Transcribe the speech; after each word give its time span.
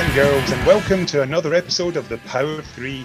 And 0.00 0.14
girls, 0.14 0.50
and 0.50 0.66
welcome 0.66 1.04
to 1.06 1.20
another 1.20 1.52
episode 1.52 1.98
of 1.98 2.08
The 2.08 2.16
Power 2.18 2.60
of 2.60 2.66
Three, 2.68 3.04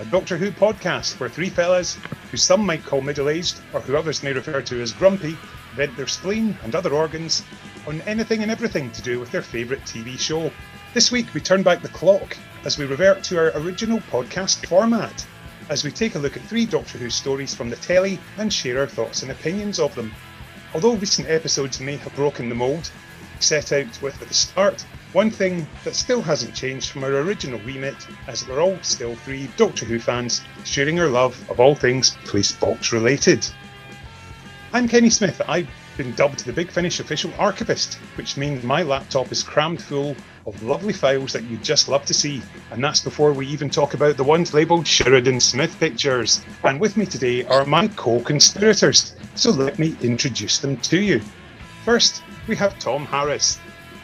a 0.00 0.04
Doctor 0.06 0.36
Who 0.36 0.50
podcast 0.50 1.20
where 1.20 1.28
three 1.28 1.48
fellas, 1.48 1.96
who 2.32 2.36
some 2.36 2.66
might 2.66 2.84
call 2.84 3.00
middle 3.00 3.28
aged, 3.28 3.60
or 3.72 3.78
who 3.78 3.96
others 3.96 4.24
may 4.24 4.32
refer 4.32 4.60
to 4.60 4.82
as 4.82 4.90
grumpy, 4.90 5.38
vent 5.76 5.96
their 5.96 6.08
spleen 6.08 6.56
and 6.64 6.74
other 6.74 6.92
organs 6.92 7.44
on 7.86 8.00
anything 8.02 8.42
and 8.42 8.50
everything 8.50 8.90
to 8.90 9.02
do 9.02 9.20
with 9.20 9.30
their 9.30 9.40
favourite 9.40 9.84
TV 9.84 10.18
show. 10.18 10.50
This 10.94 11.12
week 11.12 11.32
we 11.32 11.40
turn 11.40 11.62
back 11.62 11.80
the 11.80 11.88
clock 11.90 12.36
as 12.64 12.76
we 12.76 12.86
revert 12.86 13.22
to 13.24 13.38
our 13.38 13.56
original 13.62 14.00
podcast 14.10 14.66
format, 14.66 15.24
as 15.68 15.84
we 15.84 15.92
take 15.92 16.16
a 16.16 16.18
look 16.18 16.36
at 16.36 16.42
three 16.42 16.66
Doctor 16.66 16.98
Who 16.98 17.08
stories 17.08 17.54
from 17.54 17.70
the 17.70 17.76
telly 17.76 18.18
and 18.38 18.52
share 18.52 18.80
our 18.80 18.88
thoughts 18.88 19.22
and 19.22 19.30
opinions 19.30 19.78
of 19.78 19.94
them. 19.94 20.12
Although 20.74 20.96
recent 20.96 21.28
episodes 21.28 21.78
may 21.78 21.98
have 21.98 22.16
broken 22.16 22.48
the 22.48 22.56
mould, 22.56 22.90
set 23.38 23.70
out 23.70 24.02
with 24.02 24.20
at 24.20 24.26
the 24.26 24.34
start, 24.34 24.84
one 25.12 25.30
thing 25.30 25.66
that 25.84 25.94
still 25.94 26.22
hasn't 26.22 26.54
changed 26.54 26.90
from 26.90 27.04
our 27.04 27.16
original 27.16 27.60
remit, 27.60 27.96
as 28.28 28.48
we're 28.48 28.62
all 28.62 28.78
still 28.80 29.14
three 29.14 29.48
Doctor 29.58 29.84
Who 29.84 29.98
fans 29.98 30.40
sharing 30.64 30.98
our 30.98 31.08
love 31.08 31.50
of 31.50 31.60
all 31.60 31.74
things 31.74 32.16
Police 32.24 32.52
Box 32.52 32.92
related. 32.92 33.46
I'm 34.72 34.88
Kenny 34.88 35.10
Smith. 35.10 35.42
I've 35.46 35.68
been 35.98 36.14
dubbed 36.14 36.46
the 36.46 36.52
Big 36.52 36.70
Finish 36.70 36.98
official 36.98 37.30
archivist, 37.38 37.94
which 38.16 38.38
means 38.38 38.64
my 38.64 38.82
laptop 38.82 39.30
is 39.30 39.42
crammed 39.42 39.82
full 39.82 40.16
of 40.46 40.62
lovely 40.62 40.94
files 40.94 41.34
that 41.34 41.44
you'd 41.44 41.62
just 41.62 41.88
love 41.88 42.06
to 42.06 42.14
see. 42.14 42.40
And 42.70 42.82
that's 42.82 43.00
before 43.00 43.34
we 43.34 43.46
even 43.48 43.68
talk 43.68 43.92
about 43.92 44.16
the 44.16 44.24
ones 44.24 44.54
labelled 44.54 44.86
Sheridan 44.86 45.40
Smith 45.40 45.78
pictures. 45.78 46.42
And 46.64 46.80
with 46.80 46.96
me 46.96 47.04
today 47.04 47.44
are 47.44 47.66
my 47.66 47.88
co 47.88 48.20
conspirators, 48.20 49.14
so 49.34 49.50
let 49.50 49.78
me 49.78 49.94
introduce 50.00 50.58
them 50.58 50.78
to 50.78 50.98
you. 50.98 51.20
First, 51.84 52.22
we 52.48 52.56
have 52.56 52.78
Tom 52.78 53.04
Harris, 53.04 53.58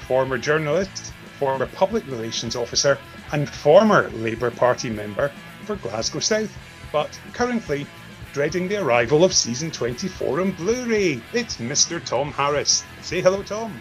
former 0.08 0.38
journalist, 0.38 1.12
former 1.38 1.66
public 1.66 2.04
relations 2.06 2.56
officer, 2.56 2.98
and 3.32 3.46
former 3.46 4.08
Labour 4.14 4.50
Party 4.50 4.88
member 4.88 5.30
for 5.64 5.76
Glasgow 5.76 6.20
South, 6.20 6.50
but 6.90 7.20
currently 7.34 7.86
dreading 8.32 8.68
the 8.68 8.78
arrival 8.78 9.22
of 9.22 9.34
season 9.34 9.70
24 9.70 10.40
on 10.40 10.52
Blu 10.52 10.86
ray. 10.86 11.20
It's 11.34 11.58
Mr. 11.58 12.02
Tom 12.02 12.32
Harris. 12.32 12.84
Say 13.02 13.20
hello, 13.20 13.42
Tom. 13.42 13.78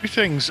Greetings. 0.00 0.50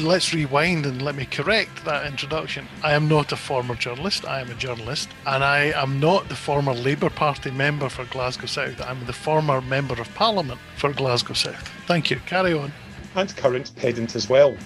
Let's 0.00 0.34
rewind 0.34 0.86
and 0.86 1.02
let 1.02 1.14
me 1.14 1.24
correct 1.24 1.84
that 1.84 2.06
introduction. 2.06 2.66
I 2.82 2.94
am 2.94 3.08
not 3.08 3.30
a 3.30 3.36
former 3.36 3.76
journalist, 3.76 4.26
I 4.26 4.40
am 4.40 4.50
a 4.50 4.54
journalist, 4.54 5.08
and 5.26 5.44
I 5.44 5.72
am 5.74 6.00
not 6.00 6.28
the 6.28 6.36
former 6.36 6.74
Labour 6.74 7.10
Party 7.10 7.50
member 7.52 7.88
for 7.88 8.04
Glasgow 8.06 8.46
South. 8.46 8.80
I'm 8.80 9.04
the 9.06 9.12
former 9.12 9.60
Member 9.60 10.00
of 10.00 10.12
Parliament 10.14 10.60
for 10.76 10.92
Glasgow 10.92 11.34
South. 11.34 11.68
Thank 11.86 12.10
you. 12.10 12.20
Carry 12.26 12.52
on. 12.52 12.72
And 13.14 13.34
current 13.36 13.72
pedant 13.76 14.14
as 14.14 14.28
well. 14.28 14.56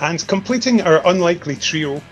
And 0.00 0.26
completing 0.28 0.82
our 0.82 1.06
unlikely 1.06 1.56
trio, 1.56 2.02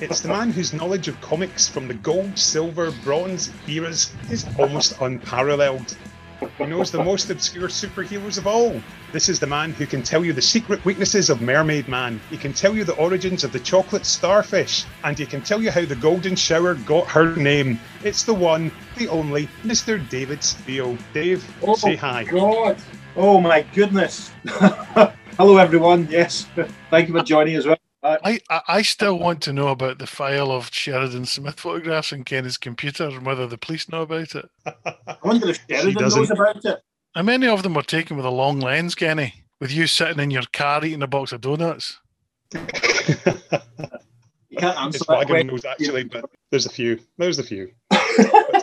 it's 0.00 0.20
the 0.20 0.28
man 0.28 0.50
whose 0.50 0.72
knowledge 0.72 1.08
of 1.08 1.20
comics 1.20 1.68
from 1.68 1.88
the 1.88 1.94
gold, 1.94 2.38
silver, 2.38 2.90
bronze 3.04 3.50
eras 3.68 4.12
is 4.30 4.46
almost 4.58 5.00
unparalleled. 5.00 5.96
He 6.58 6.66
knows 6.66 6.90
the 6.90 7.02
most 7.02 7.30
obscure 7.30 7.68
superheroes 7.68 8.36
of 8.36 8.46
all. 8.46 8.80
This 9.12 9.28
is 9.28 9.38
the 9.38 9.46
man 9.46 9.72
who 9.72 9.86
can 9.86 10.02
tell 10.02 10.24
you 10.24 10.32
the 10.32 10.42
secret 10.42 10.84
weaknesses 10.84 11.30
of 11.30 11.40
Mermaid 11.40 11.86
Man. 11.88 12.20
He 12.30 12.36
can 12.36 12.52
tell 12.52 12.74
you 12.74 12.84
the 12.84 12.96
origins 12.96 13.44
of 13.44 13.52
the 13.52 13.60
chocolate 13.60 14.04
starfish. 14.04 14.84
And 15.04 15.18
he 15.18 15.24
can 15.24 15.42
tell 15.42 15.62
you 15.62 15.70
how 15.70 15.84
the 15.84 15.96
golden 15.96 16.34
shower 16.34 16.74
got 16.74 17.06
her 17.08 17.36
name. 17.36 17.78
It's 18.02 18.24
the 18.24 18.34
one, 18.34 18.72
the 18.96 19.08
only, 19.08 19.48
Mr. 19.62 20.06
David 20.10 20.42
Spiel. 20.42 20.98
Dave, 21.14 21.48
Oh, 21.62 21.76
say 21.76 21.94
hi. 21.96 22.24
God. 22.24 22.76
Oh 23.14 23.40
my 23.40 23.62
goodness. 23.74 24.30
Hello 24.46 25.58
everyone. 25.58 26.08
Yes. 26.10 26.46
Thank 26.90 27.08
you 27.08 27.14
for 27.14 27.22
joining 27.22 27.56
as 27.56 27.66
well. 27.66 27.76
Uh, 28.02 28.16
I, 28.24 28.40
I, 28.48 28.60
I 28.68 28.82
still 28.82 29.18
want 29.18 29.42
to 29.42 29.52
know 29.52 29.68
about 29.68 29.98
the 29.98 30.06
file 30.06 30.50
of 30.50 30.70
Sheridan 30.72 31.26
Smith 31.26 31.60
photographs 31.60 32.12
in 32.12 32.24
Kenny's 32.24 32.56
computer 32.56 33.08
and 33.08 33.24
whether 33.24 33.46
the 33.46 33.58
police 33.58 33.88
know 33.88 34.02
about 34.02 34.34
it. 34.34 34.48
I 34.86 35.16
wonder 35.22 35.50
if 35.50 35.60
Sheridan 35.70 36.08
knows 36.08 36.30
about 36.30 36.64
it. 36.64 36.80
How 37.14 37.22
many 37.22 37.46
of 37.46 37.62
them 37.62 37.74
were 37.74 37.82
taken 37.82 38.16
with 38.16 38.24
a 38.24 38.30
long 38.30 38.60
lens, 38.60 38.94
Kenny? 38.94 39.34
With 39.60 39.70
you 39.70 39.86
sitting 39.86 40.18
in 40.18 40.30
your 40.30 40.42
car 40.52 40.84
eating 40.84 41.02
a 41.02 41.06
box 41.06 41.32
of 41.32 41.42
donuts? 41.42 42.00
You 42.52 42.60
can't 44.58 44.78
answer 44.78 44.96
it's 44.96 45.06
that 45.06 45.18
wagon 45.18 45.48
knows 45.48 45.64
actually, 45.64 46.04
but 46.04 46.24
there's 46.50 46.66
a 46.66 46.70
few. 46.70 46.98
There's 47.18 47.38
a 47.38 47.44
few. 47.44 47.70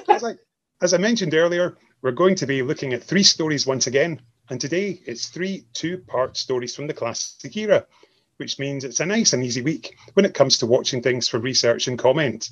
As, 0.09 0.23
I, 0.23 0.33
as 0.81 0.93
I 0.93 0.97
mentioned 0.97 1.33
earlier, 1.33 1.77
we're 2.01 2.11
going 2.11 2.35
to 2.35 2.45
be 2.45 2.61
looking 2.61 2.93
at 2.93 3.03
three 3.03 3.23
stories 3.23 3.65
once 3.65 3.87
again, 3.87 4.19
and 4.49 4.59
today 4.59 5.01
it's 5.05 5.27
three 5.27 5.65
two-part 5.73 6.35
stories 6.35 6.75
from 6.75 6.87
the 6.87 6.93
classic 6.93 7.55
era, 7.55 7.85
which 8.37 8.57
means 8.57 8.83
it's 8.83 8.99
a 8.99 9.05
nice 9.05 9.33
and 9.33 9.43
easy 9.43 9.61
week 9.61 9.95
when 10.13 10.25
it 10.25 10.33
comes 10.33 10.57
to 10.57 10.65
watching 10.65 11.01
things 11.01 11.27
for 11.27 11.39
research 11.39 11.87
and 11.87 11.99
comment. 11.99 12.49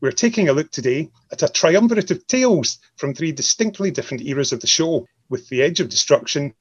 We're 0.00 0.12
taking 0.12 0.48
a 0.48 0.52
look 0.52 0.70
today 0.70 1.10
at 1.32 1.42
a 1.42 1.48
triumvirate 1.48 2.10
of 2.10 2.26
tales 2.26 2.78
from 2.96 3.14
three 3.14 3.32
distinctly 3.32 3.90
different 3.90 4.24
eras 4.24 4.52
of 4.52 4.60
the 4.60 4.66
show, 4.66 5.06
with 5.28 5.48
The 5.48 5.62
Edge 5.62 5.80
of 5.80 5.88
Destruction, 5.88 6.54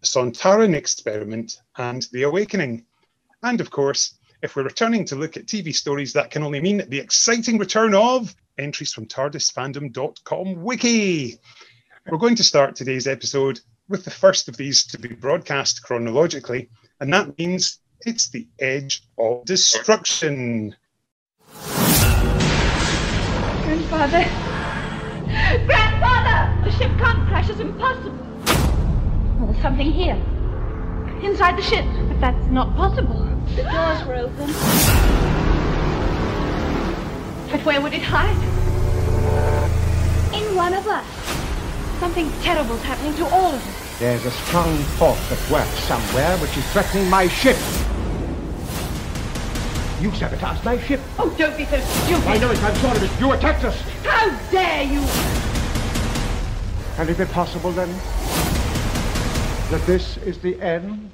The 0.00 0.06
Sontaran 0.06 0.74
Experiment, 0.74 1.60
and 1.76 2.06
The 2.12 2.22
Awakening. 2.22 2.84
And 3.42 3.60
of 3.60 3.70
course, 3.70 4.18
if 4.42 4.54
we're 4.54 4.62
returning 4.62 5.04
to 5.06 5.16
look 5.16 5.36
at 5.36 5.46
TV 5.46 5.74
stories, 5.74 6.12
that 6.12 6.30
can 6.30 6.42
only 6.42 6.60
mean 6.60 6.84
the 6.88 7.00
exciting 7.00 7.58
return 7.58 7.94
of 7.94 8.34
entries 8.58 8.92
from 8.92 9.06
TARDISfandom.com 9.06 10.62
wiki. 10.62 11.38
We're 12.08 12.18
going 12.18 12.36
to 12.36 12.44
start 12.44 12.76
today's 12.76 13.06
episode 13.06 13.60
with 13.88 14.04
the 14.04 14.10
first 14.10 14.48
of 14.48 14.56
these 14.56 14.84
to 14.86 14.98
be 14.98 15.08
broadcast 15.08 15.82
chronologically, 15.82 16.68
and 17.00 17.12
that 17.12 17.38
means 17.38 17.78
it's 18.02 18.28
The 18.28 18.46
Edge 18.60 19.02
of 19.18 19.44
Destruction. 19.44 20.76
Grandfather! 23.64 24.24
Grandfather! 25.66 26.64
The 26.64 26.70
ship 26.72 26.90
can't 26.98 27.28
crash. 27.28 27.48
It's 27.50 27.60
impossible. 27.60 28.18
Well, 29.38 29.50
there's 29.50 29.62
something 29.62 29.90
here. 29.90 30.16
Inside 31.22 31.56
the 31.56 31.62
ship. 31.62 31.84
But 32.08 32.20
that's 32.20 32.46
not 32.46 32.76
possible. 32.76 33.24
The 33.56 33.62
doors 33.62 34.04
were 34.06 34.14
open. 34.16 34.46
But 37.50 37.64
where 37.64 37.80
would 37.80 37.94
it 37.94 38.02
hide? 38.02 38.36
In 40.34 40.54
one 40.54 40.74
of 40.74 40.86
us. 40.86 41.17
Something 42.00 42.30
terrible's 42.42 42.82
happening 42.82 43.14
to 43.16 43.26
all 43.26 43.52
of 43.52 43.66
us. 43.66 43.98
There's 43.98 44.24
a 44.24 44.30
strong 44.30 44.78
force 44.98 45.32
at 45.32 45.50
work 45.50 45.66
somewhere 45.78 46.38
which 46.38 46.56
is 46.56 46.64
threatening 46.72 47.10
my 47.10 47.26
ship. 47.26 47.56
You 50.00 50.12
sabotaged 50.14 50.64
my 50.64 50.78
ship. 50.78 51.00
Oh, 51.18 51.34
don't 51.36 51.56
be 51.56 51.64
so 51.64 51.80
stupid. 51.80 52.28
I 52.28 52.38
know 52.38 52.52
it, 52.52 52.62
I'm 52.62 52.96
of 52.96 53.02
it. 53.02 53.20
You 53.20 53.32
attacked 53.32 53.64
us. 53.64 53.80
How 54.04 54.30
dare 54.52 54.84
you! 54.84 55.00
Is 57.10 57.18
it 57.18 57.30
possible 57.30 57.72
then 57.72 57.88
that 59.70 59.82
this 59.86 60.18
is 60.18 60.38
the 60.38 60.60
end? 60.60 61.10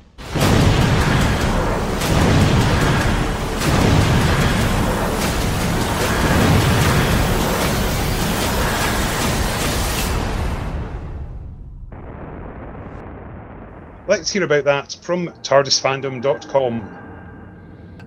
Let's 14.07 14.31
hear 14.31 14.45
about 14.45 14.65
that 14.65 14.97
from 15.03 15.29
TARDISfandom.com. 15.43 16.91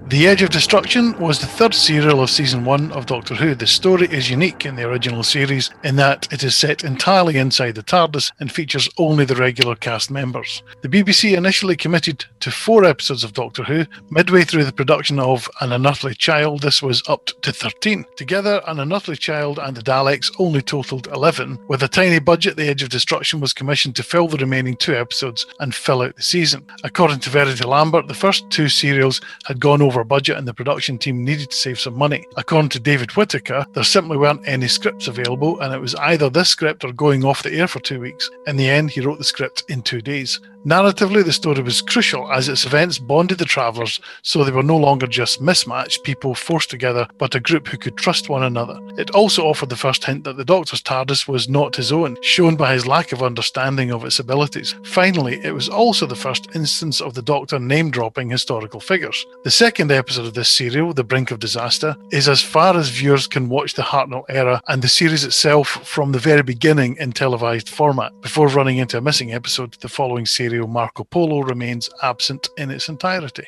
The 0.09 0.25
Edge 0.25 0.41
of 0.41 0.51
Destruction 0.51 1.19
was 1.19 1.39
the 1.39 1.47
third 1.47 1.73
serial 1.73 2.23
of 2.23 2.29
season 2.29 2.63
one 2.63 2.93
of 2.93 3.07
Doctor 3.07 3.35
Who. 3.35 3.53
The 3.53 3.67
story 3.67 4.07
is 4.07 4.29
unique 4.29 4.65
in 4.65 4.77
the 4.77 4.87
original 4.87 5.21
series 5.21 5.69
in 5.83 5.97
that 5.97 6.31
it 6.31 6.45
is 6.45 6.55
set 6.55 6.85
entirely 6.85 7.35
inside 7.35 7.75
the 7.75 7.83
TARDIS 7.83 8.31
and 8.39 8.49
features 8.49 8.87
only 8.97 9.25
the 9.25 9.35
regular 9.35 9.75
cast 9.75 10.09
members. 10.09 10.63
The 10.81 10.87
BBC 10.87 11.35
initially 11.35 11.75
committed 11.75 12.23
to 12.39 12.51
four 12.51 12.85
episodes 12.85 13.25
of 13.25 13.33
Doctor 13.33 13.63
Who. 13.65 13.85
Midway 14.09 14.45
through 14.45 14.63
the 14.63 14.71
production 14.71 15.19
of 15.19 15.49
An 15.59 15.73
Unearthly 15.73 16.13
Child, 16.13 16.61
this 16.61 16.81
was 16.81 17.03
upped 17.09 17.41
to 17.41 17.51
13. 17.51 18.05
Together, 18.15 18.61
An 18.65 18.79
Unearthly 18.79 19.17
Child 19.17 19.59
and 19.59 19.75
the 19.75 19.81
Daleks 19.81 20.31
only 20.39 20.61
totalled 20.61 21.07
11. 21.07 21.59
With 21.67 21.83
a 21.83 21.89
tiny 21.89 22.19
budget, 22.19 22.55
The 22.55 22.69
Edge 22.69 22.81
of 22.81 22.87
Destruction 22.87 23.41
was 23.41 23.51
commissioned 23.51 23.97
to 23.97 24.03
fill 24.03 24.29
the 24.29 24.37
remaining 24.37 24.77
two 24.77 24.95
episodes 24.95 25.45
and 25.59 25.75
fill 25.75 26.01
out 26.01 26.15
the 26.15 26.23
season. 26.23 26.65
According 26.85 27.19
to 27.19 27.29
Verity 27.29 27.65
Lambert, 27.65 28.07
the 28.07 28.13
first 28.13 28.49
two 28.49 28.69
serials 28.69 29.19
had 29.45 29.59
gone 29.59 29.81
over 29.81 29.96
over 29.97 30.03
budget 30.03 30.37
and 30.37 30.47
the 30.47 30.53
production 30.53 30.97
team 30.97 31.23
needed 31.23 31.49
to 31.49 31.55
save 31.55 31.79
some 31.79 31.97
money. 31.97 32.25
According 32.35 32.69
to 32.69 32.79
David 32.79 33.11
Whitaker, 33.11 33.65
there 33.73 33.83
simply 33.83 34.15
weren't 34.15 34.47
any 34.47 34.67
scripts 34.67 35.07
available, 35.07 35.59
and 35.59 35.73
it 35.73 35.79
was 35.79 35.95
either 35.95 36.29
this 36.29 36.49
script 36.49 36.83
or 36.83 36.91
going 36.91 37.25
off 37.25 37.41
the 37.41 37.53
air 37.53 37.67
for 37.67 37.79
two 37.79 37.99
weeks. 37.99 38.29
In 38.45 38.57
the 38.57 38.69
end, 38.69 38.91
he 38.91 39.01
wrote 39.01 39.17
the 39.17 39.23
script 39.23 39.63
in 39.69 39.81
two 39.81 40.01
days. 40.01 40.39
Narratively, 40.67 41.23
the 41.23 41.31
story 41.31 41.61
was 41.61 41.81
crucial 41.81 42.29
as 42.29 42.49
its 42.49 42.65
events 42.65 42.99
bonded 42.99 43.37
the 43.37 43.45
travellers 43.45 44.01
so 44.21 44.43
they 44.43 44.51
were 44.51 44.61
no 44.61 44.75
longer 44.75 45.07
just 45.07 45.39
mismatched 45.39 46.03
people 46.03 46.35
forced 46.35 46.69
together, 46.69 47.07
but 47.17 47.35
a 47.35 47.39
group 47.39 47.69
who 47.69 47.77
could 47.77 47.95
trust 47.95 48.27
one 48.27 48.43
another. 48.43 48.77
It 48.97 49.11
also 49.11 49.47
offered 49.47 49.69
the 49.69 49.77
first 49.77 50.03
hint 50.03 50.25
that 50.25 50.35
the 50.35 50.43
Doctor's 50.43 50.81
TARDIS 50.81 51.25
was 51.25 51.47
not 51.47 51.77
his 51.77 51.93
own, 51.93 52.17
shown 52.21 52.57
by 52.57 52.73
his 52.73 52.85
lack 52.85 53.13
of 53.13 53.23
understanding 53.23 53.91
of 53.91 54.03
its 54.03 54.19
abilities. 54.19 54.75
Finally, 54.83 55.39
it 55.41 55.53
was 55.53 55.69
also 55.69 56.05
the 56.05 56.15
first 56.15 56.49
instance 56.53 56.99
of 56.99 57.13
the 57.13 57.21
Doctor 57.21 57.59
name 57.59 57.89
dropping 57.89 58.29
historical 58.29 58.81
figures. 58.81 59.25
The 59.45 59.51
second 59.51 59.86
episode 59.95 60.25
of 60.25 60.33
this 60.33 60.49
serial, 60.49 60.93
The 60.93 61.03
Brink 61.03 61.31
of 61.31 61.39
Disaster, 61.39 61.95
is 62.11 62.27
as 62.27 62.41
far 62.41 62.75
as 62.75 62.89
viewers 62.89 63.27
can 63.27 63.49
watch 63.49 63.73
the 63.73 63.81
Hartnell 63.81 64.25
era 64.29 64.61
and 64.67 64.81
the 64.81 64.87
series 64.87 65.23
itself 65.23 65.67
from 65.87 66.11
the 66.11 66.19
very 66.19 66.43
beginning 66.43 66.97
in 66.97 67.11
televised 67.11 67.69
format, 67.69 68.11
before 68.21 68.47
running 68.47 68.77
into 68.77 68.97
a 68.97 69.01
missing 69.01 69.33
episode 69.33 69.75
the 69.81 69.87
following 69.87 70.25
serial 70.25 70.67
Marco 70.67 71.03
Polo 71.03 71.41
remains 71.41 71.89
absent 72.01 72.49
in 72.57 72.71
its 72.71 72.89
entirety. 72.89 73.45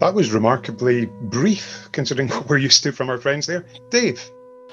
That 0.00 0.14
was 0.14 0.32
remarkably 0.32 1.06
brief, 1.22 1.88
considering 1.92 2.28
what 2.30 2.48
we're 2.48 2.58
used 2.58 2.82
to 2.84 2.92
from 2.92 3.10
our 3.10 3.18
friends 3.18 3.46
there. 3.46 3.66
Dave. 3.90 4.22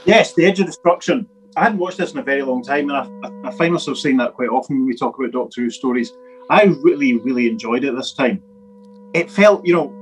Yes, 0.06 0.34
The 0.34 0.46
Edge 0.46 0.60
of 0.60 0.68
Destruction. 0.68 1.28
I 1.56 1.64
hadn't 1.64 1.80
watched 1.80 1.98
this 1.98 2.12
in 2.12 2.20
a 2.20 2.24
very 2.24 2.44
long 2.44 2.64
time, 2.64 2.90
and 2.90 3.26
I, 3.26 3.50
I 3.50 3.52
find 3.52 3.74
myself 3.74 3.98
saying 3.98 4.18
that 4.18 4.36
quite 4.36 4.50
often 4.50 4.78
when 4.78 4.88
we 4.88 4.96
talk 4.96 5.18
about 5.18 5.32
Doctor 5.32 5.62
Who 5.62 5.70
stories. 5.70 6.14
I 6.50 6.64
really, 6.82 7.18
really 7.18 7.48
enjoyed 7.50 7.84
it 7.84 7.96
this 7.96 8.14
time. 8.14 8.42
It 9.14 9.30
felt, 9.30 9.66
you 9.66 9.74
know, 9.74 9.94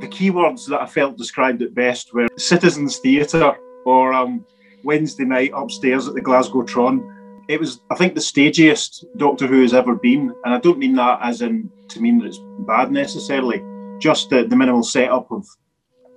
the 0.00 0.08
keywords 0.08 0.66
that 0.68 0.80
I 0.80 0.86
felt 0.86 1.16
described 1.16 1.62
it 1.62 1.74
best 1.74 2.12
were 2.14 2.28
Citizens 2.36 2.98
Theatre 2.98 3.56
or 3.84 4.12
um, 4.12 4.44
Wednesday 4.84 5.24
night 5.24 5.52
upstairs 5.54 6.06
at 6.08 6.14
the 6.14 6.20
Glasgow 6.20 6.62
Tron 6.62 7.12
it 7.48 7.60
was, 7.60 7.80
I 7.90 7.94
think, 7.94 8.14
the 8.14 8.20
stagiest 8.20 9.04
Doctor 9.16 9.46
Who 9.46 9.62
has 9.62 9.72
ever 9.72 9.94
been, 9.94 10.34
and 10.44 10.54
I 10.54 10.58
don't 10.58 10.78
mean 10.78 10.96
that 10.96 11.20
as 11.22 11.42
in 11.42 11.70
to 11.88 12.00
mean 12.00 12.18
that 12.18 12.26
it's 12.26 12.40
bad 12.66 12.90
necessarily. 12.90 13.62
Just 14.00 14.30
the, 14.30 14.44
the 14.44 14.56
minimal 14.56 14.82
setup 14.82 15.30
of 15.30 15.46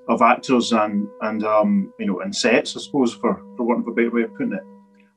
of 0.08 0.24
actors 0.24 0.72
and 0.72 1.08
and 1.22 1.44
um, 1.44 1.94
you 2.00 2.08
know 2.08 2.22
and 2.22 2.36
sets, 2.36 2.76
I 2.76 2.80
suppose, 2.80 3.14
for 3.14 3.36
for 3.56 3.64
want 3.64 3.82
of 3.82 3.88
a 3.88 3.92
better 3.92 4.12
way 4.12 4.24
of 4.24 4.36
putting 4.36 4.54
it. 4.54 4.64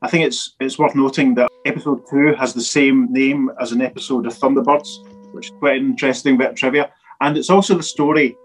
I 0.03 0.09
think 0.09 0.27
it's 0.27 0.55
it's 0.61 0.79
worth 0.79 0.95
noting 0.95 1.35
that 1.37 1.51
episode 1.65 2.03
two 2.11 2.35
has 2.35 2.53
the 2.53 2.61
same 2.61 3.11
name 3.11 3.51
as 3.61 3.73
an 3.73 3.81
episode 3.81 4.27
of 4.27 4.35
Thunderbirds, 4.35 4.89
which 5.33 5.47
is 5.47 5.53
quite 5.59 5.81
an 5.81 5.87
interesting 5.87 6.37
bit 6.37 6.51
of 6.51 6.57
trivia. 6.57 6.93
And 7.21 7.39
it's 7.39 7.51
also 7.51 7.77
the 7.77 7.83
story. 7.83 8.37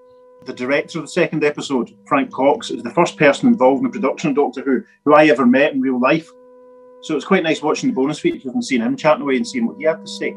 The 0.47 0.53
director 0.53 0.99
of 0.99 1.03
the 1.03 1.11
second 1.11 1.43
episode, 1.43 1.93
Frank 2.05 2.31
Cox, 2.31 2.71
is 2.71 2.81
the 2.81 2.89
first 2.91 3.17
person 3.17 3.49
involved 3.49 3.79
in 3.79 3.91
the 3.91 3.99
production 3.99 4.29
of 4.29 4.37
Doctor 4.37 4.61
Who 4.61 4.81
who 5.03 5.13
I 5.13 5.25
ever 5.25 5.45
met 5.45 5.73
in 5.73 5.81
real 5.81 5.99
life. 5.99 6.31
So 7.01 7.17
it's 7.17 7.25
quite 7.25 7.43
nice 7.43 7.61
watching 7.61 7.89
the 7.89 7.95
bonus 7.95 8.17
features 8.17 8.53
and 8.53 8.63
seeing 8.63 8.81
him 8.81 8.95
chatting 8.95 9.23
away 9.23 9.35
and 9.35 9.45
seeing 9.45 9.67
what 9.67 9.75
he 9.77 9.83
had 9.83 9.99
to 9.99 10.07
say. 10.07 10.29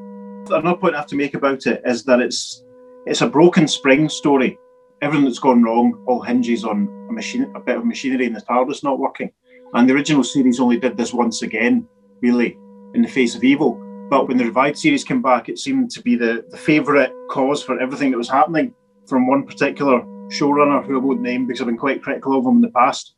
Another 0.51 0.77
point 0.77 0.97
I 0.97 0.99
have 0.99 1.07
to 1.11 1.17
make 1.17 1.35
about 1.35 1.65
it 1.69 1.81
is 1.85 2.03
that 2.05 2.19
it's 2.19 2.65
it's 3.07 3.21
a 3.21 3.29
broken 3.29 3.69
spring 3.69 4.09
story. 4.09 4.59
Everything 5.01 5.27
that's 5.27 5.39
gone 5.39 5.63
wrong 5.63 6.05
all 6.09 6.21
hinges 6.21 6.65
on 6.65 6.89
a 7.09 7.13
machine, 7.13 7.49
a 7.55 7.61
bit 7.61 7.77
of 7.77 7.87
machinery 7.87 8.27
in 8.27 8.33
the 8.33 8.41
TARDIS 8.41 8.83
not 8.83 8.99
working. 8.99 9.31
And 9.75 9.89
the 9.89 9.95
original 9.95 10.25
series 10.25 10.59
only 10.59 10.81
did 10.81 10.97
this 10.97 11.15
once 11.15 11.43
again, 11.43 11.87
really, 12.21 12.59
in 12.95 13.03
the 13.03 13.09
face 13.09 13.37
of 13.37 13.45
evil. 13.45 13.81
But 14.11 14.27
when 14.27 14.39
the 14.39 14.45
revived 14.45 14.77
series 14.77 15.05
came 15.05 15.23
back, 15.23 15.49
it 15.49 15.61
seemed 15.61 15.93
to 15.93 16.03
be 16.03 16.17
the, 16.17 16.45
the 16.51 16.57
favourite 16.57 17.13
cause 17.31 17.63
for 17.63 17.79
everything 17.79 18.11
that 18.11 18.19
was 18.19 18.29
happening 18.29 18.75
from 19.11 19.27
one 19.27 19.45
particular 19.45 20.01
showrunner 20.29 20.87
who 20.87 20.95
I 20.97 20.99
won't 20.99 21.21
name 21.21 21.47
because 21.47 21.61
I've 21.61 21.67
been 21.67 21.77
quite 21.77 22.03
critical 22.03 22.39
of 22.39 22.47
him 22.47 22.57
in 22.57 22.61
the 22.63 22.71
past. 22.71 23.17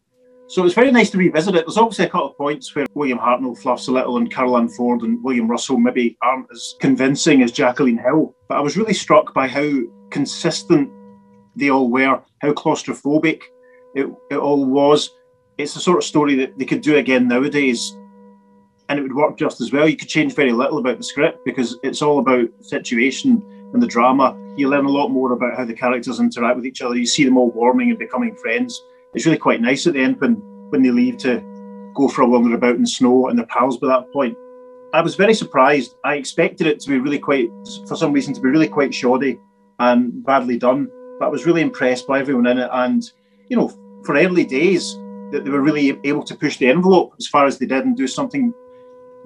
So 0.49 0.65
it's 0.65 0.75
very 0.75 0.91
nice 0.91 1.11
to 1.11 1.19
revisit 1.19 1.55
it. 1.55 1.67
There's 1.67 1.77
obviously 1.77 2.07
a 2.07 2.09
couple 2.09 2.31
of 2.31 2.37
points 2.37 2.75
where 2.75 2.87
William 2.95 3.19
Hartnell 3.19 3.57
fluffs 3.57 3.89
a 3.89 3.93
little 3.93 4.17
and 4.17 4.33
Carole 4.33 4.57
Ann 4.57 4.69
Ford 4.69 5.03
and 5.03 5.23
William 5.23 5.49
Russell 5.49 5.79
maybe 5.79 6.17
aren't 6.23 6.51
as 6.51 6.75
convincing 6.81 7.43
as 7.43 7.53
Jacqueline 7.53 7.99
Hill. 7.99 8.35
But 8.49 8.59
I 8.59 8.61
was 8.61 8.77
really 8.77 8.95
struck 8.95 9.33
by 9.35 9.47
how 9.47 9.71
consistent 10.11 10.91
they 11.55 11.71
all 11.71 11.91
were, 11.91 12.21
how 12.41 12.53
claustrophobic 12.53 13.43
it, 13.95 14.09
it 14.31 14.37
all 14.37 14.65
was. 14.65 15.11
It's 15.59 15.75
the 15.75 15.81
sort 15.81 15.99
of 15.99 16.05
story 16.05 16.35
that 16.37 16.59
they 16.59 16.65
could 16.65 16.81
do 16.81 16.97
again 16.97 17.29
nowadays 17.29 17.97
and 18.89 18.99
it 18.99 19.03
would 19.03 19.15
work 19.15 19.39
just 19.39 19.61
as 19.61 19.73
well. 19.73 19.89
You 19.89 19.97
could 19.97 20.09
change 20.09 20.35
very 20.35 20.53
little 20.53 20.79
about 20.79 20.99
the 20.99 21.05
script 21.05 21.45
because 21.45 21.79
it's 21.83 22.03
all 22.03 22.19
about 22.19 22.49
situation 22.61 23.43
and 23.73 23.83
the 23.83 23.87
drama. 23.87 24.37
You 24.57 24.69
learn 24.69 24.85
a 24.85 24.91
lot 24.91 25.09
more 25.09 25.33
about 25.33 25.57
how 25.57 25.65
the 25.65 25.75
characters 25.75 26.21
interact 26.21 26.57
with 26.57 26.67
each 26.67 26.83
other. 26.83 26.97
You 26.97 27.07
see 27.07 27.25
them 27.25 27.37
all 27.37 27.51
warming 27.51 27.91
and 27.91 27.99
becoming 27.99 28.37
friends 28.37 28.81
it's 29.15 29.27
really 29.27 29.39
quite 29.39 29.61
nice 29.61 29.87
at 29.87 29.95
the 29.95 30.01
end 30.01 30.21
when 30.21 30.35
when 30.71 30.83
they 30.83 30.91
leave 30.91 31.19
to 31.19 31.43
go 31.95 32.09
for 32.09 32.23
a 32.23 32.29
wander 32.29 32.55
about 32.55 32.77
in 32.77 32.87
snow 32.87 33.29
and 33.29 33.39
they're 33.39 33.47
pals 33.47 33.77
by 33.77 33.89
that 33.89 34.11
point. 34.13 34.37
I 34.95 35.03
was 35.03 35.15
very 35.15 35.35
surprised. 35.35 35.95
I 36.05 36.15
expected 36.15 36.67
it 36.67 36.81
to 36.81 36.89
be 36.89 36.99
really 36.99 37.19
quite, 37.19 37.51
for 37.87 37.95
some 37.95 38.13
reason, 38.13 38.33
to 38.35 38.41
be 38.41 38.49
really 38.49 38.69
quite 38.69 38.95
shoddy 38.95 39.39
and 39.79 40.25
badly 40.25 40.59
done. 40.59 40.89
But 41.19 41.27
I 41.27 41.29
was 41.29 41.45
really 41.45 41.61
impressed 41.61 42.07
by 42.07 42.21
everyone 42.21 42.47
in 42.47 42.59
it. 42.59 42.71
And, 42.73 43.03
you 43.49 43.57
know, 43.57 43.69
for 44.05 44.17
early 44.17 44.45
days, 44.45 44.95
that 45.33 45.43
they 45.45 45.51
were 45.51 45.61
really 45.61 45.99
able 46.05 46.25
to 46.25 46.35
push 46.35 46.57
the 46.57 46.69
envelope 46.69 47.15
as 47.19 47.27
far 47.27 47.47
as 47.47 47.59
they 47.59 47.67
did 47.67 47.85
and 47.85 47.97
do 47.97 48.07
something 48.07 48.55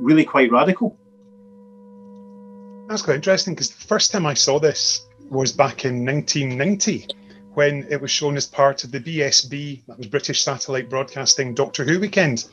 really 0.00 0.25
quite 0.25 0.50
radical. 0.50 0.96
That's 2.88 3.03
quite 3.03 3.17
interesting 3.17 3.55
because 3.55 3.71
the 3.71 3.87
first 3.87 4.12
time 4.12 4.27
I 4.27 4.35
saw 4.35 4.61
this 4.61 5.06
was 5.29 5.50
back 5.50 5.85
in 5.85 6.05
1990 6.05 7.09
when 7.55 7.85
it 7.91 8.00
was 8.00 8.11
shown 8.11 8.37
as 8.37 8.47
part 8.47 8.85
of 8.85 8.93
the 8.93 9.00
BSB, 9.00 9.85
that 9.87 9.99
was 9.99 10.06
British 10.06 10.43
Satellite 10.43 10.88
Broadcasting 10.88 11.55
Doctor 11.55 11.85
Who 11.85 11.99
weekend. 11.99 12.44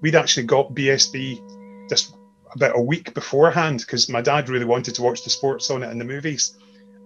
We'd 0.00 0.14
actually 0.14 0.44
got 0.44 0.74
BSB 0.74 1.88
just 1.88 2.14
about 2.54 2.76
a 2.76 2.80
week 2.80 3.12
beforehand 3.14 3.80
because 3.80 4.08
my 4.08 4.20
dad 4.20 4.48
really 4.48 4.66
wanted 4.66 4.94
to 4.96 5.02
watch 5.02 5.24
the 5.24 5.30
sports 5.30 5.70
on 5.70 5.82
it 5.82 5.90
and 5.90 6.00
the 6.00 6.04
movies. 6.04 6.58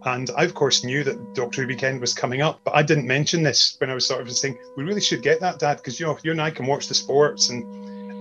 And 0.04 0.28
I, 0.36 0.44
of 0.44 0.54
course, 0.54 0.84
knew 0.84 1.02
that 1.04 1.34
Doctor 1.34 1.62
Who 1.62 1.68
weekend 1.68 2.00
was 2.00 2.12
coming 2.12 2.42
up, 2.42 2.60
but 2.62 2.74
I 2.74 2.82
didn't 2.82 3.06
mention 3.06 3.42
this 3.42 3.76
when 3.78 3.90
I 3.90 3.94
was 3.94 4.06
sort 4.06 4.20
of 4.20 4.30
saying, 4.32 4.58
we 4.76 4.84
really 4.84 5.00
should 5.00 5.22
get 5.22 5.40
that, 5.40 5.58
Dad, 5.58 5.78
because 5.78 5.98
you 5.98 6.06
know, 6.06 6.18
you 6.22 6.32
and 6.32 6.42
I 6.42 6.50
can 6.50 6.66
watch 6.66 6.88
the 6.88 6.94
sports. 6.94 7.48
And, 7.48 7.64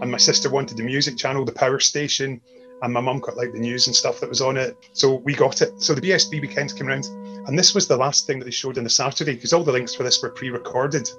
and 0.02 0.10
my 0.10 0.18
sister 0.18 0.50
wanted 0.50 0.78
the 0.78 0.84
music 0.84 1.18
channel, 1.18 1.44
the 1.44 1.52
power 1.52 1.80
station, 1.80 2.42
and 2.82 2.94
my 2.94 3.00
mum 3.00 3.20
quite 3.22 3.38
liked 3.38 3.54
the 3.54 3.60
news 3.60 3.88
and 3.88 3.96
stuff 3.96 4.20
that 4.20 4.30
was 4.30 4.42
on 4.42 4.58
it. 4.58 4.78
So 4.94 5.16
we 5.16 5.34
got 5.34 5.62
it. 5.62 5.82
So 5.82 5.94
the 5.94 6.02
BSB 6.02 6.42
weekends 6.42 6.74
came 6.74 6.88
around 6.88 7.06
and 7.48 7.58
this 7.58 7.76
was 7.76 7.88
the 7.88 7.96
last 7.96 8.26
thing 8.26 8.40
that 8.40 8.46
they 8.46 8.52
showed 8.52 8.78
on 8.78 8.84
the 8.84 8.90
Saturday 8.90 9.36
because 9.36 9.54
all 9.54 9.64
the 9.64 9.72
links 9.72 9.94
for 9.94 10.04
this 10.04 10.22
were 10.22 10.30
pre 10.30 10.50
recorded. 10.50 11.10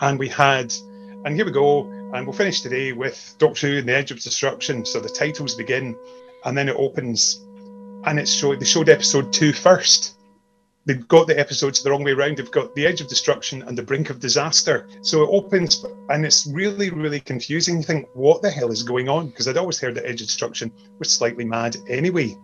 And 0.00 0.18
we 0.18 0.28
had, 0.28 0.72
and 1.24 1.34
here 1.34 1.44
we 1.44 1.50
go, 1.50 1.90
and 2.14 2.26
we'll 2.26 2.36
finish 2.36 2.60
today 2.60 2.92
with 2.92 3.34
Doctor 3.38 3.68
Who 3.68 3.78
and 3.78 3.88
the 3.88 3.96
Edge 3.96 4.12
of 4.12 4.20
Destruction. 4.20 4.84
So 4.84 5.00
the 5.00 5.08
titles 5.08 5.56
begin, 5.56 5.96
and 6.44 6.56
then 6.56 6.68
it 6.68 6.76
opens, 6.78 7.44
and 8.04 8.20
it's 8.20 8.32
showed, 8.32 8.60
they 8.60 8.66
showed 8.66 8.88
episode 8.88 9.32
two 9.32 9.52
first. 9.52 10.17
They've 10.88 11.06
got 11.06 11.26
the 11.26 11.38
episodes 11.38 11.82
the 11.82 11.90
wrong 11.90 12.02
way 12.02 12.12
around. 12.12 12.38
They've 12.38 12.50
got 12.50 12.74
the 12.74 12.86
Edge 12.86 13.02
of 13.02 13.08
Destruction 13.08 13.60
and 13.60 13.76
the 13.76 13.82
Brink 13.82 14.08
of 14.08 14.20
Disaster. 14.20 14.88
So 15.02 15.22
it 15.22 15.28
opens, 15.30 15.84
and 16.08 16.24
it's 16.24 16.46
really, 16.46 16.88
really 16.88 17.20
confusing. 17.20 17.76
You 17.76 17.82
think, 17.82 18.08
what 18.14 18.40
the 18.40 18.50
hell 18.50 18.72
is 18.72 18.82
going 18.82 19.06
on? 19.06 19.28
Because 19.28 19.46
I'd 19.46 19.58
always 19.58 19.78
heard 19.78 19.96
that 19.96 20.08
Edge 20.08 20.22
of 20.22 20.28
Destruction 20.28 20.72
was 20.98 21.12
slightly 21.12 21.44
mad 21.44 21.76
anyway. 21.90 22.34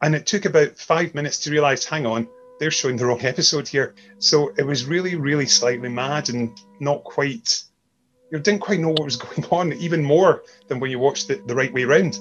And 0.00 0.14
it 0.14 0.24
took 0.24 0.46
about 0.46 0.78
five 0.78 1.14
minutes 1.14 1.38
to 1.40 1.50
realize, 1.50 1.84
hang 1.84 2.06
on, 2.06 2.26
they're 2.58 2.70
showing 2.70 2.96
the 2.96 3.04
wrong 3.04 3.22
episode 3.22 3.68
here. 3.68 3.94
So 4.18 4.54
it 4.56 4.66
was 4.66 4.86
really, 4.86 5.16
really 5.16 5.46
slightly 5.46 5.90
mad 5.90 6.30
and 6.30 6.58
not 6.80 7.04
quite, 7.04 7.64
you 8.32 8.38
didn't 8.38 8.60
quite 8.60 8.80
know 8.80 8.92
what 8.92 9.04
was 9.04 9.16
going 9.26 9.44
on, 9.50 9.74
even 9.74 10.02
more 10.02 10.42
than 10.68 10.80
when 10.80 10.90
you 10.90 10.98
watched 10.98 11.28
it 11.28 11.46
the 11.46 11.54
right 11.54 11.74
way 11.74 11.82
around. 11.82 12.18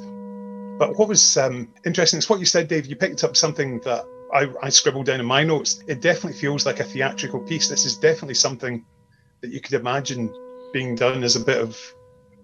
But 0.77 0.97
what 0.97 1.07
was 1.07 1.37
um, 1.37 1.73
interesting 1.85 2.17
is 2.17 2.29
what 2.29 2.41
you 2.41 2.45
said, 2.45 2.67
Dave. 2.67 2.85
You 2.85 2.97
picked 2.97 3.23
up 3.23 3.37
something 3.37 3.79
that 3.85 4.05
I, 4.33 4.47
I 4.61 4.69
scribbled 4.69 5.05
down 5.05 5.19
in 5.19 5.25
my 5.25 5.43
notes. 5.43 5.83
It 5.87 6.01
definitely 6.01 6.39
feels 6.39 6.65
like 6.65 6.79
a 6.79 6.83
theatrical 6.83 7.39
piece. 7.39 7.69
This 7.69 7.85
is 7.85 7.95
definitely 7.97 8.35
something 8.35 8.83
that 9.41 9.51
you 9.51 9.61
could 9.61 9.73
imagine 9.73 10.33
being 10.73 10.95
done 10.95 11.23
as 11.23 11.35
a 11.35 11.39
bit 11.39 11.61
of 11.61 11.77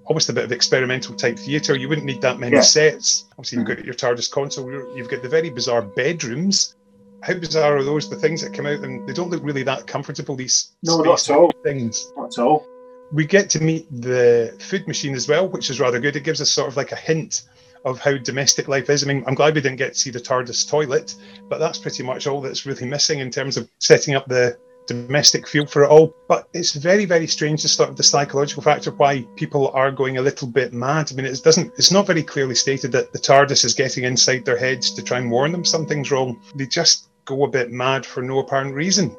almost 0.06 0.30
a 0.30 0.34
bit 0.34 0.44
of 0.44 0.52
experimental 0.52 1.16
type 1.16 1.38
theatre. 1.38 1.76
You 1.76 1.90
wouldn't 1.90 2.06
need 2.06 2.22
that 2.22 2.40
many 2.40 2.58
yeah. 2.58 2.62
sets. 2.62 3.26
Obviously, 3.32 3.60
you've 3.60 3.68
mm-hmm. 3.68 3.76
got 3.78 3.86
your 3.86 3.96
TARDIS 3.96 4.32
console. 4.32 4.96
You've 4.96 5.10
got 5.10 5.22
the 5.22 5.30
very 5.30 5.50
bizarre 5.50 5.82
bedrooms 5.82 6.76
how 7.22 7.34
bizarre 7.34 7.78
are 7.78 7.84
those? 7.84 8.10
The 8.10 8.16
things 8.16 8.42
that 8.42 8.54
come 8.54 8.66
out 8.66 8.80
and 8.80 9.08
they 9.08 9.14
don't 9.14 9.30
look 9.30 9.44
really 9.44 9.64
that 9.64 9.88
comfortable. 9.88 10.36
These 10.36 10.72
no, 10.84 11.02
not 11.02 11.30
at 11.30 11.36
all. 11.36 11.52
Things. 11.64 12.12
Not 12.16 12.38
at 12.38 12.40
all. 12.40 12.66
We 13.12 13.26
get 13.26 13.50
to 13.52 13.64
meet 13.64 13.88
the 13.92 14.56
food 14.60 14.88
machine 14.88 15.16
as 15.16 15.28
well, 15.28 15.48
which 15.48 15.70
is 15.70 15.80
rather 15.80 16.00
good. 16.00 16.16
It 16.16 16.24
gives 16.24 16.42
us 16.42 16.52
sort 16.52 16.70
of 16.70 16.78
like 16.78 16.92
a 16.92 16.96
hint 16.96 17.50
of 17.86 18.00
how 18.00 18.18
domestic 18.18 18.68
life 18.68 18.90
is. 18.90 19.04
I 19.04 19.08
mean, 19.08 19.24
I'm 19.28 19.36
glad 19.36 19.56
we 19.56 19.62
didn't 19.62 19.78
get 19.78 19.94
to 19.94 20.00
see 20.00 20.10
the 20.10 20.20
TARDIS 20.20 20.70
toilet, 20.70 21.16
but 21.50 21.60
that's 21.60 21.78
pretty 21.78 22.04
much 22.04 22.28
all 22.28 22.42
that's 22.42 22.66
really 22.66 22.86
missing 22.86 23.20
in 23.20 23.32
terms 23.32 23.58
of 23.58 23.70
setting 23.80 24.16
up 24.16 24.28
the 24.28 24.58
domestic 24.88 25.48
feel 25.48 25.66
for 25.66 25.84
it 25.84 25.90
all. 25.90 26.14
But 26.28 26.50
it's 26.54 26.74
very, 26.74 27.06
very 27.06 27.28
strange 27.28 27.62
to 27.62 27.68
start 27.68 27.90
with 27.90 27.98
the 27.98 28.04
psychological 28.04 28.64
factor 28.64 28.92
why 28.92 29.26
people 29.36 29.70
are 29.70 29.92
going 29.92 30.18
a 30.18 30.22
little 30.22 30.48
bit 30.48 30.74
mad. 30.74 31.12
I 31.12 31.16
mean, 31.16 31.26
it 31.26 31.42
doesn't. 31.44 31.74
It's 31.78 31.92
not 31.92 32.08
very 32.08 32.24
clearly 32.24 32.56
stated 32.56 32.92
that 32.94 33.14
the 33.14 33.20
TARDIS 33.20 33.64
is 33.64 33.74
getting 33.74 34.04
inside 34.04 34.46
their 34.46 34.58
heads 34.58 34.92
to 34.92 35.04
try 35.04 35.20
and 35.20 35.32
warn 35.32 35.52
them 35.52 35.64
something's 35.64 36.12
wrong. 36.12 36.42
They 36.56 36.66
just 36.66 37.10
go 37.26 37.46
a 37.46 37.50
bit 37.50 37.72
mad 37.72 38.06
for 38.06 38.22
no 38.22 38.40
apparent 38.40 38.74
reason. 38.74 39.16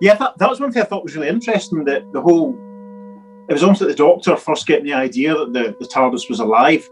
Yeah, 0.00 0.14
that, 0.16 0.36
that 0.38 0.50
was 0.50 0.60
one 0.60 0.72
thing 0.72 0.82
I 0.82 0.84
thought 0.84 1.04
was 1.04 1.16
really 1.16 1.28
interesting. 1.28 1.84
That 1.84 2.12
the 2.12 2.20
whole 2.20 2.54
it 3.48 3.52
was 3.52 3.62
almost 3.62 3.80
like 3.80 3.90
the 3.90 3.96
Doctor 3.96 4.36
first 4.36 4.66
getting 4.66 4.86
the 4.86 4.92
idea 4.92 5.32
that 5.34 5.52
the, 5.52 5.76
the 5.78 5.86
TARDIS 5.86 6.28
was 6.28 6.40
alive, 6.40 6.88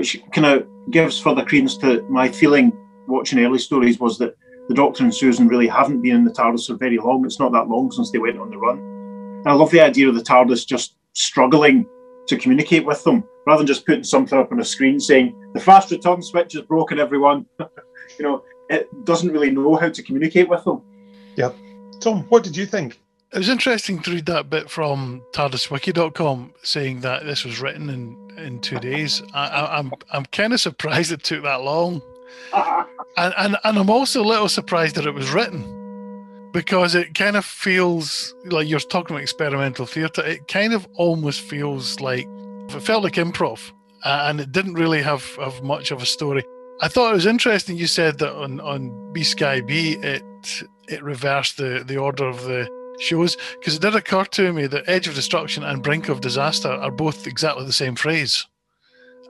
which 0.00 0.18
kind 0.32 0.46
of 0.46 0.66
gives 0.90 1.20
further 1.20 1.44
credence 1.44 1.76
to 1.76 2.00
my 2.08 2.26
feeling 2.26 2.72
watching 3.06 3.38
early 3.40 3.58
stories 3.58 4.00
was 4.00 4.16
that 4.16 4.34
the 4.68 4.74
Doctor 4.74 5.04
and 5.04 5.14
Susan 5.14 5.46
really 5.46 5.68
haven't 5.68 6.00
been 6.00 6.16
in 6.16 6.24
the 6.24 6.30
TARDIS 6.30 6.68
for 6.68 6.74
very 6.74 6.96
long. 6.96 7.26
It's 7.26 7.38
not 7.38 7.52
that 7.52 7.68
long 7.68 7.92
since 7.92 8.10
they 8.10 8.18
went 8.18 8.38
on 8.38 8.48
the 8.48 8.56
run. 8.56 8.78
And 8.78 9.46
I 9.46 9.52
love 9.52 9.70
the 9.70 9.82
idea 9.82 10.08
of 10.08 10.14
the 10.14 10.22
TARDIS 10.22 10.66
just 10.66 10.96
struggling 11.12 11.84
to 12.28 12.38
communicate 12.38 12.86
with 12.86 13.04
them 13.04 13.24
rather 13.46 13.58
than 13.58 13.66
just 13.66 13.84
putting 13.84 14.04
something 14.04 14.38
up 14.38 14.50
on 14.50 14.60
a 14.60 14.64
screen 14.64 14.98
saying 14.98 15.36
the 15.52 15.60
fast 15.60 15.90
return 15.90 16.22
switch 16.22 16.54
is 16.54 16.62
broken, 16.62 16.98
everyone. 16.98 17.44
you 17.60 18.24
know, 18.24 18.42
it 18.70 18.88
doesn't 19.04 19.32
really 19.32 19.50
know 19.50 19.76
how 19.76 19.90
to 19.90 20.02
communicate 20.02 20.48
with 20.48 20.64
them. 20.64 20.80
Yeah. 21.36 21.52
Tom, 22.00 22.22
what 22.30 22.42
did 22.42 22.56
you 22.56 22.64
think? 22.64 22.98
It 23.32 23.38
was 23.38 23.50
interesting 23.50 24.00
to 24.00 24.10
read 24.10 24.26
that 24.26 24.48
bit 24.48 24.70
from 24.70 25.22
TARDISWiki.com 25.34 26.54
saying 26.62 27.00
that 27.02 27.26
this 27.26 27.44
was 27.44 27.60
written 27.60 27.90
in, 27.90 28.29
in 28.36 28.60
two 28.60 28.78
days. 28.78 29.22
I, 29.34 29.78
am 29.78 29.86
I'm, 29.86 29.92
I'm 30.12 30.24
kind 30.26 30.52
of 30.52 30.60
surprised 30.60 31.12
it 31.12 31.22
took 31.22 31.42
that 31.42 31.62
long, 31.62 32.02
and, 33.16 33.34
and 33.36 33.56
and 33.64 33.78
I'm 33.78 33.90
also 33.90 34.22
a 34.22 34.24
little 34.24 34.48
surprised 34.48 34.96
that 34.96 35.06
it 35.06 35.14
was 35.14 35.30
written 35.32 35.62
because 36.52 36.94
it 36.94 37.14
kind 37.14 37.36
of 37.36 37.44
feels 37.44 38.34
like 38.46 38.68
you're 38.68 38.80
talking 38.80 39.14
about 39.14 39.22
experimental 39.22 39.86
theatre. 39.86 40.24
It 40.24 40.48
kind 40.48 40.72
of 40.72 40.86
almost 40.94 41.40
feels 41.42 42.00
like 42.00 42.26
it 42.68 42.82
felt 42.82 43.04
like 43.04 43.14
improv, 43.14 43.72
and 44.04 44.40
it 44.40 44.52
didn't 44.52 44.74
really 44.74 45.02
have 45.02 45.24
have 45.36 45.62
much 45.62 45.90
of 45.90 46.02
a 46.02 46.06
story. 46.06 46.44
I 46.82 46.88
thought 46.88 47.10
it 47.10 47.14
was 47.14 47.26
interesting. 47.26 47.76
You 47.76 47.86
said 47.86 48.18
that 48.18 48.34
on 48.34 48.60
on 48.60 49.12
B 49.12 49.22
Sky 49.22 49.60
B 49.60 49.98
it 50.02 50.24
it 50.88 51.02
reversed 51.02 51.56
the 51.56 51.84
the 51.86 51.96
order 51.96 52.26
of 52.26 52.44
the 52.44 52.68
shows 53.00 53.36
because 53.58 53.76
it 53.76 53.82
did 53.82 53.94
occur 53.94 54.24
to 54.24 54.52
me 54.52 54.66
that 54.66 54.88
Edge 54.88 55.08
of 55.08 55.14
Destruction 55.14 55.64
and 55.64 55.82
Brink 55.82 56.08
of 56.08 56.20
Disaster 56.20 56.68
are 56.68 56.90
both 56.90 57.26
exactly 57.26 57.64
the 57.64 57.72
same 57.72 57.96
phrase, 57.96 58.46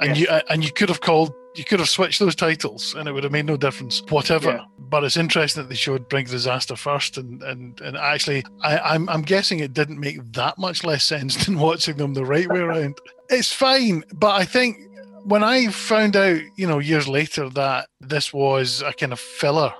and 0.00 0.16
yes. 0.16 0.18
you 0.18 0.40
and 0.50 0.64
you 0.64 0.72
could 0.72 0.88
have 0.88 1.00
called 1.00 1.32
you 1.56 1.64
could 1.64 1.80
have 1.80 1.88
switched 1.88 2.20
those 2.20 2.36
titles 2.36 2.94
and 2.94 3.08
it 3.08 3.12
would 3.12 3.24
have 3.24 3.32
made 3.32 3.46
no 3.46 3.56
difference 3.56 4.02
whatever. 4.08 4.50
Yeah. 4.52 4.64
But 4.78 5.04
it's 5.04 5.16
interesting 5.16 5.62
that 5.62 5.68
they 5.68 5.74
showed 5.74 6.08
Brink 6.08 6.28
of 6.28 6.32
Disaster 6.32 6.76
first, 6.76 7.16
and 7.16 7.42
and 7.42 7.80
and 7.80 7.96
actually, 7.96 8.44
I, 8.62 8.78
I'm 8.78 9.08
I'm 9.08 9.22
guessing 9.22 9.60
it 9.60 9.72
didn't 9.72 10.00
make 10.00 10.32
that 10.32 10.58
much 10.58 10.84
less 10.84 11.04
sense 11.04 11.36
than 11.46 11.58
watching 11.58 11.96
them 11.96 12.14
the 12.14 12.24
right 12.24 12.48
way 12.48 12.60
around. 12.60 12.98
It's 13.32 13.52
fine, 13.52 14.02
but 14.12 14.32
I 14.32 14.44
think 14.44 14.76
when 15.22 15.44
I 15.44 15.68
found 15.68 16.16
out, 16.16 16.40
you 16.56 16.66
know, 16.66 16.80
years 16.80 17.06
later 17.06 17.48
that 17.50 17.88
this 18.00 18.32
was 18.32 18.82
a 18.82 18.92
kind 18.92 19.12
of 19.12 19.20
filler 19.20 19.72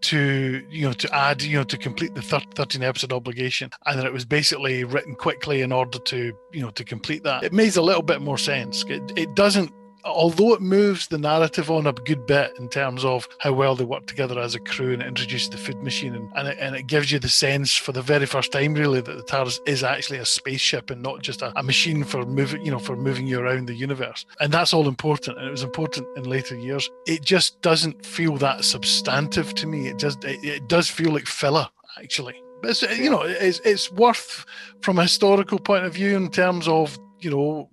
to 0.00 0.64
you 0.70 0.86
know 0.86 0.92
to 0.92 1.12
add 1.14 1.42
you 1.42 1.56
know 1.56 1.64
to 1.64 1.76
complete 1.76 2.14
the 2.14 2.22
13 2.22 2.82
episode 2.82 3.12
obligation 3.12 3.70
and 3.86 3.98
that 3.98 4.06
it 4.06 4.12
was 4.12 4.24
basically 4.24 4.84
written 4.84 5.14
quickly 5.14 5.62
in 5.62 5.72
order 5.72 5.98
to 5.98 6.32
you 6.52 6.60
know 6.60 6.70
to 6.70 6.84
complete 6.84 7.24
that. 7.24 7.42
It 7.42 7.52
makes 7.52 7.76
a 7.76 7.82
little 7.82 8.02
bit 8.02 8.20
more 8.20 8.38
sense. 8.38 8.84
It, 8.88 9.02
it 9.16 9.34
doesn't 9.34 9.72
although 10.04 10.54
it 10.54 10.60
moves 10.60 11.06
the 11.08 11.18
narrative 11.18 11.70
on 11.70 11.86
a 11.86 11.92
good 11.92 12.26
bit 12.26 12.52
in 12.58 12.68
terms 12.68 13.04
of 13.04 13.28
how 13.40 13.52
well 13.52 13.74
they 13.74 13.84
work 13.84 14.06
together 14.06 14.38
as 14.38 14.54
a 14.54 14.60
crew 14.60 14.92
and 14.92 15.02
it 15.02 15.08
introduces 15.08 15.50
the 15.50 15.56
food 15.56 15.82
machine 15.82 16.14
and, 16.14 16.30
and, 16.36 16.48
it, 16.48 16.58
and 16.60 16.76
it 16.76 16.86
gives 16.86 17.10
you 17.12 17.18
the 17.18 17.28
sense 17.28 17.74
for 17.74 17.92
the 17.92 18.02
very 18.02 18.26
first 18.26 18.52
time 18.52 18.74
really 18.74 19.00
that 19.00 19.16
the 19.16 19.22
TARDIS 19.22 19.60
is 19.66 19.82
actually 19.82 20.18
a 20.18 20.24
spaceship 20.24 20.90
and 20.90 21.02
not 21.02 21.22
just 21.22 21.42
a, 21.42 21.52
a 21.58 21.62
machine 21.62 22.04
for 22.04 22.24
moving 22.24 22.64
you 22.64 22.70
know 22.70 22.78
for 22.78 22.96
moving 22.96 23.26
you 23.26 23.40
around 23.40 23.66
the 23.66 23.74
universe. 23.74 24.24
And 24.40 24.52
that's 24.52 24.72
all 24.72 24.88
important 24.88 25.38
and 25.38 25.46
it 25.46 25.50
was 25.50 25.62
important 25.62 26.06
in 26.16 26.24
later 26.24 26.56
years. 26.56 26.88
It 27.06 27.22
just 27.22 27.60
doesn't 27.62 28.04
feel 28.04 28.36
that 28.38 28.64
substantive 28.64 29.54
to 29.54 29.66
me. 29.66 29.88
It 29.88 29.98
just 29.98 30.24
it, 30.24 30.42
it 30.44 30.68
does 30.68 30.88
feel 30.88 31.12
like 31.12 31.26
filler 31.26 31.68
actually. 31.98 32.42
But 32.60 32.70
it's, 32.70 32.82
you 32.82 33.10
know 33.10 33.22
it's, 33.22 33.60
it's 33.64 33.90
worth 33.92 34.44
from 34.80 34.98
a 34.98 35.02
historical 35.02 35.58
point 35.58 35.84
of 35.84 35.94
view 35.94 36.16
in 36.16 36.30
terms 36.30 36.68
of 36.68 36.98
you 37.20 37.30
know 37.30 37.68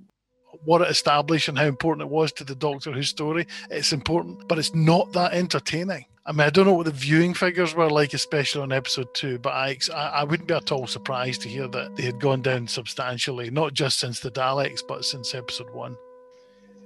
what 0.66 0.82
it 0.82 0.90
established 0.90 1.48
and 1.48 1.58
how 1.58 1.66
important 1.66 2.08
it 2.08 2.12
was 2.12 2.32
to 2.34 2.44
the 2.44 2.56
Doctor 2.56 2.92
Who 2.92 3.04
story. 3.04 3.48
It's 3.70 3.94
important, 3.94 4.48
but 4.48 4.60
it's 4.60 4.74
not 4.76 5.14
that 5.14 5.34
entertaining. 5.34 6.06
I 6.28 6.32
mean, 6.32 6.42
I 6.42 6.50
don't 6.50 6.66
know 6.66 6.74
what 6.74 6.86
the 6.86 6.92
viewing 6.92 7.36
figures 7.36 7.76
were 7.76 7.90
like, 7.90 8.16
especially 8.16 8.64
on 8.64 8.72
episode 8.72 9.14
two, 9.14 9.38
but 9.38 9.54
I, 9.54 9.78
I 9.94 10.24
wouldn't 10.24 10.48
be 10.48 10.56
at 10.56 10.72
all 10.72 10.88
surprised 10.88 11.44
to 11.44 11.50
hear 11.50 11.68
that 11.68 11.96
they 11.96 12.04
had 12.04 12.20
gone 12.20 12.42
down 12.42 12.68
substantially, 12.68 13.52
not 13.52 13.74
just 13.74 14.00
since 14.00 14.20
the 14.20 14.32
Daleks, 14.32 14.82
but 14.88 15.06
since 15.06 15.36
episode 15.36 15.72
one. 15.72 15.96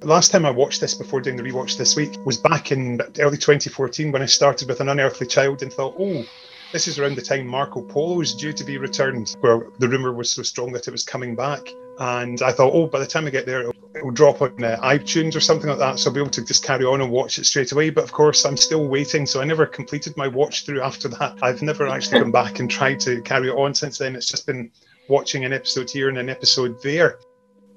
Last 0.02 0.32
time 0.32 0.46
I 0.46 0.52
watched 0.52 0.82
this 0.82 0.94
before 0.94 1.22
doing 1.22 1.38
the 1.38 1.44
rewatch 1.44 1.78
this 1.78 1.96
week 1.96 2.18
was 2.26 2.38
back 2.38 2.74
in 2.74 3.00
early 3.20 3.38
2014 3.38 4.12
when 4.12 4.22
I 4.22 4.26
started 4.26 4.68
with 4.68 4.82
An 4.82 4.90
Unearthly 4.90 5.28
Child 5.28 5.62
and 5.62 5.72
thought, 5.72 5.96
oh, 5.98 6.26
this 6.72 6.88
is 6.88 7.00
around 7.00 7.16
the 7.16 7.22
time 7.22 7.48
Marco 7.48 7.82
Polo 7.82 8.22
is 8.22 8.36
due 8.36 8.54
to 8.54 8.64
be 8.64 8.78
returned, 8.78 9.36
where 9.42 9.68
the 9.80 9.88
rumour 9.88 10.14
was 10.14 10.32
so 10.32 10.44
strong 10.44 10.72
that 10.74 10.88
it 10.88 10.92
was 10.92 11.04
coming 11.04 11.36
back. 11.36 11.68
And 12.00 12.42
I 12.42 12.52
thought, 12.52 12.74
oh, 12.74 12.88
by 12.88 13.00
the 13.00 13.08
time 13.08 13.26
I 13.26 13.30
get 13.30 13.46
there, 13.46 13.62
it'll, 13.62 13.76
it'll 13.96 14.12
drop 14.12 14.42
on 14.42 14.64
uh, 14.64 14.80
iTunes 14.82 15.36
or 15.36 15.42
something 15.42 15.70
like 15.70 15.80
that. 15.80 16.00
So 16.00 16.10
I'll 16.10 16.14
be 16.14 16.22
able 16.22 16.30
to 16.32 16.46
just 16.46 16.64
carry 16.64 16.86
on 16.86 17.02
and 17.02 17.12
watch 17.12 17.40
it 17.40 17.46
straight 17.46 17.72
away. 17.72 17.90
But 17.90 18.04
of 18.04 18.12
course, 18.12 18.46
I'm 18.46 18.56
still 18.56 18.88
waiting. 18.88 19.26
So 19.26 19.42
I 19.42 19.46
never 19.46 19.66
completed 19.66 20.16
my 20.16 20.28
watch 20.28 20.66
through 20.66 20.82
after 20.82 21.08
that. 21.10 21.40
I've 21.42 21.62
never 21.62 21.88
actually 21.88 22.20
come 22.20 22.32
back 22.32 22.60
and 22.60 22.70
tried 22.70 23.00
to 23.02 23.22
carry 23.24 23.50
it 23.50 23.54
on 23.54 23.74
since 23.74 23.98
then. 23.98 24.16
It's 24.16 24.28
just 24.28 24.46
been 24.46 24.72
watching 25.10 25.44
an 25.44 25.52
episode 25.52 25.90
here 25.90 26.08
and 26.08 26.18
an 26.18 26.30
episode 26.30 26.82
there. 26.82 27.20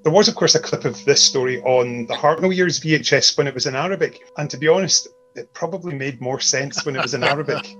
There 0.03 0.13
was, 0.13 0.27
of 0.27 0.35
course, 0.35 0.55
a 0.55 0.59
clip 0.59 0.85
of 0.85 1.03
this 1.03 1.21
story 1.23 1.61
on 1.63 2.05
the 2.05 2.13
Hartnell 2.13 2.55
Years 2.55 2.79
VHS 2.79 3.37
when 3.37 3.47
it 3.47 3.53
was 3.53 3.65
in 3.65 3.75
Arabic. 3.75 4.21
And 4.37 4.49
to 4.49 4.57
be 4.57 4.67
honest, 4.67 5.09
it 5.35 5.53
probably 5.53 5.95
made 5.95 6.21
more 6.21 6.39
sense 6.39 6.85
when 6.85 6.95
it 6.95 7.01
was 7.01 7.13
in 7.13 7.23
Arabic. 7.23 7.75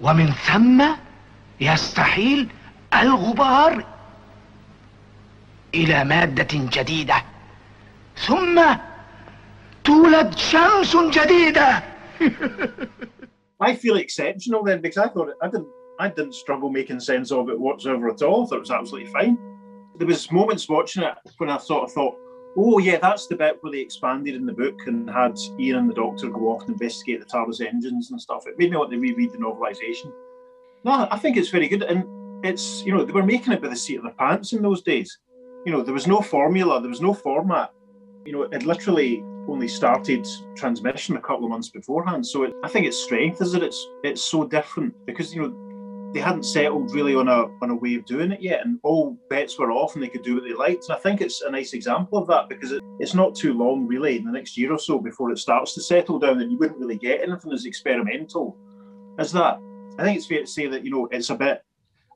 ومن 0.00 0.26
ثم 0.26 0.84
يستحيل 1.60 2.48
الغبار 2.94 3.84
إلى 5.74 6.04
مادة 6.04 6.48
جديدة 6.52 7.22
ثم 8.16 8.62
تولد 9.84 10.38
شمس 10.38 10.96
جديدة 10.96 11.82
I 13.60 13.74
feel 13.74 13.96
exceptional 13.96 14.62
then 14.62 14.80
because 14.80 14.98
I 14.98 15.08
thought 15.08 15.30
I 15.42 15.48
didn't 15.48 15.68
I 15.98 16.08
didn't 16.08 16.34
struggle 16.34 16.70
making 16.70 17.00
sense 17.00 17.30
of 17.30 17.48
it 17.48 17.58
whatsoever 17.58 18.08
at 18.08 18.22
all. 18.22 18.44
I 18.44 18.46
thought 18.46 18.56
it 18.56 18.60
was 18.60 18.70
absolutely 18.70 19.10
fine. 19.12 19.38
There 19.98 20.08
was 20.08 20.30
moments 20.32 20.68
watching 20.68 21.04
it 21.04 21.14
when 21.38 21.48
I 21.50 21.58
sort 21.58 21.84
of 21.84 21.92
thought, 21.92 22.16
oh 22.56 22.78
yeah, 22.78 22.98
that's 22.98 23.26
the 23.26 23.36
bit 23.36 23.58
where 23.60 23.72
they 23.72 23.80
expanded 23.80 24.34
in 24.34 24.46
the 24.46 24.52
book 24.52 24.86
and 24.86 25.08
had 25.10 25.38
Ian 25.58 25.78
and 25.78 25.90
the 25.90 25.94
Doctor 25.94 26.28
go 26.28 26.50
off 26.50 26.62
and 26.62 26.70
investigate 26.70 27.20
the 27.20 27.26
TARDIS 27.26 27.60
engines 27.60 28.10
and 28.10 28.20
stuff. 28.20 28.46
It 28.46 28.58
made 28.58 28.70
me 28.70 28.76
want 28.76 28.90
to 28.92 28.98
reread 28.98 29.32
the 29.32 29.38
novelisation. 29.38 30.12
No, 30.84 31.08
I 31.10 31.18
think 31.18 31.36
it's 31.36 31.48
very 31.48 31.68
good, 31.68 31.82
and 31.82 32.04
it's 32.44 32.82
you 32.84 32.92
know 32.92 33.04
they 33.04 33.12
were 33.12 33.22
making 33.22 33.52
it 33.52 33.62
by 33.62 33.68
the 33.68 33.76
seat 33.76 33.96
of 33.96 34.04
their 34.04 34.12
pants 34.12 34.52
in 34.52 34.62
those 34.62 34.82
days 34.82 35.18
you 35.64 35.72
know, 35.72 35.82
there 35.82 35.94
was 35.94 36.06
no 36.06 36.20
formula, 36.20 36.80
there 36.80 36.90
was 36.90 37.00
no 37.00 37.14
format. 37.14 37.72
You 38.24 38.32
know, 38.32 38.42
it 38.42 38.64
literally 38.64 39.22
only 39.48 39.68
started 39.68 40.26
transmission 40.56 41.16
a 41.16 41.20
couple 41.20 41.44
of 41.44 41.50
months 41.50 41.68
beforehand. 41.68 42.26
So 42.26 42.44
it, 42.44 42.52
I 42.62 42.68
think 42.68 42.86
its 42.86 43.02
strength 43.02 43.40
is 43.42 43.52
that 43.52 43.62
it's 43.62 43.86
it's 44.02 44.22
so 44.22 44.46
different 44.46 44.94
because 45.06 45.34
you 45.34 45.42
know 45.42 45.63
they 46.14 46.20
hadn't 46.20 46.44
settled 46.44 46.94
really 46.94 47.16
on 47.16 47.26
a 47.26 47.46
on 47.60 47.70
a 47.70 47.74
way 47.74 47.96
of 47.96 48.04
doing 48.04 48.30
it 48.30 48.40
yet, 48.40 48.64
and 48.64 48.78
all 48.84 49.18
bets 49.28 49.58
were 49.58 49.72
off, 49.72 49.94
and 49.94 50.02
they 50.02 50.08
could 50.08 50.22
do 50.22 50.36
what 50.36 50.44
they 50.44 50.54
liked. 50.54 50.84
And 50.88 50.96
I 50.96 51.00
think 51.00 51.20
it's 51.20 51.42
a 51.42 51.50
nice 51.50 51.72
example 51.72 52.18
of 52.18 52.28
that 52.28 52.48
because 52.48 52.70
it, 52.70 52.82
it's 53.00 53.14
not 53.14 53.34
too 53.34 53.52
long 53.52 53.86
really 53.86 54.16
in 54.16 54.24
the 54.24 54.30
next 54.30 54.56
year 54.56 54.72
or 54.72 54.78
so 54.78 54.98
before 54.98 55.32
it 55.32 55.38
starts 55.38 55.74
to 55.74 55.82
settle 55.82 56.20
down, 56.20 56.40
and 56.40 56.52
you 56.52 56.56
wouldn't 56.56 56.78
really 56.78 56.96
get 56.96 57.20
anything 57.20 57.52
as 57.52 57.66
experimental 57.66 58.56
as 59.18 59.32
that. 59.32 59.58
I 59.98 60.04
think 60.04 60.16
it's 60.16 60.26
fair 60.26 60.40
to 60.40 60.46
say 60.46 60.68
that 60.68 60.84
you 60.84 60.90
know 60.92 61.08
it's 61.10 61.30
a 61.30 61.34
bit 61.34 61.64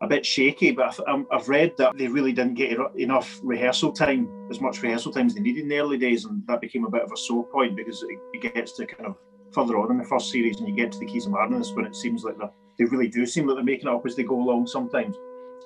a 0.01 0.07
bit 0.07 0.25
shaky, 0.25 0.71
but 0.71 0.87
I've, 0.87 1.01
um, 1.09 1.27
I've 1.33 1.49
read 1.49 1.77
that 1.79 1.99
they 1.99 2.07
really 2.07 2.33
didn't 2.33 2.55
get 2.55 2.79
er, 2.79 2.87
enough 2.97 3.41
rehearsal 3.43 3.91
time, 3.91 4.29
as 4.49 4.61
much 4.61 4.81
rehearsal 4.81 5.13
time 5.13 5.27
as 5.27 5.35
they 5.35 5.41
needed 5.41 5.63
in 5.63 5.69
the 5.69 5.79
early 5.79 5.99
days, 5.99 6.25
and 6.25 6.47
that 6.47 6.61
became 6.61 6.85
a 6.85 6.91
bit 6.91 7.03
of 7.03 7.11
a 7.11 7.17
sore 7.17 7.45
point 7.47 7.75
because 7.75 8.05
it, 8.05 8.19
it 8.33 8.55
gets 8.55 8.73
to 8.77 8.87
kind 8.87 9.07
of 9.07 9.17
further 9.53 9.77
on 9.77 9.91
in 9.91 9.99
the 9.99 10.05
first 10.05 10.31
series, 10.31 10.61
and 10.61 10.69
you 10.69 10.75
get 10.75 10.93
to 10.93 11.01
the 11.01 11.07
Keys 11.07 11.27
of 11.27 11.33
Marinus 11.33 11.75
when 11.75 11.85
it 11.85 11.97
seems 11.97 12.23
like 12.23 12.39
they 12.79 12.85
really 12.85 13.09
do 13.09 13.27
seem 13.27 13.47
like 13.47 13.57
they're 13.57 13.65
making 13.65 13.89
it 13.89 13.95
up 13.95 14.07
as 14.07 14.17
they 14.17 14.23
go 14.23 14.41
along 14.41 14.67
sometimes. 14.67 15.17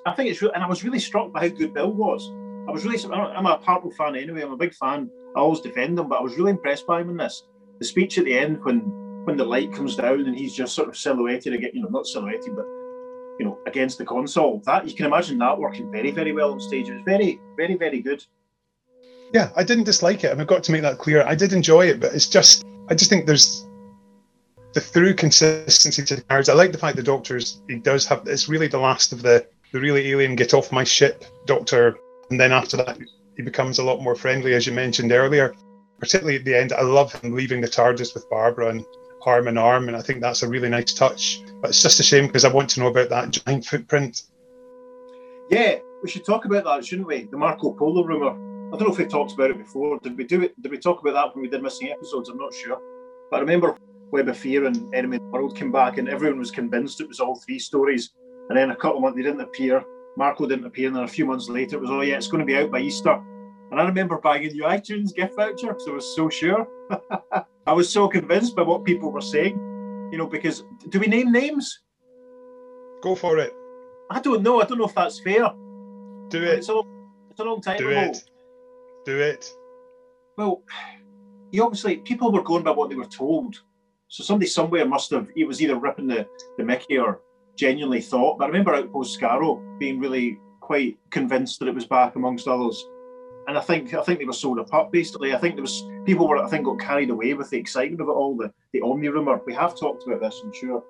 I 0.05 0.13
think 0.13 0.29
it's 0.29 0.41
really, 0.41 0.53
and 0.55 0.63
I 0.63 0.67
was 0.67 0.83
really 0.83 0.99
struck 0.99 1.31
by 1.31 1.47
how 1.47 1.55
good 1.55 1.73
Bill 1.73 1.93
was. 1.93 2.29
I 2.67 2.71
was 2.71 2.85
really, 2.85 2.97
I'm 3.13 3.45
a 3.45 3.57
Hartnell 3.59 3.93
fan 3.95 4.15
anyway. 4.15 4.41
I'm 4.41 4.53
a 4.53 4.57
big 4.57 4.73
fan. 4.73 5.09
I 5.35 5.39
always 5.39 5.61
defend 5.61 5.99
him, 5.99 6.09
but 6.09 6.19
I 6.19 6.21
was 6.21 6.37
really 6.37 6.51
impressed 6.51 6.87
by 6.87 7.01
him 7.01 7.09
in 7.09 7.17
this. 7.17 7.43
The 7.79 7.85
speech 7.85 8.17
at 8.17 8.25
the 8.25 8.37
end 8.37 8.63
when 8.63 8.81
when 9.25 9.37
the 9.37 9.45
light 9.45 9.71
comes 9.71 9.95
down 9.95 10.25
and 10.25 10.37
he's 10.37 10.53
just 10.53 10.75
sort 10.75 10.89
of 10.89 10.97
silhouetted 10.97 11.53
again, 11.53 11.71
you 11.73 11.81
know, 11.81 11.87
not 11.87 12.05
silhouetted, 12.05 12.55
but 12.55 12.65
you 13.39 13.45
know, 13.45 13.57
against 13.65 13.97
the 13.97 14.05
console. 14.05 14.61
That 14.65 14.87
you 14.87 14.93
can 14.93 15.05
imagine 15.05 15.37
that 15.39 15.57
working 15.57 15.91
very, 15.91 16.11
very 16.11 16.33
well 16.33 16.51
on 16.51 16.59
stage. 16.59 16.89
It 16.89 16.95
was 16.95 17.03
very, 17.05 17.39
very, 17.57 17.75
very 17.75 18.01
good. 18.01 18.23
Yeah, 19.33 19.51
I 19.55 19.63
didn't 19.63 19.85
dislike 19.85 20.23
it, 20.23 20.31
and 20.31 20.41
I've 20.41 20.47
got 20.47 20.63
to 20.65 20.71
make 20.71 20.83
that 20.83 20.99
clear. 20.99 21.23
I 21.23 21.35
did 21.35 21.53
enjoy 21.53 21.87
it, 21.87 21.99
but 21.99 22.13
it's 22.13 22.27
just, 22.27 22.63
I 22.89 22.95
just 22.95 23.09
think 23.09 23.25
there's 23.25 23.65
the 24.73 24.81
through 24.81 25.13
consistency 25.13 26.03
to 26.03 26.15
the 26.15 26.21
cards. 26.23 26.49
I 26.49 26.53
like 26.53 26.71
the 26.71 26.77
fact 26.77 26.97
the 26.97 27.03
Doctor's 27.03 27.61
he 27.69 27.77
does 27.77 28.05
have. 28.07 28.27
It's 28.27 28.49
really 28.49 28.67
the 28.67 28.79
last 28.79 29.11
of 29.11 29.21
the 29.21 29.47
the 29.71 29.79
really 29.79 30.11
alien 30.11 30.35
get 30.35 30.53
off 30.53 30.71
my 30.71 30.83
ship 30.83 31.25
Doctor, 31.45 31.97
and 32.29 32.39
then 32.39 32.51
after 32.51 32.77
that 32.77 32.97
he 33.35 33.43
becomes 33.43 33.79
a 33.79 33.83
lot 33.83 34.01
more 34.01 34.15
friendly, 34.15 34.53
as 34.53 34.67
you 34.67 34.73
mentioned 34.73 35.11
earlier. 35.11 35.53
Particularly 35.99 36.37
at 36.37 36.45
the 36.45 36.55
end, 36.55 36.73
I 36.73 36.81
love 36.81 37.13
him 37.13 37.33
leaving 37.33 37.61
the 37.61 37.67
TARDIS 37.67 38.13
with 38.13 38.29
Barbara 38.29 38.69
and 38.69 38.85
arm 39.25 39.47
in 39.47 39.57
arm, 39.57 39.87
and 39.87 39.95
I 39.95 40.01
think 40.01 40.21
that's 40.21 40.43
a 40.43 40.47
really 40.47 40.69
nice 40.69 40.93
touch. 40.93 41.41
But 41.61 41.69
it's 41.69 41.81
just 41.81 41.99
a 41.99 42.03
shame 42.03 42.27
because 42.27 42.45
I 42.45 42.51
want 42.51 42.69
to 42.71 42.81
know 42.81 42.87
about 42.87 43.09
that 43.09 43.31
giant 43.31 43.65
footprint. 43.65 44.23
Yeah, 45.49 45.77
we 46.03 46.09
should 46.09 46.25
talk 46.25 46.45
about 46.45 46.65
that, 46.65 46.85
shouldn't 46.85 47.07
we? 47.07 47.23
The 47.23 47.37
Marco 47.37 47.71
Polo 47.71 48.03
rumor. 48.03 48.31
I 48.73 48.77
don't 48.77 48.87
know 48.87 48.91
if 48.91 48.97
we 48.97 49.05
talked 49.05 49.33
about 49.33 49.51
it 49.51 49.57
before. 49.57 49.99
Did 49.99 50.17
we 50.17 50.25
do 50.25 50.41
it? 50.41 50.61
Did 50.61 50.71
we 50.71 50.77
talk 50.77 51.01
about 51.01 51.13
that 51.13 51.35
when 51.35 51.43
we 51.43 51.49
did 51.49 51.63
missing 51.63 51.89
episodes? 51.89 52.27
I'm 52.29 52.37
not 52.37 52.53
sure. 52.53 52.79
But 53.31 53.37
I 53.37 53.39
remember 53.39 53.77
Web 54.13 54.29
of 54.29 54.37
Fear 54.37 54.65
and 54.65 54.93
Enemy 54.93 55.17
of 55.17 55.23
the 55.23 55.29
World 55.29 55.57
came 55.57 55.71
back, 55.71 55.97
and 55.97 56.07
everyone 56.07 56.37
was 56.37 56.51
convinced 56.51 57.01
it 57.01 57.07
was 57.07 57.19
all 57.19 57.35
three 57.35 57.57
stories. 57.57 58.11
And 58.47 58.55
then 58.55 58.69
a 58.69 58.75
couple 58.75 58.97
of 58.97 59.01
months 59.01 59.17
they 59.17 59.23
didn't 59.23 59.41
appear. 59.41 59.83
Marco 60.17 60.45
didn't 60.45 60.67
appear, 60.67 60.85
and 60.85 60.95
then 60.95 61.03
a 61.03 61.07
few 61.07 61.25
months 61.25 61.49
later 61.49 61.77
it 61.77 61.81
was, 61.81 61.89
oh 61.89 62.01
yeah, 62.01 62.17
it's 62.17 62.27
going 62.27 62.39
to 62.39 62.45
be 62.45 62.55
out 62.55 62.69
by 62.69 62.79
Easter. 62.79 63.19
And 63.71 63.81
I 63.81 63.85
remember 63.85 64.19
bagging 64.19 64.55
your 64.55 64.69
iTunes 64.69 65.15
gift 65.15 65.35
voucher 65.35 65.69
because 65.69 65.87
I 65.87 65.91
was 65.93 66.15
so 66.15 66.29
sure. 66.29 66.67
I 67.65 67.73
was 67.73 67.89
so 67.89 68.07
convinced 68.07 68.55
by 68.55 68.61
what 68.61 68.85
people 68.85 69.11
were 69.11 69.19
saying. 69.19 69.57
You 70.11 70.19
know, 70.19 70.27
because 70.27 70.63
do 70.89 70.99
we 70.99 71.07
name 71.07 71.31
names? 71.31 71.81
Go 73.01 73.15
for 73.15 73.39
it. 73.39 73.51
I 74.11 74.19
don't 74.19 74.43
know. 74.43 74.61
I 74.61 74.65
don't 74.65 74.77
know 74.77 74.85
if 74.85 74.93
that's 74.93 75.21
fair. 75.21 75.49
Do 76.29 76.43
it. 76.43 76.59
It's 76.59 76.69
a, 76.69 76.79
it's 77.31 77.39
a 77.39 77.43
long 77.43 77.61
time 77.61 77.79
Do 77.79 77.89
ago. 77.89 77.99
it. 77.99 78.23
Do 79.05 79.19
it. 79.19 79.51
Well, 80.37 80.61
you 81.51 81.63
obviously 81.63 81.97
people 81.97 82.31
were 82.31 82.43
going 82.43 82.63
by 82.63 82.71
what 82.71 82.91
they 82.91 82.95
were 82.95 83.05
told. 83.05 83.59
So 84.13 84.23
somebody 84.23 84.45
somewhere 84.45 84.85
must 84.85 85.09
have 85.09 85.27
it 85.35 85.45
was 85.45 85.59
either 85.59 85.75
ripping 85.75 86.05
the, 86.05 86.27
the 86.59 86.63
Mickey 86.63 86.99
or 86.99 87.21
genuinely 87.55 87.99
thought. 87.99 88.37
But 88.37 88.43
I 88.43 88.47
remember 88.49 88.75
Outpost 88.75 89.19
Skaro 89.19 89.59
being 89.79 89.99
really 89.99 90.37
quite 90.61 90.99
convinced 91.09 91.57
that 91.59 91.67
it 91.67 91.73
was 91.73 91.87
back 91.87 92.15
amongst 92.15 92.47
others. 92.47 92.85
And 93.47 93.57
I 93.57 93.61
think 93.61 93.91
I 93.95 94.03
think 94.03 94.19
they 94.19 94.25
were 94.25 94.33
sold 94.33 94.59
a 94.59 94.65
pup 94.65 94.91
basically. 94.91 95.33
I 95.33 95.39
think 95.39 95.55
there 95.55 95.63
was 95.63 95.83
people 96.05 96.27
were 96.27 96.37
I 96.37 96.47
think 96.47 96.65
got 96.65 96.79
carried 96.79 97.09
away 97.09 97.33
with 97.33 97.49
the 97.49 97.57
excitement 97.57 98.01
of 98.01 98.07
it 98.07 98.11
all, 98.11 98.37
the, 98.37 98.53
the 98.71 98.81
Omni 98.81 99.07
rumour. 99.07 99.41
We 99.47 99.53
have 99.55 99.75
talked 99.75 100.05
about 100.05 100.21
this, 100.21 100.39
I'm 100.43 100.53
sure. 100.53 100.83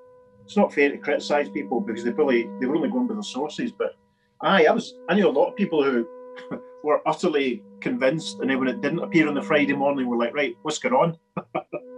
It's 0.43 0.57
not 0.57 0.73
fair 0.73 0.91
to 0.91 0.97
criticise 0.97 1.47
people 1.47 1.79
because 1.79 2.03
they 2.03 2.11
probably 2.11 2.49
they 2.59 2.65
were 2.65 2.75
only 2.75 2.89
going 2.89 3.07
by 3.07 3.15
the 3.15 3.23
sources, 3.23 3.71
but 3.71 3.95
aye, 4.41 4.65
I 4.65 4.71
was 4.71 4.95
I 5.07 5.15
knew 5.15 5.29
a 5.29 5.39
lot 5.39 5.47
of 5.47 5.55
people 5.55 5.81
who 5.81 6.05
were 6.83 6.99
utterly 7.07 7.63
convinced 7.79 8.39
and 8.41 8.49
then 8.49 8.59
when 8.59 8.67
it 8.67 8.81
didn't 8.81 8.99
appear 8.99 9.29
on 9.29 9.33
the 9.33 9.41
Friday 9.41 9.71
morning 9.71 10.07
were 10.07 10.17
like, 10.17 10.35
right, 10.35 10.57
what's 10.63 10.77
going 10.77 10.93
on? 10.93 11.17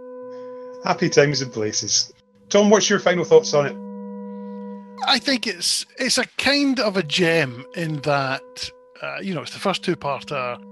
Happy 0.86 1.08
times 1.08 1.42
and 1.42 1.52
places. 1.52 2.12
Tom, 2.48 2.70
what's 2.70 2.88
your 2.88 3.00
final 3.00 3.24
thoughts 3.24 3.52
on 3.54 3.66
it? 3.66 3.76
I 5.08 5.18
think 5.18 5.46
it's 5.48 5.84
it's 5.98 6.16
a 6.16 6.26
kind 6.38 6.78
of 6.78 6.96
a 6.96 7.02
gem 7.02 7.66
in 7.74 8.00
that 8.02 8.70
uh, 9.02 9.18
you 9.20 9.34
know 9.34 9.42
it's 9.42 9.52
the 9.52 9.58
first 9.58 9.82
two 9.82 9.96
parter. 9.96 10.62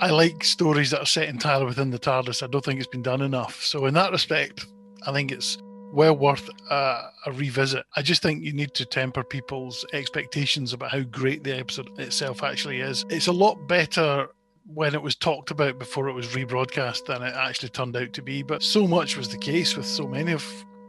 I 0.00 0.10
like 0.10 0.44
stories 0.44 0.90
that 0.90 1.00
are 1.00 1.06
set 1.06 1.28
entirely 1.28 1.64
within 1.64 1.90
the 1.90 1.98
TARDIS. 1.98 2.42
I 2.42 2.48
don't 2.48 2.64
think 2.64 2.78
it's 2.78 2.88
been 2.88 3.02
done 3.02 3.22
enough. 3.22 3.62
So 3.64 3.86
in 3.86 3.94
that 3.94 4.12
respect, 4.12 4.66
I 5.06 5.12
think 5.12 5.32
it's 5.32 5.56
well 5.92 6.16
worth 6.16 6.50
a 6.70 7.08
revisit. 7.32 7.86
I 7.96 8.02
just 8.02 8.20
think 8.20 8.44
you 8.44 8.52
need 8.52 8.74
to 8.74 8.84
temper 8.84 9.24
people's 9.24 9.86
expectations 9.92 10.72
about 10.74 10.90
how 10.90 11.00
great 11.02 11.44
the 11.44 11.56
episode 11.56 11.98
itself 11.98 12.42
actually 12.42 12.80
is. 12.80 13.04
It's 13.08 13.28
a 13.28 13.32
lot 13.32 13.66
better 13.68 14.28
when 14.66 14.94
it 14.94 15.02
was 15.02 15.14
talked 15.14 15.50
about 15.50 15.78
before 15.78 16.08
it 16.08 16.14
was 16.14 16.28
rebroadcast 16.28 17.06
than 17.06 17.22
it 17.22 17.34
actually 17.34 17.68
turned 17.68 17.96
out 17.96 18.12
to 18.14 18.22
be. 18.22 18.42
But 18.42 18.62
so 18.62 18.86
much 18.86 19.16
was 19.16 19.28
the 19.28 19.38
case 19.38 19.76
with 19.76 19.86
so 19.86 20.06
many 20.06 20.32
of 20.32 20.44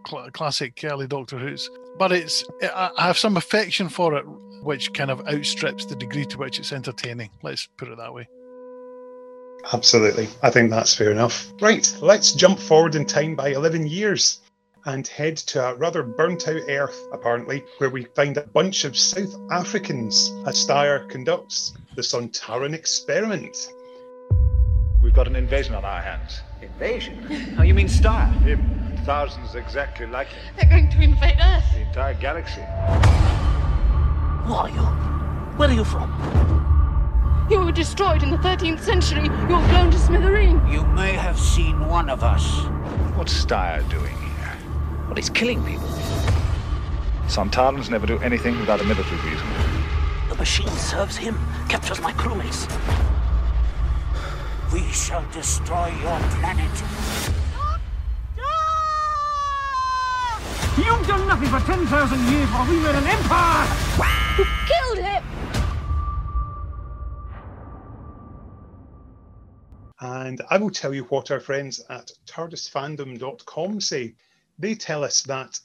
cl- 0.07 0.29
classic 0.31 0.79
early 0.83 1.07
Doctor 1.07 1.37
Who's. 1.37 1.69
But 1.97 2.11
it's 2.11 2.43
I 2.61 2.91
I 2.97 3.07
have 3.07 3.17
some 3.17 3.37
affection 3.37 3.89
for 3.89 4.15
it, 4.15 4.25
which 4.63 4.93
kind 4.93 5.11
of 5.11 5.27
outstrips 5.27 5.85
the 5.85 5.95
degree 5.95 6.25
to 6.25 6.37
which 6.37 6.59
it's 6.59 6.71
entertaining. 6.71 7.29
Let's 7.43 7.67
put 7.77 7.89
it 7.89 7.97
that 7.97 8.13
way. 8.13 8.27
Absolutely. 9.73 10.27
I 10.43 10.51
think 10.51 10.69
that's 10.69 10.95
fair 10.95 11.11
enough. 11.11 11.51
Right, 11.59 11.91
let's 11.99 12.33
jump 12.33 12.59
forward 12.59 12.93
in 12.93 13.05
time 13.05 13.35
by 13.35 13.49
11 13.49 13.87
years 13.87 14.41
and 14.85 15.07
head 15.07 15.37
to 15.37 15.69
a 15.69 15.75
rather 15.75 16.03
burnt 16.03 16.47
out 16.47 16.61
Earth, 16.69 17.07
apparently, 17.11 17.63
where 17.79 17.89
we 17.89 18.05
find 18.15 18.37
a 18.37 18.41
bunch 18.41 18.85
of 18.85 18.95
South 18.95 19.35
Africans 19.51 20.31
as 20.45 20.63
Styre 20.63 21.09
conducts 21.09 21.73
the 21.95 22.01
Sontaran 22.01 22.73
experiment. 22.73 23.73
We've 25.01 25.13
got 25.13 25.27
an 25.27 25.35
invasion 25.37 25.75
on 25.75 25.85
our 25.85 26.01
hands. 26.01 26.41
Invasion? 26.61 27.55
Oh, 27.57 27.61
you 27.61 27.73
mean 27.73 27.87
Star? 27.87 28.25
Him, 28.25 28.99
thousands 29.05 29.55
exactly 29.55 30.05
like 30.05 30.27
him. 30.27 30.43
They're 30.57 30.69
going 30.69 30.89
to 30.89 31.01
invade 31.01 31.37
Earth. 31.41 31.63
The 31.73 31.81
entire 31.81 32.13
galaxy. 32.15 32.61
Who 34.45 34.53
are 34.53 34.69
you? 34.69 34.81
Where 35.57 35.69
are 35.69 35.73
you 35.73 35.85
from? 35.85 36.11
You 37.49 37.59
were 37.61 37.71
destroyed 37.71 38.23
in 38.23 38.29
the 38.29 38.37
13th 38.37 38.81
century. 38.81 39.23
You 39.23 39.55
were 39.55 39.67
blown 39.69 39.89
to 39.91 39.97
smithereen. 39.97 40.69
You 40.73 40.83
may 40.87 41.13
have 41.13 41.39
seen 41.39 41.87
one 41.87 42.09
of 42.09 42.23
us. 42.23 42.65
What's 43.15 43.33
Styre 43.45 43.89
doing 43.89 44.17
here? 44.17 44.57
Well, 45.05 45.15
he's 45.15 45.29
killing 45.29 45.63
people. 45.63 45.87
Sontarans 47.27 47.89
never 47.89 48.05
do 48.05 48.19
anything 48.19 48.59
without 48.59 48.81
a 48.81 48.83
military 48.83 49.21
reason. 49.29 49.47
The 50.29 50.35
machine 50.35 50.69
serves 50.69 51.15
him, 51.15 51.35
captures 51.69 52.01
my 52.01 52.11
crewmates. 52.13 52.67
We 54.73 54.81
shall 54.91 55.23
destroy 55.31 55.87
your 56.01 56.19
planet. 56.39 56.83
You've 60.77 61.07
done 61.07 61.27
nothing 61.27 61.49
for 61.49 61.59
10,000 61.59 62.19
years 62.31 62.49
while 62.49 62.69
we 62.69 62.79
were 62.79 62.89
an 62.89 63.05
empire! 63.05 63.67
You 64.37 64.45
killed 64.67 65.05
him. 65.05 65.23
And 70.01 70.41
I 70.49 70.57
will 70.57 70.69
tell 70.69 70.93
you 70.93 71.03
what 71.05 71.31
our 71.31 71.39
friends 71.39 71.81
at 71.89 72.11
TARDISfandom.com 72.27 73.79
say. 73.79 74.15
They 74.59 74.75
tell 74.75 75.03
us 75.03 75.21
that 75.23 75.59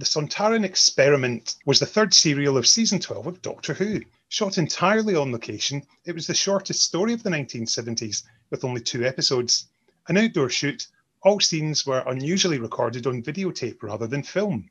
the 0.00 0.06
Sontaran 0.06 0.64
Experiment 0.64 1.56
was 1.66 1.78
the 1.78 1.84
third 1.84 2.14
serial 2.14 2.56
of 2.56 2.66
season 2.66 3.00
12 3.00 3.26
of 3.26 3.42
Doctor 3.42 3.74
Who. 3.74 4.00
Shot 4.30 4.56
entirely 4.56 5.14
on 5.14 5.30
location, 5.30 5.82
it 6.06 6.14
was 6.14 6.26
the 6.26 6.32
shortest 6.32 6.82
story 6.82 7.12
of 7.12 7.22
the 7.22 7.28
1970s, 7.28 8.22
with 8.48 8.64
only 8.64 8.80
two 8.80 9.04
episodes. 9.04 9.66
An 10.08 10.16
outdoor 10.16 10.48
shoot, 10.48 10.86
all 11.22 11.38
scenes 11.38 11.84
were 11.84 12.02
unusually 12.06 12.58
recorded 12.58 13.06
on 13.06 13.22
videotape 13.22 13.82
rather 13.82 14.06
than 14.06 14.22
film. 14.22 14.70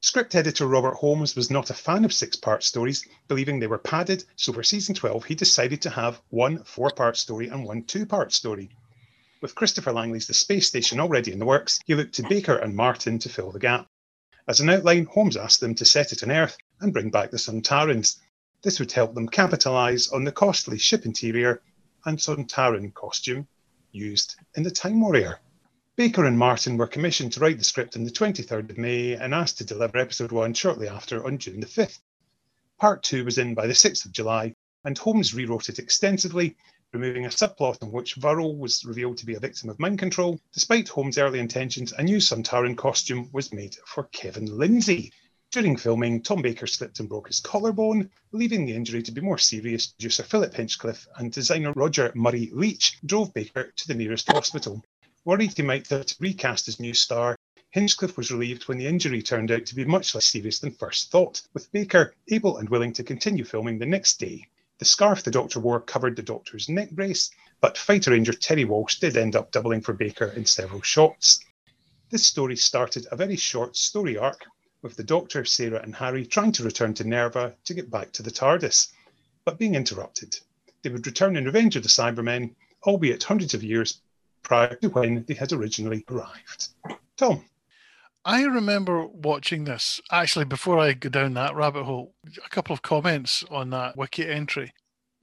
Script 0.00 0.34
editor 0.34 0.66
Robert 0.66 0.94
Holmes 0.94 1.36
was 1.36 1.48
not 1.48 1.70
a 1.70 1.74
fan 1.74 2.04
of 2.04 2.12
six 2.12 2.34
part 2.34 2.64
stories, 2.64 3.06
believing 3.28 3.60
they 3.60 3.68
were 3.68 3.78
padded, 3.78 4.24
so 4.34 4.52
for 4.52 4.64
season 4.64 4.96
12 4.96 5.24
he 5.26 5.36
decided 5.36 5.80
to 5.82 5.90
have 5.90 6.20
one 6.30 6.64
four 6.64 6.90
part 6.90 7.16
story 7.16 7.46
and 7.46 7.64
one 7.64 7.84
two 7.84 8.04
part 8.04 8.32
story. 8.32 8.70
With 9.40 9.54
Christopher 9.54 9.92
Langley's 9.92 10.26
The 10.26 10.34
Space 10.34 10.66
Station 10.66 10.98
already 10.98 11.30
in 11.32 11.38
the 11.38 11.46
works, 11.46 11.78
he 11.86 11.94
looked 11.94 12.14
to 12.14 12.28
Baker 12.28 12.56
and 12.56 12.74
Martin 12.74 13.20
to 13.20 13.28
fill 13.28 13.52
the 13.52 13.60
gap. 13.60 13.86
As 14.48 14.58
an 14.58 14.70
outline, 14.70 15.04
Holmes 15.04 15.36
asked 15.36 15.60
them 15.60 15.74
to 15.76 15.84
set 15.84 16.12
it 16.12 16.24
on 16.24 16.30
Earth 16.32 16.56
and 16.80 16.92
bring 16.92 17.10
back 17.10 17.30
the 17.30 17.38
Sontarans. 17.38 18.16
This 18.62 18.80
would 18.80 18.90
help 18.90 19.14
them 19.14 19.28
capitalise 19.28 20.10
on 20.10 20.24
the 20.24 20.32
costly 20.32 20.78
ship 20.78 21.06
interior 21.06 21.62
and 22.04 22.18
Sontaran 22.18 22.92
costume 22.92 23.46
used 23.92 24.34
in 24.56 24.64
the 24.64 24.70
Time 24.70 25.00
Warrior. 25.00 25.38
Baker 25.94 26.24
and 26.24 26.36
Martin 26.36 26.76
were 26.76 26.88
commissioned 26.88 27.32
to 27.34 27.40
write 27.40 27.58
the 27.58 27.64
script 27.64 27.96
on 27.96 28.02
the 28.02 28.10
23rd 28.10 28.70
of 28.70 28.78
May 28.78 29.12
and 29.12 29.32
asked 29.32 29.58
to 29.58 29.64
deliver 29.64 29.98
episode 29.98 30.32
1 30.32 30.54
shortly 30.54 30.88
after 30.88 31.24
on 31.24 31.38
June 31.38 31.60
the 31.60 31.66
5th. 31.66 32.00
Part 32.80 33.04
2 33.04 33.24
was 33.24 33.38
in 33.38 33.54
by 33.54 33.68
the 33.68 33.74
6th 33.74 34.06
of 34.06 34.12
July, 34.12 34.54
and 34.84 34.98
Holmes 34.98 35.34
rewrote 35.34 35.68
it 35.68 35.78
extensively, 35.78 36.56
removing 36.92 37.24
a 37.24 37.30
subplot 37.30 37.82
in 37.82 37.90
which 37.90 38.16
Vural 38.16 38.58
was 38.58 38.84
revealed 38.84 39.16
to 39.16 39.26
be 39.26 39.34
a 39.34 39.40
victim 39.40 39.70
of 39.70 39.78
mind 39.78 39.98
control. 39.98 40.38
Despite 40.52 40.88
Holmes' 40.88 41.16
early 41.16 41.38
intentions, 41.38 41.92
a 41.92 42.02
new 42.02 42.18
Sontaran 42.18 42.76
costume 42.76 43.30
was 43.32 43.52
made 43.52 43.76
for 43.86 44.04
Kevin 44.12 44.46
Lindsay. 44.58 45.12
During 45.50 45.76
filming, 45.76 46.22
Tom 46.22 46.42
Baker 46.42 46.66
slipped 46.66 47.00
and 47.00 47.08
broke 47.08 47.28
his 47.28 47.40
collarbone, 47.40 48.10
leaving 48.32 48.66
the 48.66 48.74
injury 48.74 49.02
to 49.02 49.12
be 49.12 49.20
more 49.20 49.38
serious. 49.38 49.86
Producer 49.86 50.22
Philip 50.22 50.54
Hinchcliffe 50.54 51.06
and 51.16 51.32
designer 51.32 51.72
Roger 51.72 52.12
Murray 52.14 52.50
Leach 52.52 52.98
drove 53.04 53.32
Baker 53.32 53.72
to 53.74 53.88
the 53.88 53.94
nearest 53.94 54.30
hospital. 54.30 54.84
Worried 55.24 55.56
he 55.56 55.62
might 55.62 55.88
have 55.88 56.06
to 56.06 56.16
recast 56.20 56.66
his 56.66 56.80
new 56.80 56.94
star, 56.94 57.36
Hinchcliffe 57.70 58.18
was 58.18 58.30
relieved 58.30 58.68
when 58.68 58.76
the 58.76 58.86
injury 58.86 59.22
turned 59.22 59.50
out 59.50 59.64
to 59.64 59.74
be 59.74 59.86
much 59.86 60.14
less 60.14 60.26
serious 60.26 60.58
than 60.58 60.72
first 60.72 61.10
thought, 61.10 61.40
with 61.54 61.72
Baker 61.72 62.14
able 62.28 62.58
and 62.58 62.68
willing 62.68 62.92
to 62.92 63.02
continue 63.02 63.44
filming 63.44 63.78
the 63.78 63.86
next 63.86 64.18
day. 64.18 64.46
The 64.82 64.86
scarf 64.86 65.22
the 65.22 65.30
Doctor 65.30 65.60
wore 65.60 65.80
covered 65.80 66.16
the 66.16 66.24
Doctor's 66.24 66.68
neck 66.68 66.90
brace, 66.90 67.30
but 67.60 67.78
fight 67.78 68.08
arranger 68.08 68.32
Terry 68.32 68.64
Walsh 68.64 68.98
did 68.98 69.16
end 69.16 69.36
up 69.36 69.52
doubling 69.52 69.80
for 69.80 69.92
Baker 69.92 70.24
in 70.24 70.44
several 70.44 70.82
shots. 70.82 71.38
This 72.10 72.26
story 72.26 72.56
started 72.56 73.06
a 73.08 73.14
very 73.14 73.36
short 73.36 73.76
story 73.76 74.18
arc, 74.18 74.44
with 74.82 74.96
the 74.96 75.04
Doctor, 75.04 75.44
Sarah, 75.44 75.80
and 75.80 75.94
Harry 75.94 76.26
trying 76.26 76.50
to 76.50 76.64
return 76.64 76.94
to 76.94 77.04
Nerva 77.04 77.54
to 77.62 77.74
get 77.74 77.92
back 77.92 78.10
to 78.10 78.24
the 78.24 78.32
TARDIS, 78.32 78.88
but 79.44 79.56
being 79.56 79.76
interrupted. 79.76 80.36
They 80.82 80.90
would 80.90 81.06
return 81.06 81.36
in 81.36 81.44
Revenge 81.44 81.76
of 81.76 81.84
the 81.84 81.88
Cybermen, 81.88 82.56
albeit 82.82 83.22
hundreds 83.22 83.54
of 83.54 83.62
years 83.62 84.00
prior 84.42 84.74
to 84.74 84.88
when 84.88 85.24
they 85.28 85.34
had 85.34 85.52
originally 85.52 86.04
arrived. 86.10 86.70
Tom. 87.16 87.44
I 88.24 88.44
remember 88.44 89.06
watching 89.06 89.64
this 89.64 90.00
actually 90.10 90.44
before 90.44 90.78
I 90.78 90.92
go 90.92 91.08
down 91.08 91.34
that 91.34 91.56
rabbit 91.56 91.84
hole. 91.84 92.14
A 92.44 92.48
couple 92.48 92.72
of 92.72 92.82
comments 92.82 93.44
on 93.50 93.70
that 93.70 93.96
wiki 93.96 94.28
entry. 94.28 94.72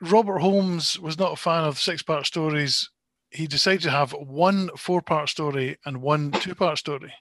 Robert 0.01 0.39
Holmes 0.39 0.99
was 0.99 1.17
not 1.17 1.33
a 1.33 1.37
fan 1.37 1.63
of 1.63 1.79
six 1.79 2.01
part 2.01 2.25
stories 2.25 2.89
he 3.31 3.47
decided 3.47 3.81
to 3.81 3.91
have 3.91 4.11
one 4.11 4.69
four 4.75 5.01
part 5.01 5.29
story 5.29 5.77
and 5.85 6.01
one 6.01 6.31
two 6.31 6.55
part 6.55 6.77
story. 6.77 7.13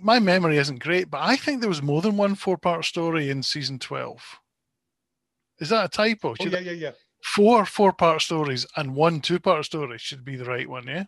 My 0.00 0.18
memory 0.18 0.58
isn't 0.58 0.82
great, 0.82 1.10
but 1.10 1.20
I 1.22 1.36
think 1.36 1.60
there 1.60 1.68
was 1.68 1.82
more 1.82 2.02
than 2.02 2.16
one 2.16 2.34
four 2.34 2.58
part 2.58 2.84
story 2.84 3.30
in 3.30 3.42
season 3.42 3.78
12. 3.78 4.40
Is 5.60 5.68
that 5.68 5.84
a 5.84 5.88
typo? 5.88 6.34
Oh, 6.40 6.46
yeah, 6.46 6.58
yeah, 6.58 6.72
yeah. 6.72 6.90
Four 7.22 7.64
four 7.64 7.92
part 7.92 8.22
stories 8.22 8.66
and 8.76 8.96
one 8.96 9.20
two 9.20 9.38
part 9.38 9.64
story 9.64 9.98
should 9.98 10.24
be 10.24 10.36
the 10.36 10.44
right 10.44 10.68
one, 10.68 10.86
yeah? 10.88 11.04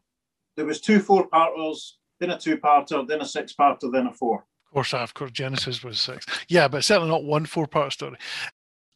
There 0.57 0.67
was 0.67 0.81
two 0.81 1.01
four 1.01 1.27
parters, 1.27 1.99
then 2.25 2.37
a 2.37 2.41
two 2.41 2.57
parter, 2.57 3.07
then 3.07 3.21
a 3.21 3.27
six 3.27 3.53
parter, 3.53 3.93
then 3.93 4.07
a 4.07 4.13
four. 4.13 4.47
Of 4.67 4.73
course, 4.73 4.95
of 4.95 5.15
course, 5.15 5.31
Genesis 5.31 5.85
was 5.85 6.01
six. 6.01 6.27
Yeah, 6.49 6.69
but 6.69 6.85
certainly 6.85 7.11
not 7.11 7.25
one 7.25 7.47
four 7.47 7.67
part 7.67 7.93
story. 7.93 8.17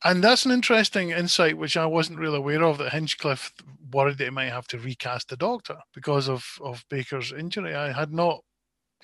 And 0.05 0.23
that's 0.23 0.47
an 0.47 0.53
interesting 0.53 1.11
insight, 1.11 1.59
which 1.59 1.77
I 1.77 1.85
wasn't 1.87 2.21
really 2.21 2.39
aware 2.39 2.63
of, 2.65 2.79
that 2.79 2.93
Hinchcliffe 2.93 3.53
worried 3.93 4.19
that 4.19 4.25
he 4.25 4.31
might 4.31 4.51
have 4.53 4.69
to 4.69 4.79
recast 4.79 5.29
the 5.29 5.37
Doctor 5.37 5.77
because 5.93 6.29
of, 6.29 6.45
of 6.61 6.85
Baker's 6.89 7.33
injury. 7.33 7.75
I 7.75 7.93
had 7.93 8.13
not 8.13 8.41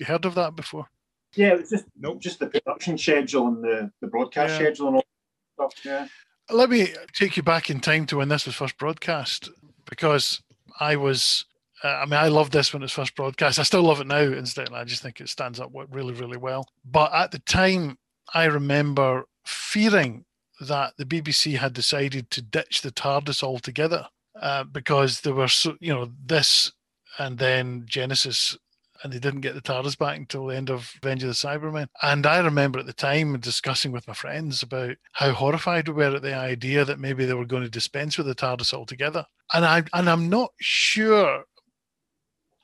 heard 0.05 0.25
of 0.25 0.35
that 0.35 0.55
before. 0.55 0.87
Yeah, 1.35 1.49
it 1.49 1.59
was 1.59 1.69
just 1.69 1.85
nope. 1.99 2.21
just 2.21 2.39
the 2.39 2.47
production 2.47 2.97
schedule 2.97 3.47
and 3.47 3.63
the, 3.63 3.91
the 4.01 4.07
broadcast 4.07 4.53
Yeah. 4.53 4.57
schedule 4.57 4.87
and 4.87 4.95
all 4.97 5.05
that 5.59 5.71
stuff. 5.73 5.85
Yeah. 5.85 6.07
Let 6.49 6.69
me 6.69 6.93
take 7.13 7.35
you 7.35 7.43
back 7.43 7.69
in 7.69 7.81
time 7.81 8.05
to 8.07 8.17
when 8.17 8.29
this 8.29 8.45
was 8.45 8.55
first 8.55 8.77
broadcast 8.77 9.49
because 9.85 10.41
I 10.79 10.95
was. 10.95 11.45
Uh, 11.83 11.87
I 11.87 12.05
mean, 12.05 12.19
I 12.19 12.27
loved 12.29 12.53
this 12.53 12.73
when 12.73 12.81
it 12.81 12.85
was 12.85 12.93
first 12.93 13.15
broadcast. 13.15 13.59
I 13.59 13.63
still 13.63 13.83
love 13.83 14.01
it 14.01 14.07
now. 14.07 14.21
Incidentally, 14.21 14.79
I 14.79 14.85
just 14.85 15.01
think 15.01 15.19
it 15.19 15.29
stands 15.29 15.59
up 15.59 15.71
really, 15.91 16.13
really 16.13 16.37
well. 16.37 16.67
But 16.83 17.13
at 17.13 17.31
the 17.31 17.39
time, 17.39 17.97
I 18.33 18.45
remember 18.45 19.25
fearing 19.45 20.25
that 20.61 20.93
the 20.97 21.05
BBC 21.05 21.57
had 21.57 21.73
decided 21.73 22.31
to 22.31 22.41
ditch 22.41 22.81
the 22.81 22.91
TARDIS 22.91 23.43
altogether 23.43 24.07
uh, 24.41 24.63
because 24.63 25.21
there 25.21 25.33
were, 25.33 25.47
so, 25.47 25.75
you 25.79 25.93
know, 25.93 26.11
this 26.25 26.71
and 27.17 27.37
then 27.37 27.83
Genesis, 27.85 28.57
and 29.03 29.11
they 29.11 29.19
didn't 29.19 29.41
get 29.41 29.53
the 29.53 29.61
TARDIS 29.61 29.97
back 29.97 30.17
until 30.17 30.47
the 30.47 30.55
end 30.55 30.69
of 30.69 30.91
Revenge 31.03 31.23
of 31.23 31.29
the 31.29 31.33
Cybermen. 31.33 31.87
And 32.01 32.25
I 32.25 32.39
remember 32.39 32.79
at 32.79 32.85
the 32.85 32.93
time 32.93 33.37
discussing 33.39 33.91
with 33.91 34.07
my 34.07 34.13
friends 34.13 34.63
about 34.63 34.95
how 35.11 35.31
horrified 35.31 35.87
we 35.87 35.93
were 35.93 36.15
at 36.15 36.21
the 36.21 36.35
idea 36.35 36.85
that 36.85 36.99
maybe 36.99 37.25
they 37.25 37.33
were 37.33 37.45
going 37.45 37.63
to 37.63 37.69
dispense 37.69 38.17
with 38.17 38.27
the 38.27 38.35
TARDIS 38.35 38.73
altogether. 38.73 39.25
And 39.53 39.65
I 39.65 39.83
and 39.93 40.09
I'm 40.09 40.29
not 40.29 40.51
sure 40.59 41.43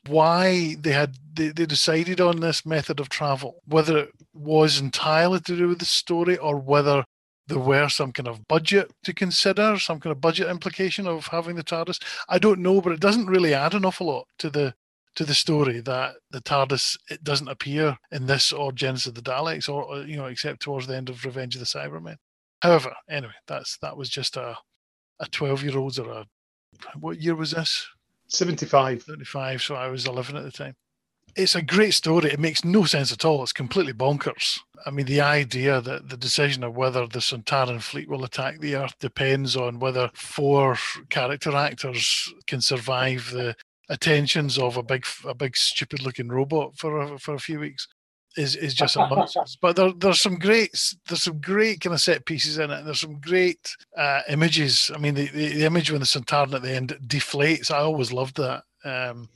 why 0.07 0.75
they 0.79 0.91
had 0.91 1.15
they, 1.33 1.49
they 1.49 1.65
decided 1.65 2.19
on 2.19 2.39
this 2.39 2.65
method 2.65 2.99
of 2.99 3.09
travel, 3.09 3.61
whether 3.65 3.97
it 3.97 4.09
was 4.33 4.79
entirely 4.79 5.39
to 5.41 5.55
do 5.55 5.67
with 5.67 5.79
the 5.79 5.85
story 5.85 6.37
or 6.37 6.57
whether 6.57 7.05
there 7.47 7.59
were 7.59 7.89
some 7.89 8.11
kind 8.11 8.27
of 8.27 8.47
budget 8.47 8.91
to 9.03 9.13
consider, 9.13 9.77
some 9.77 9.99
kind 9.99 10.11
of 10.11 10.21
budget 10.21 10.47
implication 10.47 11.07
of 11.07 11.27
having 11.27 11.55
the 11.55 11.63
TARDIS. 11.63 12.01
I 12.29 12.39
don't 12.39 12.59
know, 12.59 12.81
but 12.81 12.93
it 12.93 12.99
doesn't 12.99 13.27
really 13.27 13.53
add 13.53 13.73
an 13.73 13.85
awful 13.85 14.07
lot 14.07 14.27
to 14.39 14.49
the 14.49 14.73
to 15.15 15.25
the 15.25 15.33
story 15.33 15.81
that 15.81 16.15
the 16.29 16.41
TARDIS 16.41 16.97
it 17.09 17.23
doesn't 17.23 17.49
appear 17.49 17.97
in 18.11 18.27
this 18.27 18.53
or 18.53 18.71
Genesis 18.71 19.07
of 19.07 19.15
the 19.15 19.21
Daleks 19.21 19.67
or 19.67 20.03
you 20.03 20.17
know 20.17 20.25
except 20.25 20.61
towards 20.61 20.87
the 20.87 20.95
end 20.95 21.09
of 21.09 21.25
Revenge 21.25 21.55
of 21.55 21.59
the 21.59 21.65
Cybermen. 21.65 22.15
However, 22.61 22.93
anyway, 23.09 23.33
that's 23.47 23.77
that 23.81 23.97
was 23.97 24.09
just 24.09 24.37
a 24.37 24.57
a 25.19 25.27
twelve 25.27 25.63
year 25.63 25.77
old's 25.77 25.99
or 25.99 26.09
a 26.09 26.25
what 26.99 27.19
year 27.21 27.35
was 27.35 27.51
this? 27.51 27.87
75. 28.31 29.03
75, 29.03 29.61
so 29.61 29.75
I 29.75 29.87
was 29.87 30.07
11 30.07 30.37
at 30.37 30.43
the 30.43 30.51
time. 30.51 30.75
It's 31.35 31.55
a 31.55 31.61
great 31.61 31.93
story. 31.93 32.31
It 32.31 32.39
makes 32.39 32.65
no 32.65 32.83
sense 32.83 33.11
at 33.11 33.23
all. 33.23 33.43
It's 33.43 33.53
completely 33.53 33.93
bonkers. 33.93 34.59
I 34.85 34.91
mean, 34.91 35.05
the 35.05 35.21
idea 35.21 35.79
that 35.79 36.09
the 36.09 36.17
decision 36.17 36.63
of 36.63 36.75
whether 36.75 37.07
the 37.07 37.19
Sontaran 37.19 37.81
fleet 37.81 38.09
will 38.09 38.23
attack 38.23 38.59
the 38.59 38.75
Earth 38.75 38.97
depends 38.99 39.55
on 39.55 39.79
whether 39.79 40.11
four 40.13 40.77
character 41.09 41.55
actors 41.55 42.33
can 42.47 42.61
survive 42.61 43.29
the 43.31 43.55
attentions 43.89 44.57
of 44.57 44.77
a 44.77 44.83
big, 44.83 45.05
a 45.25 45.33
big, 45.33 45.55
stupid-looking 45.55 46.29
robot 46.29 46.77
for 46.77 46.99
a, 46.99 47.19
for 47.19 47.33
a 47.33 47.39
few 47.39 47.59
weeks. 47.59 47.87
Is, 48.37 48.55
is 48.55 48.73
just 48.73 48.95
a 48.97 48.99
nonsense. 48.99 49.57
But 49.61 49.75
there, 49.75 49.91
there's 49.91 50.21
some 50.21 50.39
great 50.39 50.71
there's 51.07 51.23
some 51.23 51.39
great 51.39 51.81
kind 51.81 51.93
of 51.93 52.01
set 52.01 52.25
pieces 52.25 52.57
in 52.57 52.71
it. 52.71 52.79
And 52.79 52.87
there's 52.87 53.01
some 53.01 53.19
great 53.19 53.75
uh, 53.97 54.21
images. 54.29 54.89
I 54.93 54.97
mean, 54.97 55.15
the, 55.15 55.27
the, 55.27 55.49
the 55.49 55.65
image 55.65 55.91
when 55.91 55.99
the 55.99 56.05
Sontaran 56.05 56.53
at 56.53 56.61
the 56.61 56.71
end 56.71 56.97
deflates. 57.05 57.71
I 57.71 57.79
always 57.79 58.13
loved 58.13 58.37
that. 58.37 58.63
Um, 58.83 59.29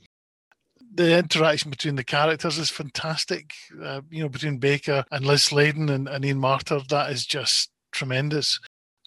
the 0.94 1.18
interaction 1.18 1.70
between 1.70 1.96
the 1.96 2.04
characters 2.04 2.58
is 2.58 2.70
fantastic. 2.70 3.52
Uh, 3.82 4.00
you 4.10 4.22
know, 4.22 4.28
between 4.28 4.56
Baker 4.56 5.04
and 5.10 5.26
Liz 5.26 5.42
Sladen 5.42 5.90
and, 5.90 6.08
and 6.08 6.24
Ian 6.24 6.40
Marter, 6.40 6.86
that 6.88 7.10
is 7.10 7.26
just 7.26 7.70
tremendous. 7.92 8.58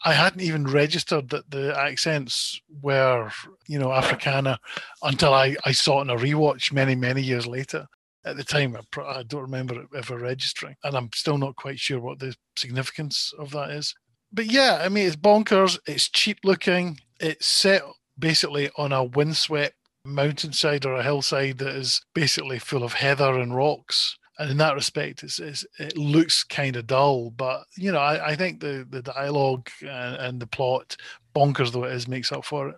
I 0.06 0.14
hadn't 0.14 0.42
even 0.42 0.66
registered 0.66 1.30
that 1.30 1.52
the 1.52 1.78
accents 1.78 2.62
were, 2.82 3.32
you 3.68 3.80
know, 3.80 3.92
Africana 3.92 4.60
until 5.04 5.34
I, 5.34 5.58
I 5.66 5.74
saw 5.74 6.00
it 6.00 6.04
in 6.04 6.10
a 6.10 6.16
rewatch 6.16 6.72
many, 6.72 6.96
many 6.96 7.22
years 7.22 7.46
later. 7.46 7.88
At 8.30 8.38
the 8.38 8.44
time, 8.44 8.76
I, 8.76 9.02
I 9.02 9.24
don't 9.24 9.42
remember 9.42 9.86
ever 9.96 10.18
registering, 10.18 10.76
and 10.84 10.96
I'm 10.96 11.10
still 11.14 11.38
not 11.38 11.56
quite 11.56 11.80
sure 11.80 12.00
what 12.00 12.20
the 12.20 12.36
significance 12.56 13.34
of 13.40 13.52
that 13.52 13.72
is. 13.72 13.94
But 14.32 14.46
yeah, 14.46 14.80
I 14.82 14.90
mean, 14.90 15.08
it's 15.08 15.16
bonkers. 15.16 15.80
It's 15.88 16.10
cheap 16.10 16.40
looking. 16.44 17.00
It's 17.20 17.48
set 17.48 17.82
basically 18.18 18.70
on 18.78 18.92
a 18.92 19.04
windswept 19.04 19.76
mountainside 20.06 20.86
or 20.86 20.94
a 20.94 21.04
hillside 21.04 21.58
that 21.60 21.76
is 21.76 22.02
basically 22.14 22.60
full 22.60 22.84
of 22.84 22.94
heather 22.94 23.40
and 23.40 23.56
rocks. 23.56 24.18
And 24.38 24.52
in 24.52 24.58
that 24.58 24.76
respect, 24.76 25.24
it's, 25.24 25.40
it's, 25.40 25.66
it 25.80 25.98
looks 25.98 26.44
kind 26.44 26.76
of 26.76 26.88
dull. 26.88 27.32
But 27.32 27.64
you 27.76 27.92
know, 27.92 28.00
I, 28.00 28.30
I 28.30 28.36
think 28.36 28.62
the 28.62 28.88
the 28.90 29.02
dialogue 29.02 29.70
and, 29.82 30.16
and 30.16 30.40
the 30.40 30.48
plot, 30.48 30.96
bonkers 31.36 31.72
though 31.72 31.84
it 31.84 31.94
is, 31.94 32.08
makes 32.08 32.32
up 32.32 32.46
for 32.46 32.70
it. 32.70 32.76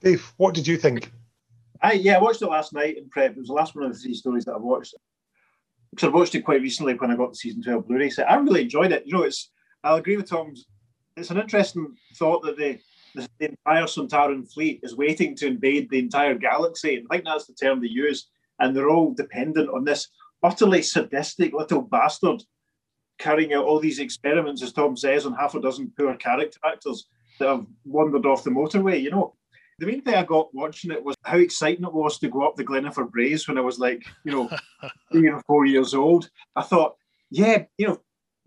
Dave, 0.00 0.32
what 0.36 0.54
did 0.54 0.66
you 0.66 0.76
think? 0.76 1.10
I 1.82 1.92
yeah, 1.92 2.16
I 2.16 2.20
watched 2.20 2.42
it 2.42 2.46
last 2.46 2.72
night 2.72 2.98
in 2.98 3.08
prep. 3.08 3.32
It 3.32 3.38
was 3.38 3.48
the 3.48 3.54
last 3.54 3.74
one 3.74 3.84
of 3.84 3.92
the 3.92 3.98
three 3.98 4.14
stories 4.14 4.44
that 4.44 4.54
I 4.54 4.58
watched. 4.58 4.94
Because 5.90 6.08
I 6.08 6.12
watched 6.12 6.34
it 6.34 6.42
quite 6.42 6.60
recently 6.60 6.94
when 6.94 7.10
I 7.10 7.16
got 7.16 7.30
the 7.30 7.36
season 7.36 7.62
twelve 7.62 7.86
Blu-ray 7.86 8.10
set. 8.10 8.30
I 8.30 8.36
really 8.36 8.62
enjoyed 8.62 8.92
it. 8.92 9.04
You 9.06 9.14
know, 9.14 9.22
it's 9.22 9.50
I'll 9.84 9.96
agree 9.96 10.16
with 10.16 10.28
Tom's. 10.28 10.66
It's 11.16 11.30
an 11.30 11.38
interesting 11.38 11.96
thought 12.16 12.42
that 12.42 12.56
the 12.56 12.78
the, 13.14 13.28
the 13.38 13.48
entire 13.50 13.84
Sontaran 13.84 14.52
fleet 14.52 14.80
is 14.82 14.96
waiting 14.96 15.34
to 15.36 15.46
invade 15.46 15.88
the 15.90 15.98
entire 15.98 16.34
galaxy. 16.34 16.96
And 16.96 17.06
I 17.10 17.16
think 17.16 17.24
that's 17.24 17.46
the 17.46 17.54
term 17.54 17.80
they 17.80 17.88
use. 17.88 18.28
And 18.60 18.76
they're 18.76 18.90
all 18.90 19.14
dependent 19.14 19.70
on 19.70 19.84
this 19.84 20.08
utterly 20.42 20.82
sadistic 20.82 21.52
little 21.52 21.82
bastard 21.82 22.42
carrying 23.18 23.52
out 23.52 23.64
all 23.64 23.80
these 23.80 23.98
experiments, 23.98 24.62
as 24.62 24.72
Tom 24.72 24.96
says, 24.96 25.26
on 25.26 25.32
half 25.34 25.54
a 25.54 25.60
dozen 25.60 25.92
poor 25.98 26.14
character 26.16 26.58
actors 26.64 27.06
that 27.40 27.48
have 27.48 27.66
wandered 27.84 28.26
off 28.26 28.44
the 28.44 28.50
motorway. 28.50 29.00
You 29.00 29.10
know, 29.10 29.34
the 29.78 29.86
main 29.86 30.02
thing 30.02 30.14
I 30.14 30.24
got 30.24 30.52
watching 30.54 30.90
it 30.90 31.02
was 31.02 31.14
how 31.22 31.36
exciting 31.36 31.84
it 31.84 31.92
was 31.92 32.18
to 32.18 32.28
go 32.28 32.46
up 32.46 32.56
the 32.56 32.64
Gleniffer 32.64 33.08
Braes 33.08 33.46
when 33.46 33.58
I 33.58 33.62
was 33.62 33.78
like, 33.78 34.04
you 34.24 34.32
know, 34.32 34.50
three 35.12 35.28
or 35.28 35.40
four 35.46 35.66
years 35.66 35.94
old. 35.94 36.30
I 36.56 36.62
thought, 36.62 36.96
yeah, 37.30 37.64
you 37.76 37.86
know, 37.86 38.00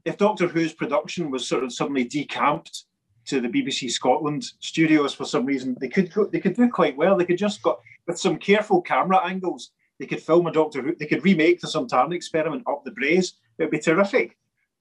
if 0.03 0.17
Doctor 0.17 0.47
Who's 0.47 0.73
production 0.73 1.31
was 1.31 1.47
sort 1.47 1.63
of 1.63 1.71
suddenly 1.71 2.03
decamped 2.03 2.85
to 3.27 3.39
the 3.39 3.47
BBC 3.47 3.91
Scotland 3.91 4.43
studios 4.59 5.13
for 5.13 5.25
some 5.25 5.45
reason, 5.45 5.77
they 5.79 5.87
could 5.87 6.13
go, 6.13 6.25
they 6.25 6.39
could 6.39 6.55
do 6.55 6.69
quite 6.69 6.97
well. 6.97 7.17
They 7.17 7.25
could 7.25 7.37
just 7.37 7.61
got 7.61 7.79
with 8.07 8.19
some 8.19 8.37
careful 8.37 8.81
camera 8.81 9.23
angles, 9.23 9.71
they 9.99 10.07
could 10.07 10.21
film 10.21 10.47
a 10.47 10.51
Doctor 10.51 10.81
Who. 10.81 10.95
They 10.95 11.05
could 11.05 11.23
remake 11.23 11.61
the 11.61 11.67
Sontaran 11.67 12.13
experiment 12.13 12.63
up 12.67 12.83
the 12.83 12.91
Braes. 12.91 13.33
It 13.59 13.63
would 13.65 13.71
be 13.71 13.79
terrific. 13.79 14.35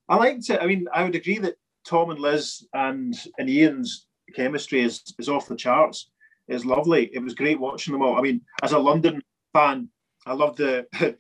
I 0.09 0.17
liked 0.17 0.49
it. 0.49 0.61
I 0.61 0.67
mean, 0.67 0.87
I 0.95 1.05
would 1.05 1.15
agree 1.15 1.39
that 1.39 1.57
Tom 1.85 2.11
and 2.11 2.19
Liz 2.19 2.67
and 2.73 3.15
and 3.39 3.49
Ian's 3.49 4.07
chemistry 4.35 4.81
is 4.81 5.03
is 5.19 5.29
off 5.29 5.47
the 5.47 5.57
charts. 5.57 6.11
It's 6.51 6.65
lovely. 6.65 7.09
It 7.13 7.23
was 7.23 7.35
great 7.35 7.61
watching 7.61 7.93
them 7.93 8.03
all. 8.03 8.19
I 8.19 8.23
mean, 8.23 8.41
as 8.63 8.73
a 8.73 8.79
London 8.79 9.23
fan, 9.53 9.89
I 10.27 10.35
love 10.35 10.57
the 10.57 10.85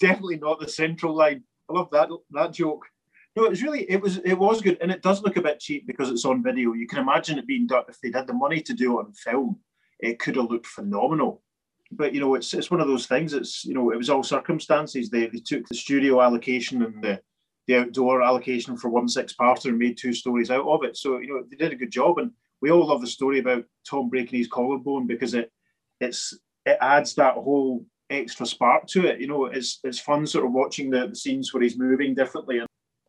definitely 0.00 0.38
not 0.38 0.58
the 0.58 0.68
central 0.68 1.14
line. 1.14 1.44
I 1.70 1.74
love 1.74 1.90
that 1.92 2.08
that 2.30 2.54
joke. 2.54 2.86
No, 3.36 3.44
it 3.44 3.50
was 3.50 3.62
really 3.62 3.88
it 3.90 4.00
was 4.00 4.18
it 4.18 4.34
was 4.34 4.62
good, 4.62 4.78
and 4.80 4.90
it 4.90 5.02
does 5.02 5.22
look 5.22 5.36
a 5.36 5.42
bit 5.42 5.60
cheap 5.60 5.86
because 5.86 6.10
it's 6.10 6.24
on 6.24 6.42
video. 6.42 6.72
You 6.72 6.86
can 6.86 6.98
imagine 6.98 7.38
it 7.38 7.46
being 7.46 7.66
done 7.66 7.84
if 7.88 8.00
they'd 8.00 8.14
had 8.14 8.26
the 8.26 8.32
money 8.32 8.62
to 8.62 8.72
do 8.72 8.98
it 8.98 9.04
on 9.04 9.12
film, 9.12 9.60
it 10.00 10.18
could 10.18 10.36
have 10.36 10.50
looked 10.50 10.66
phenomenal. 10.66 11.42
But 11.90 12.14
you 12.14 12.20
know, 12.20 12.34
it's 12.34 12.54
it's 12.54 12.70
one 12.70 12.80
of 12.80 12.88
those 12.88 13.06
things. 13.06 13.34
It's 13.34 13.66
you 13.66 13.74
know, 13.74 13.90
it 13.90 13.98
was 13.98 14.08
all 14.08 14.22
circumstances. 14.22 15.10
They 15.10 15.26
they 15.26 15.40
took 15.40 15.68
the 15.68 15.74
studio 15.74 16.22
allocation 16.22 16.82
and 16.82 17.04
the 17.04 17.20
the 17.66 17.76
outdoor 17.76 18.22
allocation 18.22 18.78
for 18.78 18.88
one 18.88 19.08
six 19.08 19.34
parter 19.34 19.66
and 19.66 19.78
made 19.78 19.98
two 19.98 20.14
stories 20.14 20.50
out 20.50 20.66
of 20.66 20.84
it. 20.84 20.96
So 20.96 21.18
you 21.18 21.28
know, 21.28 21.44
they 21.48 21.56
did 21.56 21.72
a 21.72 21.76
good 21.76 21.92
job, 21.92 22.16
and 22.18 22.32
we 22.62 22.70
all 22.70 22.86
love 22.86 23.00
the 23.00 23.06
story 23.06 23.40
about 23.40 23.64
Tom 23.88 24.08
breaking 24.08 24.38
his 24.38 24.48
collarbone 24.48 25.06
because 25.06 25.34
it 25.34 25.50
it's 26.00 26.32
it 26.64 26.78
adds 26.80 27.14
that 27.16 27.34
whole 27.34 27.84
extra 28.08 28.46
spark 28.46 28.86
to 28.86 29.06
it. 29.06 29.20
You 29.20 29.26
know, 29.26 29.46
it's 29.46 29.80
it's 29.84 29.98
fun 29.98 30.26
sort 30.26 30.46
of 30.46 30.52
watching 30.52 30.88
the, 30.88 31.08
the 31.08 31.16
scenes 31.16 31.52
where 31.52 31.62
he's 31.62 31.78
moving 31.78 32.14
differently 32.14 32.62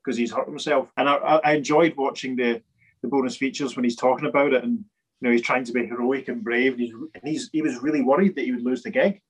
because 0.03 0.17
he's 0.17 0.31
hurt 0.31 0.47
himself. 0.47 0.89
And 0.97 1.07
I, 1.07 1.13
I 1.15 1.53
enjoyed 1.53 1.95
watching 1.95 2.35
the 2.35 2.61
the 3.01 3.07
bonus 3.07 3.37
features 3.37 3.75
when 3.75 3.83
he's 3.83 3.95
talking 3.95 4.27
about 4.27 4.53
it, 4.53 4.63
and 4.63 4.77
you 4.77 4.83
know 5.21 5.31
he's 5.31 5.41
trying 5.41 5.65
to 5.65 5.71
be 5.71 5.85
heroic 5.85 6.27
and 6.29 6.43
brave, 6.43 6.73
and 6.73 6.81
he's 6.81 6.93
and 6.93 7.23
he's 7.23 7.49
he 7.53 7.61
was 7.61 7.81
really 7.83 8.01
worried 8.01 8.35
that 8.35 8.45
he 8.45 8.51
would 8.51 8.65
lose 8.65 8.81
the 8.81 8.89
gig. 8.89 9.21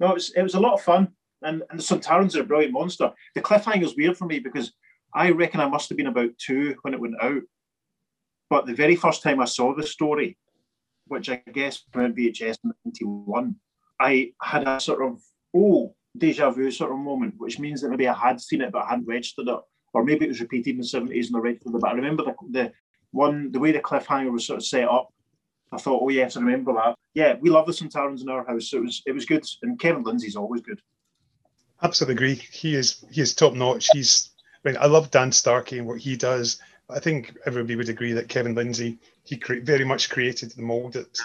No, 0.00 0.10
it 0.10 0.14
was 0.14 0.30
it 0.30 0.42
was 0.42 0.54
a 0.54 0.60
lot 0.60 0.74
of 0.74 0.82
fun, 0.82 1.08
and 1.42 1.62
and 1.68 1.78
the 1.78 1.84
Sontarans 1.84 2.36
are 2.36 2.40
a 2.40 2.44
brilliant 2.44 2.72
monster. 2.72 3.12
The 3.34 3.42
cliffhanger's 3.42 3.96
weird 3.96 4.16
for 4.16 4.24
me 4.24 4.38
because 4.38 4.72
I 5.14 5.30
reckon 5.30 5.60
I 5.60 5.68
must 5.68 5.88
have 5.90 5.98
been 5.98 6.06
about 6.06 6.30
two 6.38 6.76
when 6.82 6.94
it 6.94 7.00
went 7.00 7.20
out, 7.20 7.42
but 8.50 8.66
the 8.66 8.74
very 8.74 8.96
first 8.96 9.22
time 9.22 9.40
I 9.40 9.44
saw 9.44 9.74
the 9.74 9.86
story, 9.86 10.36
which 11.06 11.28
I 11.28 11.42
guess 11.52 11.82
went 11.94 12.16
VHS 12.16 12.56
in 12.64 12.72
91, 12.84 13.56
I 14.00 14.32
had 14.42 14.66
a 14.66 14.80
sort 14.80 15.02
of, 15.02 15.20
oh, 15.54 15.94
deja 16.16 16.50
vu 16.50 16.70
sort 16.70 16.92
of 16.92 16.98
moment, 16.98 17.34
which 17.38 17.58
means 17.58 17.80
that 17.80 17.90
maybe 17.90 18.08
I 18.08 18.14
had 18.14 18.40
seen 18.40 18.62
it, 18.62 18.72
but 18.72 18.84
I 18.84 18.90
hadn't 18.90 19.06
registered 19.06 19.48
it. 19.48 19.60
Or 19.94 20.04
maybe 20.04 20.26
it 20.26 20.28
was 20.28 20.40
repeated 20.40 20.74
in 20.74 20.78
the 20.78 20.84
70s 20.84 21.28
and 21.28 21.36
I 21.36 21.40
registered 21.40 21.74
it. 21.74 21.80
But 21.80 21.90
I 21.90 21.94
remember 21.94 22.24
the, 22.24 22.34
the 22.50 22.72
one, 23.10 23.50
the 23.52 23.58
way 23.58 23.72
the 23.72 23.80
cliffhanger 23.80 24.32
was 24.32 24.46
sort 24.46 24.58
of 24.58 24.66
set 24.66 24.88
up. 24.88 25.08
I 25.72 25.78
thought, 25.78 26.02
oh 26.02 26.08
yes, 26.08 26.36
I 26.36 26.40
remember 26.40 26.72
that. 26.74 26.94
Yeah, 27.14 27.34
we 27.40 27.50
love 27.50 27.66
the 27.66 27.72
Sontarans 27.72 28.22
in 28.22 28.28
our 28.28 28.46
house. 28.46 28.70
So 28.70 28.78
it 28.78 28.84
was 28.84 29.02
it 29.06 29.12
was 29.12 29.26
good. 29.26 29.44
And 29.62 29.78
Kevin 29.78 30.02
Lindsay's 30.02 30.36
always 30.36 30.62
good. 30.62 30.80
Absolutely 31.82 32.14
agree. 32.14 32.34
He 32.34 32.74
is 32.74 33.04
he 33.10 33.20
is 33.20 33.34
top 33.34 33.54
notch. 33.54 33.88
He's 33.92 34.30
I 34.64 34.68
mean, 34.68 34.78
I 34.80 34.86
love 34.86 35.10
Dan 35.10 35.30
Starkey 35.30 35.78
and 35.78 35.86
what 35.86 36.00
he 36.00 36.16
does. 36.16 36.60
I 36.90 37.00
think 37.00 37.36
everybody 37.44 37.76
would 37.76 37.88
agree 37.88 38.12
that 38.12 38.28
Kevin 38.28 38.54
Lindsay 38.54 38.98
he 39.24 39.36
cre- 39.36 39.60
very 39.62 39.84
much 39.84 40.08
created 40.08 40.52
the 40.52 40.62
mold 40.62 40.94
that 40.94 41.18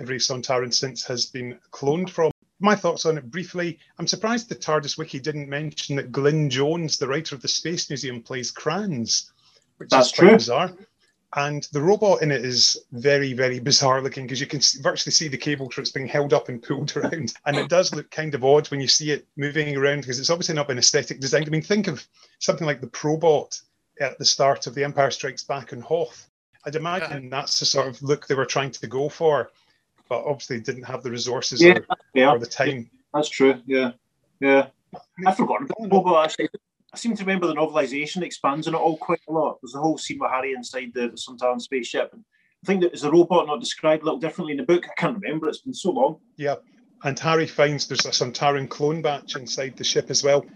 every 0.00 0.18
Sontaran 0.18 0.74
since 0.74 1.04
has 1.04 1.26
been 1.26 1.58
cloned 1.70 2.10
from. 2.10 2.32
My 2.58 2.74
thoughts 2.74 3.06
on 3.06 3.18
it 3.18 3.30
briefly. 3.30 3.78
I'm 3.98 4.06
surprised 4.08 4.48
the 4.48 4.56
TARDIS 4.56 4.98
wiki 4.98 5.20
didn't 5.20 5.48
mention 5.48 5.96
that 5.96 6.10
Glyn 6.10 6.50
Jones, 6.50 6.98
the 6.98 7.06
writer 7.06 7.34
of 7.34 7.42
the 7.42 7.48
Space 7.48 7.90
Museum, 7.90 8.22
plays 8.22 8.52
Krans, 8.52 9.30
which 9.76 9.90
That's 9.90 10.08
is 10.08 10.12
quite 10.12 10.28
true. 10.28 10.36
bizarre. 10.36 10.72
And 11.36 11.66
the 11.72 11.80
robot 11.80 12.22
in 12.22 12.30
it 12.30 12.44
is 12.44 12.76
very, 12.92 13.32
very 13.32 13.58
bizarre 13.58 14.00
looking 14.00 14.24
because 14.24 14.40
you 14.40 14.46
can 14.46 14.60
virtually 14.80 15.12
see 15.12 15.26
the 15.26 15.36
cable 15.36 15.68
trips 15.68 15.90
being 15.90 16.06
held 16.06 16.32
up 16.32 16.48
and 16.48 16.62
pulled 16.62 16.96
around. 16.96 17.34
And 17.44 17.56
it 17.56 17.68
does 17.68 17.94
look 17.94 18.10
kind 18.10 18.34
of 18.34 18.44
odd 18.44 18.68
when 18.70 18.80
you 18.80 18.88
see 18.88 19.10
it 19.10 19.26
moving 19.36 19.76
around 19.76 20.02
because 20.02 20.20
it's 20.20 20.30
obviously 20.30 20.54
not 20.54 20.68
been 20.68 20.78
aesthetic 20.78 21.20
designed. 21.20 21.46
I 21.46 21.50
mean, 21.50 21.62
think 21.62 21.88
of 21.88 22.06
something 22.38 22.66
like 22.66 22.80
the 22.80 22.86
Probot 22.86 23.60
at 24.00 24.18
the 24.18 24.24
start 24.24 24.66
of 24.66 24.74
The 24.74 24.84
Empire 24.84 25.10
Strikes 25.10 25.44
Back 25.44 25.72
in 25.72 25.80
Hoth. 25.80 26.28
I'd 26.66 26.76
imagine 26.76 27.12
uh-huh. 27.12 27.28
that's 27.30 27.58
the 27.60 27.66
sort 27.66 27.88
of 27.88 28.02
look 28.02 28.26
they 28.26 28.34
were 28.34 28.46
trying 28.46 28.70
to 28.70 28.86
go 28.86 29.08
for, 29.08 29.50
but 30.08 30.24
obviously 30.24 30.60
didn't 30.60 30.84
have 30.84 31.02
the 31.02 31.10
resources 31.10 31.62
Yeah, 31.62 31.78
or, 31.88 31.96
yeah. 32.14 32.30
or 32.30 32.38
the 32.38 32.46
time. 32.46 32.90
That's 33.12 33.28
true. 33.28 33.60
Yeah, 33.66 33.92
yeah. 34.40 34.68
I've 35.26 35.36
forgotten 35.36 35.66
about 35.66 35.88
Bobo 35.90 36.22
actually. 36.22 36.48
I 36.92 36.96
seem 36.96 37.16
to 37.16 37.24
remember 37.24 37.48
the 37.48 37.54
novelization 37.54 38.22
expands 38.22 38.68
on 38.68 38.74
it 38.74 38.78
all 38.78 38.96
quite 38.96 39.20
a 39.28 39.32
lot. 39.32 39.58
There's 39.60 39.72
the 39.72 39.80
whole 39.80 39.98
scene 39.98 40.18
with 40.20 40.30
Harry 40.30 40.52
inside 40.52 40.92
the, 40.94 41.08
the 41.08 41.16
Sontaran 41.16 41.60
spaceship. 41.60 42.10
And 42.12 42.24
I 42.62 42.66
think 42.66 42.82
that 42.82 42.94
is 42.94 43.02
the 43.02 43.10
robot 43.10 43.48
not 43.48 43.60
described 43.60 44.02
a 44.02 44.04
little 44.04 44.20
differently 44.20 44.52
in 44.52 44.58
the 44.58 44.64
book. 44.64 44.86
I 44.88 44.94
can't 45.00 45.20
remember. 45.20 45.48
It's 45.48 45.58
been 45.58 45.74
so 45.74 45.90
long. 45.90 46.18
Yeah, 46.36 46.54
and 47.02 47.18
Harry 47.18 47.46
finds 47.46 47.86
there's 47.86 48.06
a 48.06 48.10
Sontaran 48.10 48.68
clone 48.68 49.02
batch 49.02 49.36
inside 49.36 49.76
the 49.76 49.84
ship 49.84 50.06
as 50.08 50.22
well. 50.22 50.46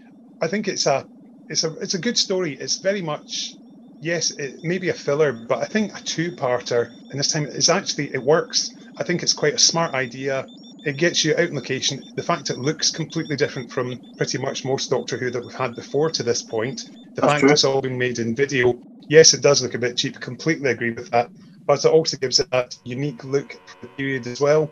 I 0.41 0.47
think 0.47 0.67
it's 0.67 0.85
a 0.85 1.05
it's 1.49 1.63
a 1.63 1.75
it's 1.79 1.95
a 1.95 1.99
good 1.99 2.17
story. 2.17 2.55
It's 2.55 2.77
very 2.77 3.01
much 3.01 3.55
yes, 4.01 4.31
it 4.31 4.63
may 4.63 4.77
be 4.77 4.89
a 4.89 4.93
filler, 4.93 5.33
but 5.33 5.59
I 5.59 5.65
think 5.65 5.97
a 5.97 6.03
two-parter, 6.03 6.91
and 7.09 7.19
this 7.19 7.31
time 7.31 7.45
is 7.45 7.69
actually 7.69 8.13
it 8.13 8.23
works. 8.23 8.71
I 8.97 9.03
think 9.03 9.23
it's 9.23 9.33
quite 9.33 9.53
a 9.53 9.59
smart 9.59 9.93
idea. 9.93 10.45
It 10.85 10.97
gets 10.97 11.25
you 11.25 11.33
out 11.33 11.49
in 11.49 11.55
location. 11.55 12.01
The 12.15 12.23
fact 12.23 12.49
it 12.49 12.57
looks 12.57 12.89
completely 12.89 13.35
different 13.35 13.71
from 13.71 13.99
pretty 14.15 14.37
much 14.37 14.63
most 14.63 14.89
Doctor 14.89 15.17
Who 15.17 15.29
that 15.29 15.43
we've 15.43 15.53
had 15.53 15.75
before 15.75 16.09
to 16.11 16.23
this 16.23 16.41
point. 16.41 16.89
The 17.15 17.21
That's 17.21 17.33
fact 17.33 17.39
true. 17.41 17.51
it's 17.51 17.63
all 17.65 17.81
been 17.81 17.97
made 17.97 18.19
in 18.19 18.33
video. 18.35 18.79
Yes, 19.09 19.33
it 19.33 19.41
does 19.41 19.61
look 19.61 19.73
a 19.73 19.79
bit 19.79 19.97
cheap. 19.97 20.19
Completely 20.21 20.71
agree 20.71 20.91
with 20.91 21.11
that. 21.11 21.29
But 21.65 21.83
it 21.83 21.91
also 21.91 22.15
gives 22.15 22.39
it 22.39 22.49
that 22.51 22.77
unique 22.85 23.23
look 23.25 23.59
for 23.65 23.77
the 23.81 23.87
period 23.89 24.25
as 24.27 24.39
well. 24.39 24.71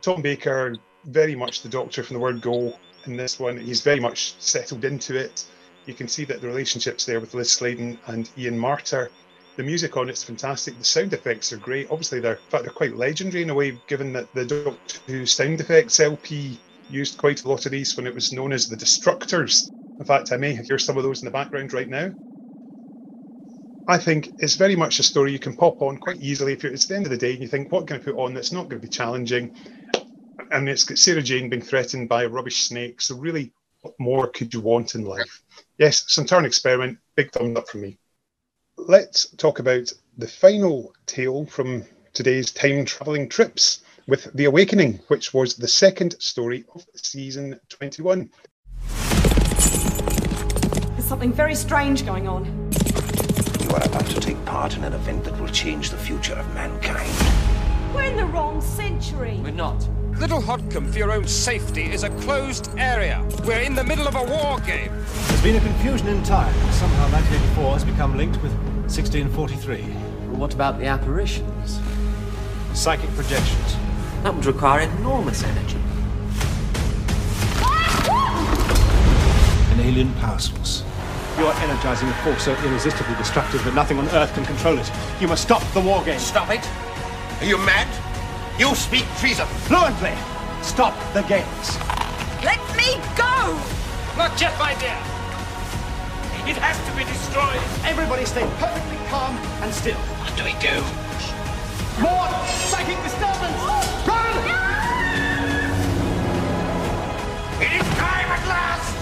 Tom 0.00 0.22
Baker, 0.22 0.76
very 1.04 1.34
much 1.34 1.62
the 1.62 1.68
Doctor 1.68 2.02
from 2.02 2.14
the 2.14 2.20
word 2.20 2.40
go 2.40 2.74
in 3.04 3.16
this 3.16 3.38
one. 3.38 3.58
He's 3.58 3.82
very 3.82 4.00
much 4.00 4.34
settled 4.40 4.84
into 4.84 5.18
it. 5.18 5.44
You 5.86 5.94
can 5.94 6.08
see 6.08 6.24
that 6.26 6.40
the 6.40 6.46
relationship's 6.46 7.04
there 7.04 7.20
with 7.20 7.34
Liz 7.34 7.50
Sladen 7.50 7.98
and 8.06 8.30
Ian 8.36 8.58
Marter. 8.58 9.08
The 9.56 9.62
music 9.62 9.96
on 9.96 10.08
it's 10.08 10.22
fantastic. 10.22 10.78
The 10.78 10.84
sound 10.84 11.12
effects 11.12 11.52
are 11.52 11.58
great. 11.58 11.90
Obviously, 11.90 12.20
they're 12.20 12.34
in 12.34 12.50
fact 12.50 12.64
they're 12.64 12.72
quite 12.72 12.96
legendary 12.96 13.42
in 13.42 13.50
a 13.50 13.54
way, 13.54 13.78
given 13.88 14.12
that 14.12 14.32
the 14.34 14.44
Doctor 14.44 15.00
Who 15.06 15.26
sound 15.26 15.60
effects 15.60 16.00
LP 16.00 16.58
used 16.88 17.18
quite 17.18 17.44
a 17.44 17.48
lot 17.48 17.66
of 17.66 17.72
these 17.72 17.96
when 17.96 18.06
it 18.06 18.14
was 18.14 18.32
known 18.32 18.52
as 18.52 18.68
the 18.68 18.76
Destructors. 18.76 19.70
In 19.98 20.04
fact, 20.04 20.32
I 20.32 20.36
may 20.36 20.54
hear 20.54 20.78
some 20.78 20.96
of 20.96 21.02
those 21.02 21.20
in 21.20 21.26
the 21.26 21.30
background 21.30 21.72
right 21.72 21.88
now. 21.88 22.10
I 23.88 23.98
think 23.98 24.30
it's 24.38 24.54
very 24.54 24.76
much 24.76 24.98
a 24.98 25.02
story 25.02 25.32
you 25.32 25.38
can 25.38 25.56
pop 25.56 25.82
on 25.82 25.98
quite 25.98 26.20
easily 26.20 26.52
if 26.52 26.64
it's 26.64 26.86
the 26.86 26.96
end 26.96 27.06
of 27.06 27.10
the 27.10 27.18
day 27.18 27.32
and 27.32 27.42
you 27.42 27.48
think, 27.48 27.72
what 27.72 27.86
can 27.86 27.96
I 27.96 27.98
put 27.98 28.16
on 28.16 28.34
that's 28.34 28.52
not 28.52 28.68
going 28.68 28.80
to 28.80 28.86
be 28.86 28.90
challenging? 28.90 29.54
And 30.52 30.68
it's 30.68 30.84
got 30.84 30.98
Sarah 30.98 31.22
Jane 31.22 31.48
being 31.48 31.62
threatened 31.62 32.08
by 32.08 32.22
a 32.24 32.28
rubbish 32.28 32.62
snake. 32.62 33.00
So, 33.00 33.16
really, 33.16 33.52
what 33.82 33.94
more 33.98 34.28
could 34.28 34.52
you 34.52 34.60
want 34.60 34.94
in 34.94 35.04
life? 35.04 35.42
Yes, 35.78 36.04
Sontaran 36.04 36.44
Experiment, 36.44 36.98
big 37.16 37.32
thumbs 37.32 37.56
up 37.56 37.68
from 37.68 37.82
me. 37.82 37.98
Let's 38.76 39.28
talk 39.36 39.58
about 39.58 39.92
the 40.18 40.28
final 40.28 40.92
tale 41.06 41.46
from 41.46 41.84
today's 42.12 42.50
time 42.50 42.84
traveling 42.84 43.28
trips 43.28 43.82
with 44.06 44.32
The 44.34 44.46
Awakening, 44.46 45.00
which 45.08 45.32
was 45.32 45.54
the 45.54 45.68
second 45.68 46.20
story 46.20 46.64
of 46.74 46.84
season 46.94 47.58
21. 47.68 48.30
There's 50.90 51.04
something 51.04 51.32
very 51.32 51.54
strange 51.54 52.04
going 52.04 52.26
on. 52.26 52.44
You 53.62 53.70
are 53.70 53.84
about 53.84 54.06
to 54.06 54.20
take 54.20 54.42
part 54.44 54.76
in 54.76 54.84
an 54.84 54.92
event 54.92 55.24
that 55.24 55.38
will 55.40 55.48
change 55.48 55.90
the 55.90 55.96
future 55.96 56.34
of 56.34 56.54
mankind. 56.54 57.94
We're 57.94 58.04
in 58.04 58.16
the 58.16 58.26
wrong 58.26 58.60
century. 58.60 59.38
We're 59.42 59.50
not. 59.50 59.88
Little 60.20 60.42
Hodcombe, 60.42 60.92
for 60.92 60.98
your 60.98 61.12
own 61.12 61.26
safety, 61.26 61.84
is 61.84 62.02
a 62.02 62.10
closed 62.10 62.68
area. 62.76 63.26
We're 63.46 63.62
in 63.62 63.74
the 63.74 63.82
middle 63.82 64.06
of 64.06 64.16
a 64.16 64.22
war 64.22 64.60
game. 64.60 64.92
There's 64.92 65.42
been 65.42 65.56
a 65.56 65.60
confusion 65.60 66.08
in 66.08 66.22
time. 66.24 66.52
Somehow 66.72 67.10
1984 67.10 67.72
has 67.72 67.84
become 67.84 68.18
linked 68.18 68.36
with 68.42 68.52
1643. 68.92 69.80
What 70.36 70.52
about 70.52 70.78
the 70.78 70.84
apparitions? 70.84 71.80
Psychic 72.74 73.08
projections. 73.14 73.76
That 74.22 74.34
would 74.34 74.44
require 74.44 74.80
enormous 74.80 75.42
energy. 75.42 75.78
An 79.72 79.80
alien 79.80 80.12
power 80.16 80.38
source. 80.38 80.84
You're 81.38 81.54
energizing 81.54 82.10
a 82.10 82.14
force 82.24 82.44
so 82.44 82.52
irresistibly 82.66 83.14
destructive 83.14 83.64
that 83.64 83.74
nothing 83.74 83.98
on 83.98 84.06
Earth 84.08 84.34
can 84.34 84.44
control 84.44 84.76
it. 84.76 84.92
You 85.18 85.28
must 85.28 85.44
stop 85.44 85.62
the 85.72 85.80
war 85.80 86.04
game. 86.04 86.18
Stop 86.18 86.50
it? 86.50 86.68
Are 87.40 87.46
you 87.46 87.56
mad? 87.56 88.09
You 88.60 88.74
speak 88.74 89.06
treason. 89.16 89.46
Fluently! 89.64 90.12
Stop 90.60 90.92
the 91.14 91.22
games. 91.22 91.78
Let 92.44 92.60
me 92.76 93.00
go! 93.16 93.56
Not 94.18 94.38
yet, 94.38 94.52
my 94.58 94.74
dear. 94.74 95.00
It 96.44 96.60
has 96.60 96.76
to 96.84 96.92
be 96.92 97.04
destroyed. 97.08 97.56
Everybody 97.88 98.26
stay 98.26 98.44
perfectly 98.60 98.98
calm 99.08 99.34
and 99.64 99.72
still. 99.72 99.96
What 99.96 100.36
do 100.36 100.44
we 100.44 100.52
do? 100.60 100.76
More 102.04 102.28
psychic 102.68 103.00
disturbance! 103.00 103.64
Run! 104.04 104.36
It 107.64 107.72
is 107.80 107.88
time 107.96 108.28
at 108.28 108.44
last! 108.44 108.92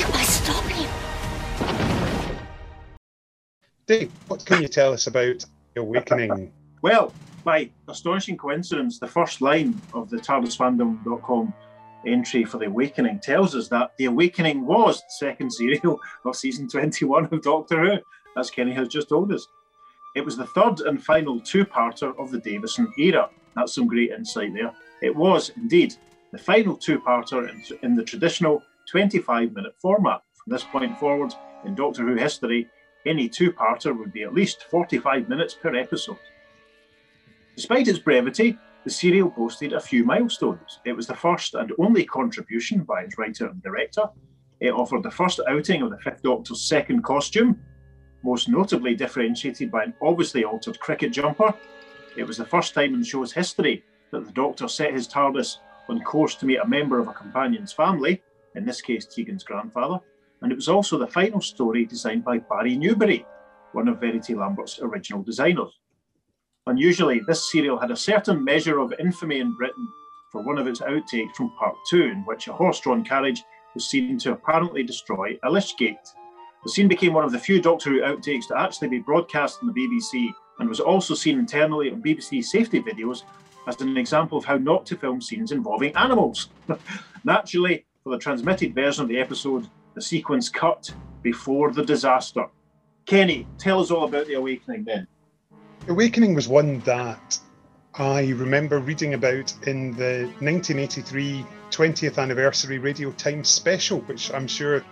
You 0.00 0.06
must 0.08 0.42
stop 0.42 0.64
him. 0.64 0.90
Dave, 3.86 4.10
what 4.26 4.44
can 4.44 4.62
you 4.62 4.68
tell 4.68 4.92
us 4.92 5.06
about 5.06 5.46
The 5.74 5.80
Awakening? 5.80 6.52
Well, 6.82 7.12
by 7.46 7.70
astonishing 7.88 8.36
coincidence, 8.36 8.98
the 8.98 9.06
first 9.06 9.40
line 9.40 9.80
of 9.94 10.10
the 10.10 10.16
TARDISfandom.com 10.16 11.54
entry 12.04 12.44
for 12.44 12.58
The 12.58 12.66
Awakening 12.66 13.20
tells 13.20 13.54
us 13.54 13.68
that 13.68 13.92
The 13.98 14.06
Awakening 14.06 14.66
was 14.66 15.00
the 15.00 15.10
second 15.10 15.52
serial 15.52 16.00
of 16.24 16.34
season 16.34 16.68
21 16.68 17.28
of 17.32 17.42
Doctor 17.42 17.84
Who, 17.84 17.98
as 18.36 18.50
Kenny 18.50 18.72
has 18.72 18.88
just 18.88 19.08
told 19.08 19.32
us. 19.32 19.46
It 20.16 20.24
was 20.24 20.36
the 20.36 20.46
third 20.46 20.80
and 20.80 21.02
final 21.02 21.38
two 21.40 21.64
parter 21.64 22.18
of 22.18 22.32
the 22.32 22.40
Davison 22.40 22.92
era. 22.98 23.30
That's 23.54 23.74
some 23.74 23.86
great 23.86 24.10
insight 24.10 24.52
there. 24.52 24.72
It 25.00 25.14
was 25.14 25.52
indeed 25.56 25.94
the 26.32 26.38
final 26.38 26.76
two 26.76 26.98
parter 26.98 27.48
in, 27.48 27.62
in 27.82 27.94
the 27.94 28.02
traditional 28.02 28.60
25 28.90 29.52
minute 29.52 29.76
format. 29.80 30.20
From 30.42 30.52
this 30.52 30.64
point 30.64 30.98
forward 30.98 31.32
in 31.64 31.76
Doctor 31.76 32.02
Who 32.02 32.16
history, 32.16 32.66
any 33.06 33.28
two 33.28 33.52
parter 33.52 33.96
would 33.96 34.12
be 34.12 34.24
at 34.24 34.34
least 34.34 34.64
45 34.64 35.28
minutes 35.28 35.54
per 35.54 35.76
episode. 35.76 36.18
Despite 37.56 37.88
its 37.88 37.98
brevity, 37.98 38.58
the 38.84 38.90
serial 38.90 39.30
boasted 39.30 39.72
a 39.72 39.80
few 39.80 40.04
milestones. 40.04 40.80
It 40.84 40.92
was 40.92 41.06
the 41.06 41.16
first 41.16 41.54
and 41.54 41.72
only 41.78 42.04
contribution 42.04 42.84
by 42.84 43.00
its 43.00 43.16
writer 43.16 43.46
and 43.46 43.62
director. 43.62 44.04
It 44.60 44.74
offered 44.74 45.02
the 45.02 45.10
first 45.10 45.40
outing 45.48 45.80
of 45.80 45.90
the 45.90 45.98
Fifth 45.98 46.22
Doctor's 46.22 46.60
second 46.60 47.02
costume, 47.02 47.58
most 48.22 48.50
notably 48.50 48.94
differentiated 48.94 49.70
by 49.70 49.84
an 49.84 49.94
obviously 50.02 50.44
altered 50.44 50.78
cricket 50.80 51.12
jumper. 51.12 51.54
It 52.14 52.24
was 52.24 52.36
the 52.36 52.44
first 52.44 52.74
time 52.74 52.92
in 52.92 53.00
the 53.00 53.06
show's 53.06 53.32
history 53.32 53.82
that 54.12 54.26
the 54.26 54.32
Doctor 54.32 54.68
set 54.68 54.92
his 54.92 55.08
TARDIS 55.08 55.56
on 55.88 56.02
course 56.02 56.34
to 56.36 56.46
meet 56.46 56.58
a 56.58 56.68
member 56.68 56.98
of 56.98 57.08
a 57.08 57.14
companion's 57.14 57.72
family, 57.72 58.22
in 58.54 58.66
this 58.66 58.82
case 58.82 59.06
Tegan's 59.06 59.44
grandfather, 59.44 59.98
and 60.42 60.52
it 60.52 60.56
was 60.56 60.68
also 60.68 60.98
the 60.98 61.06
final 61.06 61.40
story 61.40 61.86
designed 61.86 62.24
by 62.24 62.38
Barry 62.38 62.76
Newbery, 62.76 63.24
one 63.72 63.88
of 63.88 63.98
Verity 63.98 64.34
Lambert's 64.34 64.78
original 64.82 65.22
designers. 65.22 65.72
Unusually, 66.68 67.20
this 67.20 67.52
serial 67.52 67.78
had 67.78 67.92
a 67.92 67.96
certain 67.96 68.42
measure 68.42 68.80
of 68.80 68.92
infamy 68.98 69.38
in 69.38 69.52
Britain 69.52 69.86
for 70.32 70.42
one 70.42 70.58
of 70.58 70.66
its 70.66 70.80
outtakes 70.80 71.36
from 71.36 71.52
Part 71.58 71.76
2, 71.88 72.02
in 72.02 72.24
which 72.24 72.48
a 72.48 72.52
horse 72.52 72.80
drawn 72.80 73.04
carriage 73.04 73.44
was 73.74 73.88
seen 73.88 74.18
to 74.18 74.32
apparently 74.32 74.82
destroy 74.82 75.38
a 75.44 75.50
Lich 75.50 75.76
Gate. 75.76 75.96
The 76.64 76.70
scene 76.70 76.88
became 76.88 77.12
one 77.12 77.22
of 77.22 77.30
the 77.30 77.38
few 77.38 77.60
Doctor 77.60 77.90
Who 77.90 78.00
outtakes 78.00 78.48
to 78.48 78.58
actually 78.58 78.88
be 78.88 78.98
broadcast 78.98 79.60
on 79.62 79.68
the 79.68 79.74
BBC 79.74 80.32
and 80.58 80.68
was 80.68 80.80
also 80.80 81.14
seen 81.14 81.38
internally 81.38 81.92
on 81.92 82.02
BBC 82.02 82.42
safety 82.42 82.82
videos 82.82 83.22
as 83.68 83.80
an 83.80 83.96
example 83.96 84.36
of 84.36 84.44
how 84.44 84.56
not 84.56 84.84
to 84.86 84.96
film 84.96 85.20
scenes 85.20 85.52
involving 85.52 85.94
animals. 85.94 86.48
Naturally, 87.24 87.84
for 88.02 88.10
the 88.10 88.18
transmitted 88.18 88.74
version 88.74 89.02
of 89.02 89.08
the 89.08 89.20
episode, 89.20 89.68
the 89.94 90.02
sequence 90.02 90.48
cut 90.48 90.92
before 91.22 91.72
the 91.72 91.84
disaster. 91.84 92.46
Kenny, 93.06 93.46
tell 93.56 93.80
us 93.80 93.92
all 93.92 94.04
about 94.04 94.26
The 94.26 94.34
Awakening 94.34 94.82
then. 94.84 95.06
Awakening 95.88 96.34
was 96.34 96.48
one 96.48 96.80
that 96.80 97.38
I 97.94 98.30
remember 98.30 98.80
reading 98.80 99.14
about 99.14 99.54
in 99.68 99.92
the 99.92 100.24
1983 100.40 101.46
20th 101.70 102.18
anniversary 102.18 102.78
Radio 102.78 103.12
Times 103.12 103.48
special, 103.48 104.00
which 104.00 104.32
I'm 104.34 104.48
sure 104.48 104.84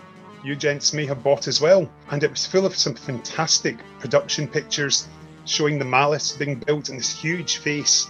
you 0.45 0.55
gents 0.55 0.93
may 0.93 1.05
have 1.07 1.25
bought 1.25 1.49
as 1.49 1.61
well. 1.61 1.91
And 2.13 2.23
it 2.23 2.31
was 2.31 2.47
full 2.47 2.65
of 2.65 2.77
some 2.77 2.95
fantastic 2.95 3.77
production 3.99 4.47
pictures 4.47 5.09
showing 5.47 5.81
the 5.81 5.85
malice 5.85 6.31
being 6.37 6.61
built 6.61 6.91
in 6.91 6.97
this 6.97 7.13
huge 7.13 7.57
face 7.57 8.07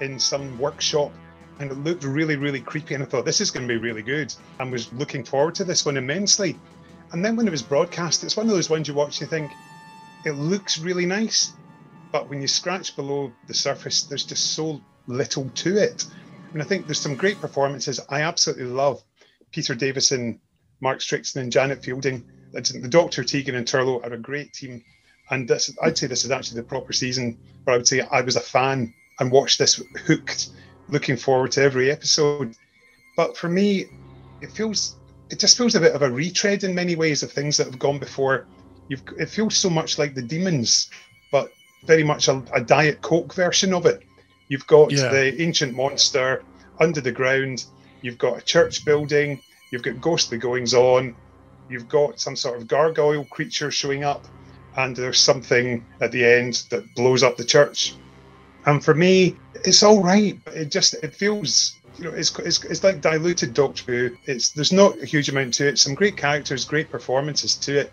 in 0.00 0.16
some 0.16 0.56
workshop. 0.56 1.10
And 1.58 1.72
it 1.72 1.78
looked 1.78 2.04
really, 2.04 2.36
really 2.36 2.60
creepy. 2.60 2.94
And 2.94 3.02
I 3.02 3.06
thought, 3.06 3.24
this 3.24 3.40
is 3.40 3.50
going 3.50 3.66
to 3.66 3.74
be 3.74 3.80
really 3.80 4.02
good. 4.02 4.32
And 4.60 4.70
was 4.70 4.92
looking 4.92 5.24
forward 5.24 5.56
to 5.56 5.64
this 5.64 5.84
one 5.84 5.96
immensely. 5.96 6.56
And 7.10 7.24
then 7.24 7.34
when 7.34 7.48
it 7.48 7.50
was 7.50 7.62
broadcast, 7.62 8.22
it's 8.22 8.36
one 8.36 8.46
of 8.46 8.52
those 8.52 8.70
ones 8.70 8.86
you 8.86 8.94
watch, 8.94 9.20
you 9.20 9.26
think, 9.26 9.50
it 10.24 10.36
looks 10.36 10.78
really 10.78 11.06
nice. 11.06 11.54
But 12.12 12.28
when 12.28 12.40
you 12.40 12.48
scratch 12.48 12.96
below 12.96 13.32
the 13.46 13.54
surface, 13.54 14.02
there's 14.02 14.24
just 14.24 14.54
so 14.54 14.80
little 15.06 15.48
to 15.48 15.76
it. 15.76 16.06
And 16.52 16.60
I 16.60 16.64
think 16.64 16.86
there's 16.86 17.00
some 17.00 17.14
great 17.14 17.40
performances. 17.40 18.00
I 18.08 18.22
absolutely 18.22 18.64
love 18.64 19.02
Peter 19.52 19.74
Davison, 19.74 20.40
Mark 20.80 20.98
Strickson, 20.98 21.36
and 21.36 21.52
Janet 21.52 21.84
Fielding. 21.84 22.24
The 22.52 22.88
Doctor 22.88 23.22
Tegan 23.22 23.54
and 23.54 23.66
Turlough 23.66 24.04
are 24.04 24.12
a 24.12 24.18
great 24.18 24.52
team. 24.52 24.82
And 25.30 25.46
this, 25.46 25.72
I'd 25.80 25.96
say 25.96 26.08
this 26.08 26.24
is 26.24 26.32
actually 26.32 26.60
the 26.60 26.66
proper 26.66 26.92
season 26.92 27.38
where 27.64 27.74
I 27.74 27.76
would 27.76 27.86
say 27.86 28.00
I 28.00 28.20
was 28.22 28.34
a 28.34 28.40
fan 28.40 28.92
and 29.20 29.30
watched 29.30 29.60
this 29.60 29.80
hooked, 30.06 30.50
looking 30.88 31.16
forward 31.16 31.52
to 31.52 31.62
every 31.62 31.92
episode. 31.92 32.56
But 33.16 33.36
for 33.36 33.48
me, 33.48 33.86
it 34.40 34.50
feels 34.50 34.96
it 35.30 35.38
just 35.38 35.56
feels 35.56 35.76
a 35.76 35.80
bit 35.80 35.94
of 35.94 36.02
a 36.02 36.10
retread 36.10 36.64
in 36.64 36.74
many 36.74 36.96
ways 36.96 37.22
of 37.22 37.30
things 37.30 37.56
that 37.56 37.66
have 37.66 37.78
gone 37.78 38.00
before. 38.00 38.48
You've, 38.88 39.02
it 39.16 39.28
feels 39.28 39.56
so 39.56 39.70
much 39.70 39.96
like 39.96 40.14
the 40.14 40.22
demons, 40.22 40.90
very 41.84 42.04
much 42.04 42.28
a, 42.28 42.42
a 42.54 42.60
diet 42.60 43.02
coke 43.02 43.34
version 43.34 43.72
of 43.72 43.86
it. 43.86 44.02
You've 44.48 44.66
got 44.66 44.90
yeah. 44.90 45.08
the 45.08 45.40
ancient 45.40 45.74
monster 45.74 46.42
under 46.80 47.00
the 47.00 47.12
ground. 47.12 47.64
You've 48.02 48.18
got 48.18 48.38
a 48.38 48.40
church 48.40 48.84
building. 48.84 49.40
You've 49.70 49.82
got 49.82 50.00
ghostly 50.00 50.38
goings 50.38 50.74
on. 50.74 51.14
You've 51.68 51.88
got 51.88 52.18
some 52.18 52.34
sort 52.34 52.58
of 52.58 52.66
gargoyle 52.66 53.24
creature 53.26 53.70
showing 53.70 54.02
up, 54.02 54.26
and 54.76 54.96
there's 54.96 55.20
something 55.20 55.84
at 56.00 56.10
the 56.10 56.24
end 56.24 56.64
that 56.70 56.94
blows 56.96 57.22
up 57.22 57.36
the 57.36 57.44
church. 57.44 57.94
And 58.66 58.84
for 58.84 58.94
me, 58.94 59.36
it's 59.54 59.82
all 59.82 60.02
right. 60.02 60.38
It 60.48 60.70
just 60.70 60.94
it 60.94 61.14
feels 61.14 61.76
you 61.96 62.04
know 62.04 62.10
it's, 62.10 62.36
it's, 62.40 62.64
it's 62.64 62.82
like 62.82 63.00
diluted 63.00 63.54
Doctor 63.54 63.84
Who. 63.84 64.16
It's 64.26 64.50
there's 64.50 64.72
not 64.72 64.98
a 65.00 65.06
huge 65.06 65.28
amount 65.28 65.54
to 65.54 65.68
it. 65.68 65.78
Some 65.78 65.94
great 65.94 66.16
characters, 66.16 66.64
great 66.64 66.90
performances 66.90 67.54
to 67.56 67.80
it, 67.80 67.92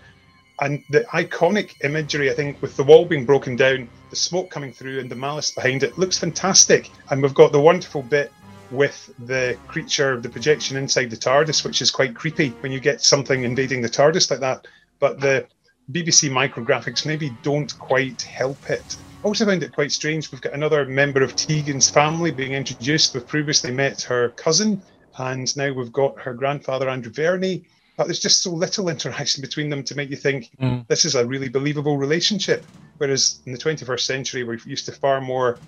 and 0.62 0.84
the 0.90 1.02
iconic 1.14 1.74
imagery. 1.84 2.32
I 2.32 2.34
think 2.34 2.62
with 2.62 2.76
the 2.76 2.84
wall 2.84 3.06
being 3.06 3.26
broken 3.26 3.56
down, 3.56 3.90
the 4.10 4.16
smoke 4.16 4.50
coming 4.50 4.72
through, 4.72 5.00
and 5.00 5.10
the 5.10 5.16
malice 5.16 5.52
behind 5.52 5.84
it 5.84 5.98
looks 5.98 6.18
fantastic. 6.18 6.90
And 7.10 7.22
we've 7.22 7.34
got 7.34 7.52
the 7.52 7.60
wonderful 7.60 8.04
bit 8.04 8.32
with 8.72 9.14
the 9.20 9.58
creature, 9.68 10.20
the 10.20 10.30
projection 10.30 10.78
inside 10.78 11.10
the 11.10 11.18
TARDIS, 11.18 11.64
which 11.64 11.82
is 11.82 11.92
quite 11.92 12.16
creepy 12.16 12.50
when 12.62 12.72
you 12.72 12.80
get 12.80 13.02
something 13.02 13.44
invading 13.44 13.82
the 13.82 13.90
TARDIS 13.90 14.30
like 14.30 14.42
that. 14.42 14.68
But 15.00 15.20
the 15.20 15.48
BBC 15.92 16.30
micrographics 16.30 17.06
maybe 17.06 17.32
don't 17.44 17.78
quite 17.80 18.22
help 18.22 18.70
it 18.70 18.98
I 19.24 19.28
also 19.28 19.46
found 19.46 19.64
it 19.64 19.74
quite 19.74 19.92
strange. 19.92 20.32
We've 20.32 20.42
got 20.42 20.54
another 20.54 20.86
member 20.86 21.24
of 21.24 21.36
Tegan's 21.36 21.90
family 21.90 22.30
being 22.30 22.52
introduced. 22.52 23.16
We've 23.16 23.28
previously 23.28 23.72
met 23.72 24.02
her 24.04 24.30
cousin, 24.30 24.82
and 25.18 25.58
now 25.58 25.74
we've 25.74 25.92
got 25.92 26.20
her 26.20 26.36
grandfather, 26.36 26.88
Andrew 26.88 27.12
Verney. 27.12 27.64
But 27.98 28.08
there's 28.08 28.20
just 28.20 28.42
so 28.42 28.52
little 28.52 28.90
interaction 28.90 29.42
between 29.42 29.70
them 29.70 29.84
to 29.84 29.96
make 29.96 30.10
you 30.10 30.16
think 30.16 30.52
mm. 30.62 30.88
this 30.88 31.04
is 31.04 31.16
a 31.16 31.26
really 31.26 31.50
believable 31.50 31.98
relationship. 31.98 32.64
Whereas 32.98 33.42
in 33.46 33.52
the 33.52 33.58
21st 33.58 34.02
century, 34.02 34.44
we're 34.44 34.60
used 34.66 34.86
to 34.86 34.92
far 34.92 35.20
more 35.20 35.60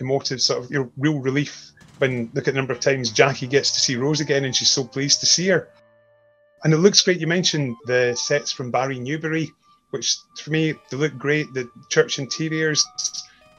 emotive, 0.00 0.42
sort 0.42 0.64
of 0.64 0.70
you 0.70 0.78
know, 0.80 0.92
real 0.98 1.20
relief 1.20 1.70
when 1.98 2.30
look 2.34 2.46
at 2.46 2.54
the 2.54 2.58
number 2.58 2.72
of 2.72 2.80
times 2.80 3.10
Jackie 3.10 3.46
gets 3.46 3.72
to 3.72 3.80
see 3.80 3.96
Rose 3.96 4.20
again 4.20 4.44
and 4.44 4.54
she's 4.54 4.70
so 4.70 4.84
pleased 4.84 5.20
to 5.20 5.26
see 5.26 5.48
her. 5.48 5.68
And 6.64 6.74
it 6.74 6.78
looks 6.78 7.00
great. 7.00 7.20
You 7.20 7.26
mentioned 7.26 7.76
the 7.86 8.14
sets 8.16 8.52
from 8.52 8.70
Barry 8.70 8.98
Newbery 8.98 9.50
which 9.90 10.16
for 10.42 10.50
me 10.50 10.74
they 10.90 10.96
look 10.96 11.16
great. 11.16 11.52
The 11.54 11.68
church 11.88 12.18
interiors 12.18 12.84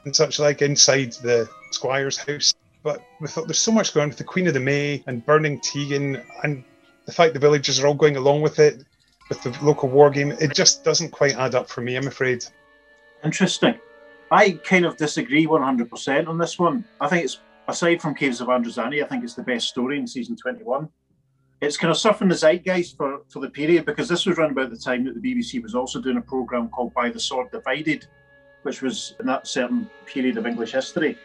and 0.04 0.14
such 0.14 0.38
like 0.38 0.62
inside 0.62 1.12
the 1.22 1.48
squire's 1.70 2.16
house. 2.16 2.54
But 2.82 3.02
we 3.20 3.28
thought 3.28 3.46
there's 3.46 3.58
so 3.58 3.72
much 3.72 3.92
going 3.92 4.04
on 4.04 4.08
with 4.08 4.18
the 4.18 4.24
Queen 4.24 4.46
of 4.46 4.54
the 4.54 4.60
May 4.60 5.04
and 5.06 5.24
burning 5.26 5.60
Tegan 5.60 6.22
and 6.42 6.64
the 7.10 7.16
fact 7.16 7.34
the 7.34 7.40
villagers 7.40 7.80
are 7.80 7.86
all 7.86 7.94
going 7.94 8.16
along 8.16 8.42
with 8.42 8.58
it 8.58 8.84
with 9.28 9.42
the 9.42 9.56
local 9.62 9.88
war 9.88 10.10
game. 10.10 10.32
It 10.32 10.54
just 10.54 10.84
doesn't 10.84 11.10
quite 11.10 11.34
add 11.36 11.54
up 11.54 11.68
for 11.68 11.80
me, 11.80 11.96
I'm 11.96 12.06
afraid. 12.06 12.44
Interesting. 13.24 13.74
I 14.30 14.52
kind 14.64 14.84
of 14.84 14.96
disagree 14.96 15.46
100% 15.46 16.28
on 16.28 16.38
this 16.38 16.58
one. 16.58 16.84
I 17.00 17.08
think 17.08 17.24
it's 17.24 17.40
aside 17.66 18.00
from 18.00 18.14
Caves 18.14 18.40
of 18.40 18.48
Androzani, 18.48 19.02
I 19.02 19.08
think 19.08 19.24
it's 19.24 19.34
the 19.34 19.42
best 19.42 19.68
story 19.68 19.98
in 19.98 20.06
season 20.06 20.36
21 20.36 20.88
it's 21.60 21.76
kind 21.76 21.90
of 21.90 21.96
surfing 21.96 22.28
the 22.28 22.34
zeitgeist 22.34 22.96
for, 22.96 23.20
for 23.28 23.40
the 23.40 23.50
period 23.50 23.84
because 23.84 24.08
this 24.08 24.24
was 24.24 24.38
around 24.38 24.52
about 24.52 24.70
the 24.70 24.76
time 24.76 25.04
that 25.04 25.14
the 25.14 25.20
BBC 25.20 25.62
was 25.62 25.74
also 25.74 26.00
doing 26.00 26.16
a 26.16 26.22
programme 26.22 26.68
called 26.70 26.94
By 26.94 27.10
the 27.10 27.20
Sword 27.20 27.50
Divided, 27.50 28.06
which 28.62 28.80
was 28.80 29.14
in 29.20 29.26
that 29.26 29.46
certain 29.46 29.88
period 30.06 30.38
of 30.38 30.46
English 30.46 30.72
history. 30.72 31.18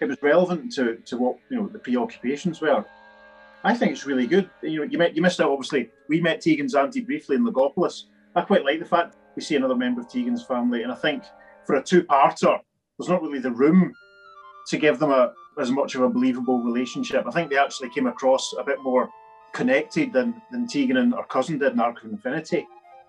It 0.00 0.06
was 0.06 0.16
relevant 0.22 0.72
to, 0.72 0.96
to 0.96 1.16
what 1.18 1.36
you 1.50 1.58
know 1.58 1.68
the 1.68 1.78
preoccupations 1.78 2.60
were. 2.60 2.84
I 3.64 3.74
think 3.74 3.92
it's 3.92 4.06
really 4.06 4.26
good. 4.26 4.50
You 4.62 4.80
know, 4.80 4.84
you 4.84 4.98
met, 4.98 5.14
you 5.14 5.22
missed 5.22 5.40
out 5.40 5.50
obviously. 5.50 5.90
We 6.08 6.20
met 6.20 6.40
Tegan's 6.40 6.74
auntie 6.74 7.00
briefly 7.00 7.36
in 7.36 7.46
Logopolis. 7.46 8.04
I 8.34 8.42
quite 8.42 8.64
like 8.64 8.80
the 8.80 8.84
fact 8.84 9.16
we 9.36 9.42
see 9.42 9.56
another 9.56 9.76
member 9.76 10.00
of 10.00 10.08
Tegan's 10.08 10.44
family, 10.44 10.82
and 10.82 10.92
I 10.92 10.94
think 10.94 11.24
for 11.66 11.76
a 11.76 11.82
two-parter, 11.82 12.58
there's 12.98 13.08
not 13.08 13.22
really 13.22 13.38
the 13.38 13.50
room 13.50 13.92
to 14.68 14.78
give 14.78 14.98
them 14.98 15.10
a 15.10 15.32
as 15.58 15.70
much 15.70 15.94
of 15.94 16.02
a 16.02 16.08
believable 16.08 16.62
relationship. 16.62 17.24
I 17.26 17.30
think 17.30 17.50
they 17.50 17.58
actually 17.58 17.90
came 17.90 18.06
across 18.06 18.54
a 18.58 18.64
bit 18.64 18.80
more 18.82 19.10
connected 19.52 20.12
than, 20.12 20.40
than 20.50 20.66
Tegan 20.66 20.96
and 20.96 21.12
her 21.12 21.24
cousin 21.24 21.58
did 21.58 21.74
in 21.74 21.80
Arc 21.80 22.02
of 22.02 22.10
Infinity. 22.10 22.66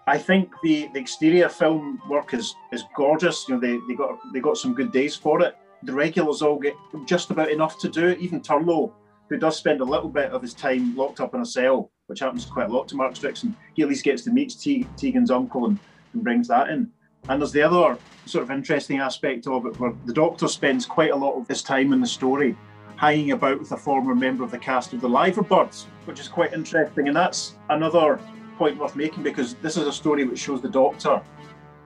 I 0.07 0.17
think 0.17 0.51
the, 0.61 0.89
the 0.93 0.99
exterior 0.99 1.47
film 1.47 2.01
work 2.09 2.33
is 2.33 2.53
is 2.73 2.83
gorgeous. 2.95 3.47
You 3.47 3.55
know, 3.55 3.61
they, 3.61 3.79
they 3.87 3.95
got 3.95 4.19
they 4.33 4.41
got 4.41 4.57
some 4.57 4.73
good 4.73 4.91
days 4.91 5.15
for 5.15 5.41
it. 5.41 5.55
The 5.83 5.93
regulars 5.93 6.41
all 6.41 6.59
get 6.59 6.75
just 7.07 7.31
about 7.31 7.49
enough 7.49 7.79
to 7.79 7.89
do. 7.89 8.09
Even 8.19 8.41
Turlough, 8.41 8.91
who 9.33 9.39
does 9.39 9.57
spend 9.57 9.81
a 9.81 9.83
little 9.83 10.09
bit 10.09 10.31
of 10.31 10.43
his 10.43 10.53
time 10.53 10.95
locked 10.95 11.19
up 11.19 11.33
in 11.33 11.41
a 11.41 11.45
cell, 11.45 11.91
which 12.05 12.19
happens 12.19 12.45
quite 12.45 12.69
a 12.69 12.71
lot 12.71 12.87
to 12.87 12.95
Mark 12.95 13.15
Strickson, 13.15 13.55
he 13.73 13.81
at 13.81 13.89
least 13.89 14.03
gets 14.03 14.21
to 14.23 14.31
meet 14.31 14.55
Te- 14.59 14.87
Tegan's 14.95 15.31
uncle 15.31 15.65
and, 15.65 15.79
and 16.13 16.23
brings 16.23 16.47
that 16.49 16.69
in. 16.69 16.91
And 17.29 17.41
there's 17.41 17.51
the 17.51 17.63
other 17.63 17.97
sort 18.27 18.43
of 18.43 18.51
interesting 18.51 18.99
aspect 18.99 19.47
of 19.47 19.65
it 19.65 19.79
where 19.79 19.93
the 20.05 20.13
Doctor 20.13 20.47
spends 20.47 20.85
quite 20.85 21.11
a 21.11 21.15
lot 21.15 21.35
of 21.35 21.47
his 21.47 21.63
time 21.63 21.93
in 21.93 21.99
the 22.01 22.05
story 22.05 22.55
hanging 22.95 23.31
about 23.31 23.59
with 23.59 23.71
a 23.71 23.77
former 23.77 24.13
member 24.13 24.43
of 24.43 24.51
the 24.51 24.57
cast 24.59 24.93
of 24.93 25.01
the 25.01 25.09
Liverbirds, 25.09 25.85
which 26.05 26.19
is 26.19 26.27
quite 26.27 26.53
interesting. 26.53 27.07
And 27.07 27.15
that's 27.15 27.55
another 27.69 28.19
point 28.57 28.77
worth 28.77 28.95
making 28.95 29.23
because 29.23 29.55
this 29.55 29.77
is 29.77 29.87
a 29.87 29.91
story 29.91 30.25
which 30.25 30.39
shows 30.39 30.61
the 30.61 30.69
Doctor 30.69 31.21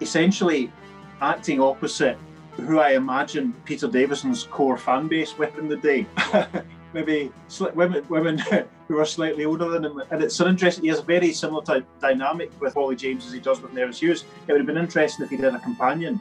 essentially 0.01 0.69
acting 1.21 1.61
opposite 1.61 2.17
who 2.57 2.79
I 2.79 2.91
imagine 2.91 3.53
Peter 3.65 3.87
Davison's 3.87 4.43
core 4.43 4.77
fan 4.77 5.07
base 5.07 5.37
were 5.37 5.51
in 5.57 5.69
the 5.69 5.77
day. 5.77 6.07
Maybe 6.97 7.31
women, 7.75 8.03
women 8.09 8.37
who 8.87 8.97
are 8.97 9.05
slightly 9.05 9.45
older 9.45 9.69
than 9.69 9.85
him. 9.85 10.01
And 10.09 10.23
it's 10.23 10.39
an 10.39 10.47
interesting, 10.47 10.85
he 10.85 10.89
has 10.89 10.99
a 10.99 11.03
very 11.03 11.31
similar 11.31 11.83
dynamic 12.01 12.49
with 12.59 12.73
Polly 12.73 12.95
James 12.95 13.27
as 13.27 13.33
he 13.33 13.39
does 13.39 13.61
with 13.61 13.71
Nerys 13.71 13.99
Hughes. 13.99 14.23
It 14.47 14.51
would 14.51 14.61
have 14.61 14.65
been 14.65 14.77
interesting 14.77 15.23
if 15.23 15.29
he 15.29 15.37
had 15.37 15.53
a 15.53 15.59
companion 15.59 16.19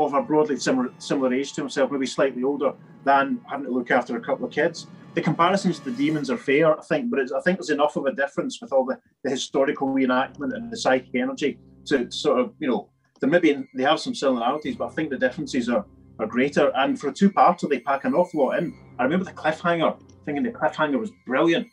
of 0.00 0.14
a 0.14 0.22
broadly 0.22 0.56
similar 0.56 0.92
similar 0.98 1.32
age 1.32 1.52
to 1.52 1.60
himself, 1.60 1.92
maybe 1.92 2.06
slightly 2.06 2.42
older, 2.42 2.72
than 3.04 3.40
having 3.48 3.66
to 3.66 3.72
look 3.72 3.92
after 3.92 4.16
a 4.16 4.20
couple 4.20 4.46
of 4.46 4.52
kids. 4.52 4.88
The 5.14 5.22
comparisons 5.22 5.78
to 5.78 5.90
the 5.90 5.96
demons 5.96 6.28
are 6.28 6.36
fair, 6.36 6.76
I 6.76 6.82
think, 6.82 7.10
but 7.10 7.20
I 7.20 7.40
think 7.42 7.58
there's 7.58 7.70
enough 7.70 7.94
of 7.94 8.06
a 8.06 8.12
difference 8.12 8.60
with 8.60 8.72
all 8.72 8.84
the, 8.84 8.98
the 9.22 9.30
historical 9.30 9.88
reenactment 9.88 10.54
and 10.54 10.72
the 10.72 10.76
psychic 10.76 11.14
energy 11.14 11.58
to 11.86 12.10
sort 12.10 12.40
of, 12.40 12.52
you 12.58 12.68
know, 12.68 12.88
they 13.20 13.26
maybe 13.26 13.68
they 13.74 13.82
have 13.82 14.00
some 14.00 14.14
similarities, 14.14 14.76
but 14.76 14.86
I 14.86 14.90
think 14.90 15.10
the 15.10 15.18
differences 15.18 15.68
are, 15.68 15.84
are 16.18 16.26
greater. 16.26 16.72
And 16.76 16.98
for 16.98 17.08
a 17.08 17.12
two-parter, 17.12 17.68
they 17.68 17.80
pack 17.80 18.04
an 18.04 18.14
awful 18.14 18.46
lot 18.46 18.58
in. 18.58 18.74
I 18.98 19.04
remember 19.04 19.24
the 19.24 19.32
cliffhanger, 19.32 19.98
thinking 20.24 20.44
the 20.44 20.50
cliffhanger 20.50 20.98
was 20.98 21.10
brilliant. 21.26 21.68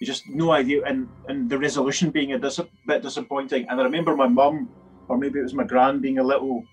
You 0.00 0.06
just 0.06 0.28
no 0.28 0.52
idea, 0.52 0.84
and 0.84 1.08
and 1.28 1.50
the 1.50 1.58
resolution 1.58 2.10
being 2.10 2.32
a 2.32 2.38
dis- 2.38 2.60
bit 2.86 3.02
disappointing. 3.02 3.66
And 3.68 3.80
I 3.80 3.84
remember 3.84 4.14
my 4.14 4.28
mum, 4.28 4.68
or 5.08 5.18
maybe 5.18 5.40
it 5.40 5.42
was 5.42 5.54
my 5.54 5.64
gran, 5.64 6.00
being 6.00 6.18
a 6.18 6.22
little 6.22 6.64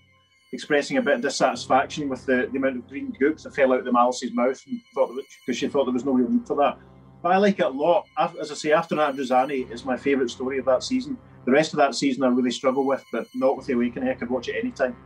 expressing 0.52 0.96
a 0.96 1.02
bit 1.02 1.14
of 1.14 1.22
dissatisfaction 1.22 2.08
with 2.08 2.24
the, 2.24 2.48
the 2.52 2.58
amount 2.58 2.76
of 2.76 2.88
green 2.88 3.14
goop 3.18 3.38
that 3.38 3.54
fell 3.54 3.72
out 3.72 3.80
of 3.80 3.84
the 3.84 3.92
Malice's 3.92 4.32
mouth 4.32 4.60
and 4.68 4.80
thought 4.94 5.10
because 5.44 5.58
she 5.58 5.68
thought 5.68 5.84
there 5.84 5.92
was 5.92 6.04
no 6.04 6.12
real 6.12 6.28
need 6.28 6.46
for 6.46 6.56
that. 6.56 6.78
But 7.22 7.32
I 7.32 7.38
like 7.38 7.58
it 7.58 7.66
a 7.66 7.68
lot. 7.68 8.06
As 8.16 8.52
I 8.52 8.54
say, 8.54 8.72
After 8.72 8.94
Androzani 8.94 9.70
is 9.72 9.84
my 9.84 9.96
favourite 9.96 10.30
story 10.30 10.58
of 10.58 10.64
that 10.66 10.84
season. 10.84 11.18
The 11.44 11.52
rest 11.52 11.72
of 11.72 11.78
that 11.78 11.94
season 11.94 12.22
I 12.22 12.28
really 12.28 12.50
struggle 12.50 12.86
with, 12.86 13.04
but 13.10 13.26
not 13.34 13.56
with 13.56 13.66
The 13.66 13.72
Awakening. 13.72 14.08
I 14.08 14.14
could 14.14 14.30
watch 14.30 14.48
it 14.48 14.56
anytime. 14.56 14.96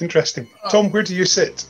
Interesting. 0.00 0.48
Tom, 0.70 0.90
where 0.90 1.02
do 1.02 1.14
you 1.14 1.24
sit? 1.24 1.66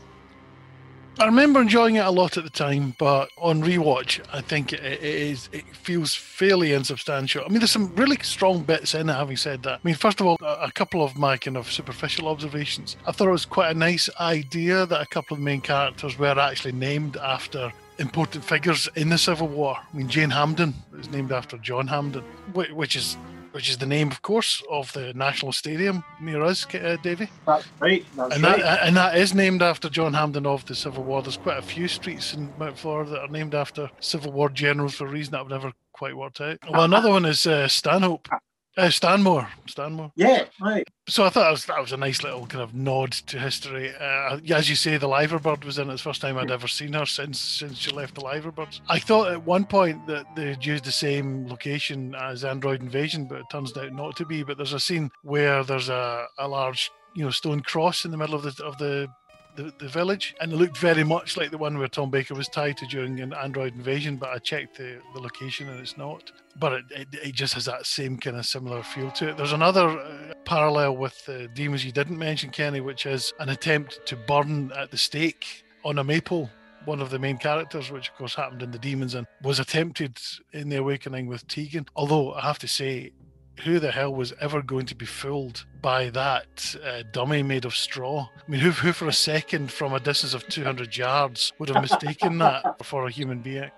I 1.21 1.27
remember 1.27 1.61
enjoying 1.61 1.97
it 1.97 2.07
a 2.07 2.11
lot 2.11 2.39
at 2.39 2.45
the 2.45 2.51
time, 2.51 2.95
but 2.99 3.29
on 3.37 3.63
rewatch, 3.63 4.25
I 4.33 4.41
think 4.41 4.73
it, 4.73 4.83
it 4.83 5.03
is 5.03 5.51
it 5.53 5.67
feels 5.77 6.15
fairly 6.15 6.73
insubstantial. 6.73 7.45
I 7.45 7.49
mean, 7.51 7.59
there's 7.59 7.71
some 7.71 7.95
really 7.95 8.17
strong 8.23 8.63
bits 8.63 8.95
in 8.95 9.11
it. 9.11 9.13
Having 9.13 9.37
said 9.37 9.63
that, 9.65 9.75
I 9.75 9.81
mean, 9.83 9.97
first 9.97 10.23
of 10.23 10.27
all, 10.27 10.39
a, 10.41 10.73
couple 10.73 11.05
of 11.05 11.19
my 11.19 11.37
kind 11.37 11.59
of 11.59 11.71
superficial 11.71 12.27
observations. 12.27 12.97
I 13.07 13.13
thought 13.13 13.29
it 13.29 13.33
was 13.33 13.45
quite 13.45 13.71
a 13.71 13.79
nice 13.79 14.09
idea 14.19 14.87
that 14.87 15.03
a 15.03 15.05
couple 15.05 15.35
of 15.35 15.41
the 15.41 15.45
main 15.45 15.61
characters 15.61 16.19
were 16.19 16.39
actually 16.41 16.73
named 16.73 17.19
after 17.19 17.71
important 17.99 18.43
figures 18.43 18.89
in 18.97 19.11
the 19.11 19.19
Civil 19.19 19.49
War. 19.49 19.77
I 19.77 19.95
mean, 19.95 20.09
Jane 20.09 20.31
Hampden 20.31 20.73
is 20.99 21.11
named 21.11 21.33
after 21.33 21.59
John 21.59 21.87
Hampden, 21.87 22.25
which 22.55 22.97
is 22.97 23.19
which 23.53 23.69
is 23.69 23.79
the 23.79 23.87
name, 23.87 24.09
of 24.09 24.23
course, 24.23 24.63
of 24.71 24.93
the 24.93 25.13
National 25.15 25.53
Stadium 25.53 26.05
near 26.21 26.43
us, 26.43 26.67
uh, 26.75 26.97
Davy. 27.03 27.29
That's 27.47 27.67
right. 27.81 28.05
That's 28.17 28.35
and 28.35 28.45
right. 28.45 28.61
That, 28.61 28.87
and 28.87 28.97
that 28.97 29.17
is 29.17 29.35
named 29.35 29.63
after 29.63 29.89
John 29.89 30.15
Hampden 30.15 30.47
of 30.47 30.65
the 30.67 30.75
Civil 30.75 31.05
War. 31.05 31.23
There's 31.23 31.37
quite 31.37 31.59
a 31.59 31.63
few 31.63 31.89
streets 31.89 32.35
in 32.35 32.53
Mount 32.59 32.79
Florida 32.79 33.11
that 33.11 33.21
are 33.21 33.29
named 33.29 33.55
after 33.55 33.91
Civil 34.01 34.33
War 34.33 34.49
generals 34.49 34.95
for 34.95 35.07
a 35.07 35.11
reason 35.11 35.33
that 35.33 35.41
I've 35.41 35.49
never 35.49 35.73
quite 35.93 36.17
worked 36.17 36.41
out. 36.41 36.59
Well, 36.71 36.85
another 36.85 37.11
one 37.11 37.25
is 37.25 37.47
uh, 37.47 37.69
Stanhope. 37.69 38.29
Uh, 38.77 38.89
Stanmore, 38.89 39.49
Stanmore. 39.67 40.13
Yeah, 40.15 40.45
right. 40.61 40.87
So 41.09 41.25
I 41.25 41.29
thought 41.29 41.43
that 41.43 41.51
was, 41.51 41.67
that 41.67 41.81
was 41.81 41.93
a 41.93 41.97
nice 41.97 42.23
little 42.23 42.47
kind 42.47 42.63
of 42.63 42.73
nod 42.73 43.13
to 43.13 43.39
history. 43.39 43.93
Uh, 43.99 44.39
as 44.55 44.71
you 44.71 44.77
say, 44.77 44.97
the 44.97 45.09
Liverbird 45.09 45.65
was 45.65 45.79
in 45.79 45.91
it. 45.91 45.95
It's 45.95 46.03
the 46.03 46.11
first 46.11 46.21
time 46.21 46.39
I'd 46.39 46.53
ever 46.53 46.69
seen 46.69 46.93
her 46.93 47.05
since 47.05 47.41
since 47.41 47.79
she 47.79 47.91
left 47.91 48.15
the 48.15 48.21
Liverbirds. 48.21 48.81
I 48.89 49.01
thought 49.01 49.33
at 49.33 49.45
one 49.45 49.65
point 49.65 50.07
that 50.07 50.25
they'd 50.37 50.65
used 50.65 50.85
the 50.85 50.93
same 50.93 51.49
location 51.49 52.15
as 52.15 52.45
Android 52.45 52.81
Invasion, 52.81 53.27
but 53.27 53.41
it 53.41 53.47
turns 53.51 53.77
out 53.77 53.93
not 53.93 54.17
to 54.17 54.25
be. 54.25 54.45
But 54.45 54.57
there's 54.57 54.73
a 54.73 54.81
scene 54.81 55.11
where 55.23 55.65
there's 55.65 55.89
a, 55.89 56.27
a 56.39 56.47
large 56.47 56.91
you 57.15 57.25
know 57.25 57.31
stone 57.31 57.61
cross 57.61 58.05
in 58.05 58.13
the 58.13 58.17
middle 58.17 58.37
of 58.37 58.43
the 58.43 58.65
of 58.65 58.79
the 58.79 59.09
the, 59.57 59.73
the 59.79 59.89
village, 59.89 60.35
and 60.41 60.53
it 60.53 60.57
looked 60.57 60.79
very 60.79 61.05
much 61.05 61.37
like 61.37 61.51
the 61.51 61.59
one 61.59 61.79
where 61.79 61.89
Tom 61.89 62.11
Baker 62.11 62.35
was 62.35 62.49
tied 62.49 62.77
to 62.79 62.87
during 62.87 63.21
an 63.21 63.33
Android 63.35 63.75
invasion. 63.75 64.17
But 64.17 64.31
I 64.31 64.39
checked 64.39 64.77
the, 64.79 65.01
the 65.15 65.21
location 65.21 65.69
and 65.69 65.81
it's 65.81 65.97
not. 65.97 66.33
But 66.59 66.73
it, 66.73 66.85
it, 66.91 67.09
it 67.13 67.35
just 67.35 67.55
has 67.55 67.65
that 67.67 67.87
same 67.87 68.17
kind 68.17 68.37
of 68.37 68.47
similar 68.47 68.83
feel 68.83 69.11
to 69.13 69.31
it. 69.31 69.37
There's 69.37 69.53
another 69.53 69.89
uh, 69.89 70.35
parallel 70.45 70.97
with 70.97 71.25
the 71.27 71.49
demons 71.55 71.85
you 71.85 71.93
didn't 71.93 72.19
mention, 72.19 72.51
Kenny, 72.51 72.81
which 72.81 73.07
is 73.07 73.33
an 73.39 73.49
attempt 73.49 74.01
to 74.07 74.17
burn 74.17 74.73
at 74.77 74.91
the 74.91 74.99
stake 74.99 75.65
on 75.85 75.99
a 75.99 76.05
maple 76.05 76.51
one 76.85 77.01
of 77.01 77.11
the 77.11 77.19
main 77.19 77.37
characters, 77.37 77.91
which 77.91 78.09
of 78.09 78.15
course 78.17 78.35
happened 78.35 78.63
in 78.63 78.71
the 78.71 78.79
Demons 78.79 79.15
and 79.15 79.27
was 79.43 79.61
attempted 79.61 80.19
in 80.53 80.69
the 80.69 80.77
Awakening 80.77 81.27
with 81.27 81.47
Tegan. 81.47 81.87
Although 81.95 82.33
I 82.35 82.41
have 82.41 82.59
to 82.61 82.69
say, 82.69 83.13
who 83.61 83.79
the 83.79 83.91
hell 83.91 84.15
was 84.15 84.33
ever 84.41 84.63
going 84.63 84.87
to 84.87 84.95
be 84.95 85.07
fooled 85.07 85.65
by 85.81 86.11
that 86.11 86.77
uh, 86.85 87.03
dummy 87.13 87.43
made 87.43 87.65
of 87.65 87.75
straw? 87.75 88.29
I 88.37 88.51
mean, 88.51 88.61
who, 88.61 88.71
who 88.71 88.93
for 88.93 89.09
a 89.09 89.13
second 89.13 89.71
from 89.71 89.93
a 89.93 90.01
distance 90.01 90.35
of 90.35 90.47
200 90.49 90.97
yards 90.97 91.53
would 91.59 91.69
have 91.69 91.83
mistaken 91.83 92.39
that 92.39 92.77
for 92.85 93.07
a 93.07 93.11
human 93.11 93.41
being? 93.41 93.71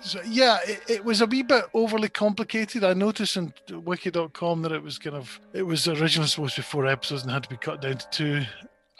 So, 0.00 0.20
yeah, 0.24 0.58
it, 0.64 0.82
it, 0.88 1.04
was 1.04 1.20
a 1.20 1.26
wee 1.26 1.42
bit 1.42 1.64
overly 1.74 2.08
complicated. 2.08 2.84
I 2.84 2.94
noticed 2.94 3.36
on 3.36 3.52
wiki.com 3.68 4.62
that 4.62 4.72
it 4.72 4.82
was 4.82 4.98
kind 4.98 5.16
of, 5.16 5.40
it 5.52 5.64
was 5.64 5.88
originally 5.88 6.28
supposed 6.28 6.54
to 6.54 6.60
be 6.60 6.64
four 6.64 6.86
episodes 6.86 7.22
and 7.22 7.32
had 7.32 7.42
to 7.42 7.48
be 7.48 7.56
cut 7.56 7.82
down 7.82 7.98
to 7.98 8.10
two. 8.10 8.44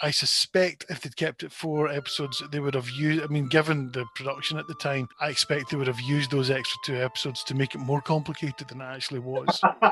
I 0.00 0.10
suspect 0.10 0.86
if 0.88 1.00
they'd 1.00 1.16
kept 1.16 1.42
it 1.42 1.52
four 1.52 1.88
episodes, 1.88 2.42
they 2.52 2.60
would 2.60 2.74
have 2.74 2.88
used. 2.90 3.22
I 3.22 3.26
mean, 3.26 3.46
given 3.46 3.90
the 3.92 4.04
production 4.14 4.58
at 4.58 4.66
the 4.68 4.74
time, 4.74 5.08
I 5.20 5.28
expect 5.28 5.70
they 5.70 5.76
would 5.76 5.88
have 5.88 6.00
used 6.00 6.30
those 6.30 6.50
extra 6.50 6.78
two 6.84 6.96
episodes 6.96 7.42
to 7.44 7.54
make 7.54 7.74
it 7.74 7.78
more 7.78 8.00
complicated 8.00 8.68
than 8.68 8.80
it 8.80 8.84
actually 8.84 9.20
was. 9.20 9.60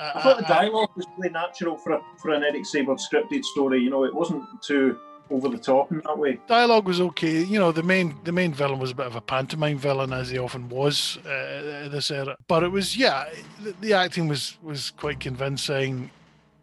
I 0.00 0.20
thought 0.22 0.38
the 0.38 0.44
dialogue 0.46 0.90
was 0.96 1.06
really 1.16 1.32
natural 1.32 1.76
for 1.76 1.92
a, 1.92 2.00
for 2.18 2.30
an 2.30 2.42
Eric 2.42 2.62
Saward 2.62 3.00
scripted 3.00 3.44
story. 3.44 3.80
You 3.80 3.90
know, 3.90 4.04
it 4.04 4.14
wasn't 4.14 4.44
too 4.62 4.98
over 5.30 5.48
the 5.48 5.58
top 5.58 5.90
in 5.90 6.00
that 6.06 6.16
way. 6.16 6.40
Dialogue 6.46 6.86
was 6.86 7.00
okay. 7.00 7.42
You 7.42 7.58
know, 7.58 7.72
the 7.72 7.82
main 7.82 8.14
the 8.24 8.32
main 8.32 8.54
villain 8.54 8.78
was 8.78 8.92
a 8.92 8.94
bit 8.94 9.06
of 9.06 9.16
a 9.16 9.20
pantomime 9.20 9.78
villain, 9.78 10.12
as 10.12 10.30
he 10.30 10.38
often 10.38 10.68
was 10.68 11.18
uh, 11.18 11.88
this 11.90 12.10
era. 12.10 12.36
But 12.46 12.62
it 12.62 12.68
was, 12.68 12.96
yeah, 12.96 13.26
the, 13.62 13.74
the 13.80 13.92
acting 13.92 14.28
was 14.28 14.56
was 14.62 14.90
quite 14.92 15.20
convincing 15.20 16.10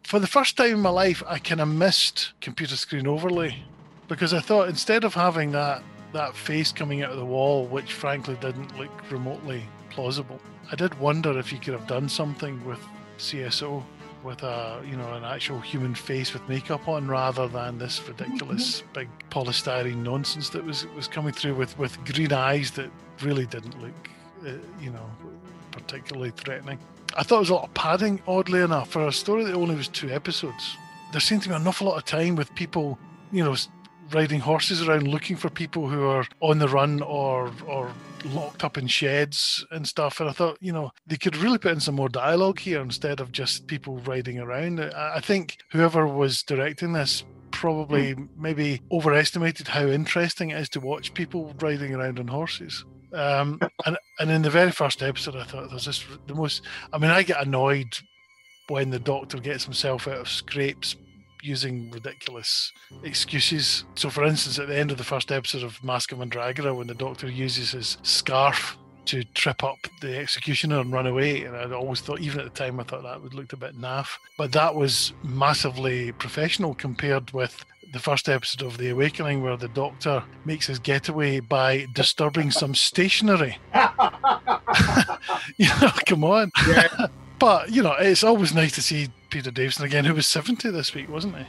for 0.06 0.20
the 0.20 0.26
first 0.28 0.56
time 0.56 0.74
in 0.74 0.80
my 0.80 0.90
life, 0.90 1.20
I 1.26 1.38
kind 1.38 1.60
of 1.60 1.66
missed 1.66 2.32
computer 2.40 2.76
screen 2.76 3.08
overlay 3.08 3.64
because 4.06 4.32
I 4.32 4.38
thought 4.38 4.68
instead 4.68 5.02
of 5.02 5.14
having 5.14 5.50
that 5.52 5.82
that 6.12 6.36
face 6.36 6.70
coming 6.70 7.02
out 7.02 7.10
of 7.10 7.16
the 7.16 7.24
wall, 7.24 7.66
which 7.66 7.92
frankly 7.92 8.36
didn't 8.40 8.78
look 8.78 9.10
remotely 9.10 9.64
plausible, 9.90 10.40
I 10.70 10.76
did 10.76 10.98
wonder 11.00 11.36
if 11.36 11.52
you 11.52 11.58
could 11.58 11.74
have 11.74 11.88
done 11.88 12.08
something 12.08 12.64
with 12.64 12.78
CSO 13.18 13.82
with 14.22 14.42
a 14.44 14.80
you 14.88 14.96
know 14.96 15.12
an 15.14 15.24
actual 15.24 15.60
human 15.60 15.94
face 15.94 16.32
with 16.32 16.48
makeup 16.48 16.86
on 16.88 17.08
rather 17.08 17.48
than 17.48 17.78
this 17.78 18.00
ridiculous 18.06 18.82
mm-hmm. 18.82 18.92
big 18.94 19.08
polystyrene 19.30 20.02
nonsense 20.04 20.50
that 20.50 20.64
was 20.64 20.86
was 20.94 21.08
coming 21.08 21.32
through 21.32 21.54
with 21.54 21.76
with 21.78 21.92
green 22.04 22.32
eyes 22.32 22.70
that 22.70 22.90
really 23.22 23.46
didn't 23.46 23.80
look 23.82 24.08
uh, 24.46 24.52
you 24.80 24.90
know 24.90 25.10
particularly 25.72 26.30
threatening. 26.30 26.78
I 27.16 27.22
thought 27.22 27.36
it 27.36 27.40
was 27.40 27.50
a 27.50 27.54
lot 27.54 27.64
of 27.64 27.74
padding, 27.74 28.20
oddly 28.26 28.60
enough, 28.60 28.90
for 28.90 29.06
a 29.06 29.12
story 29.12 29.44
that 29.44 29.54
only 29.54 29.74
was 29.74 29.88
two 29.88 30.10
episodes. 30.10 30.76
There 31.12 31.20
seemed 31.20 31.42
to 31.44 31.48
be 31.48 31.54
an 31.54 31.66
awful 31.66 31.86
lot 31.86 31.96
of 31.96 32.04
time 32.04 32.36
with 32.36 32.54
people, 32.54 32.98
you 33.32 33.42
know, 33.42 33.56
riding 34.12 34.40
horses 34.40 34.86
around 34.86 35.08
looking 35.08 35.36
for 35.36 35.48
people 35.48 35.88
who 35.88 36.04
are 36.04 36.26
on 36.40 36.58
the 36.58 36.68
run 36.68 37.02
or 37.02 37.50
or 37.66 37.92
locked 38.24 38.64
up 38.64 38.76
in 38.76 38.86
sheds 38.86 39.64
and 39.70 39.86
stuff. 39.86 40.20
And 40.20 40.28
I 40.28 40.32
thought, 40.32 40.58
you 40.60 40.72
know, 40.72 40.90
they 41.06 41.16
could 41.16 41.36
really 41.36 41.58
put 41.58 41.72
in 41.72 41.80
some 41.80 41.94
more 41.94 42.08
dialogue 42.08 42.58
here 42.58 42.80
instead 42.80 43.20
of 43.20 43.32
just 43.32 43.66
people 43.66 43.98
riding 43.98 44.38
around. 44.38 44.80
I 44.80 45.20
think 45.20 45.58
whoever 45.70 46.06
was 46.06 46.42
directing 46.42 46.92
this 46.92 47.24
probably 47.50 48.14
mm. 48.14 48.28
maybe 48.36 48.82
overestimated 48.92 49.68
how 49.68 49.86
interesting 49.86 50.50
it 50.50 50.58
is 50.58 50.68
to 50.70 50.80
watch 50.80 51.14
people 51.14 51.54
riding 51.60 51.94
around 51.94 52.18
on 52.18 52.28
horses. 52.28 52.84
Um, 53.16 53.58
and 53.86 53.96
and 54.20 54.30
in 54.30 54.42
the 54.42 54.50
very 54.50 54.70
first 54.70 55.02
episode, 55.02 55.36
I 55.36 55.44
thought 55.44 55.70
there's 55.70 55.86
this 55.86 56.04
the 56.26 56.34
most. 56.34 56.62
I 56.92 56.98
mean, 56.98 57.10
I 57.10 57.22
get 57.22 57.44
annoyed 57.44 57.98
when 58.68 58.90
the 58.90 58.98
Doctor 58.98 59.38
gets 59.38 59.64
himself 59.64 60.06
out 60.06 60.18
of 60.18 60.28
scrapes 60.28 60.96
using 61.42 61.90
ridiculous 61.90 62.72
excuses. 63.04 63.84
So, 63.94 64.10
for 64.10 64.24
instance, 64.24 64.58
at 64.58 64.68
the 64.68 64.76
end 64.76 64.90
of 64.90 64.98
the 64.98 65.04
first 65.04 65.30
episode 65.30 65.62
of 65.62 65.82
Mask 65.82 66.12
of 66.12 66.18
Mandragora, 66.18 66.76
when 66.76 66.88
the 66.88 66.94
Doctor 66.94 67.28
uses 67.30 67.72
his 67.72 67.98
scarf 68.02 68.76
to 69.06 69.22
trip 69.22 69.62
up 69.62 69.78
the 70.00 70.18
executioner 70.18 70.80
and 70.80 70.92
run 70.92 71.06
away. 71.06 71.42
And 71.42 71.56
I 71.56 71.72
always 71.72 72.00
thought, 72.00 72.20
even 72.20 72.40
at 72.40 72.44
the 72.52 72.64
time, 72.64 72.78
I 72.80 72.82
thought 72.82 73.04
that 73.04 73.22
would 73.22 73.34
looked 73.34 73.52
a 73.52 73.56
bit 73.56 73.80
naff. 73.80 74.08
But 74.36 74.52
that 74.52 74.74
was 74.74 75.12
massively 75.22 76.12
professional 76.12 76.74
compared 76.74 77.30
with 77.30 77.64
the 77.92 77.98
first 77.98 78.28
episode 78.28 78.62
of 78.62 78.78
The 78.78 78.90
Awakening, 78.90 79.42
where 79.42 79.56
the 79.56 79.68
Doctor 79.68 80.22
makes 80.44 80.66
his 80.66 80.78
getaway 80.78 81.40
by 81.40 81.86
disturbing 81.92 82.50
some 82.50 82.74
stationery. 82.74 83.58
you 85.56 85.68
know, 85.80 85.90
come 86.06 86.24
on. 86.24 86.50
Yeah. 86.68 87.06
but 87.38 87.70
you 87.70 87.82
know, 87.82 87.94
it's 87.98 88.24
always 88.24 88.54
nice 88.54 88.72
to 88.72 88.82
see 88.82 89.08
Peter 89.30 89.50
Davison 89.50 89.84
again, 89.84 90.04
who 90.04 90.14
was 90.14 90.26
seventy 90.26 90.70
this 90.70 90.94
week, 90.94 91.08
wasn't 91.08 91.36
he? 91.36 91.44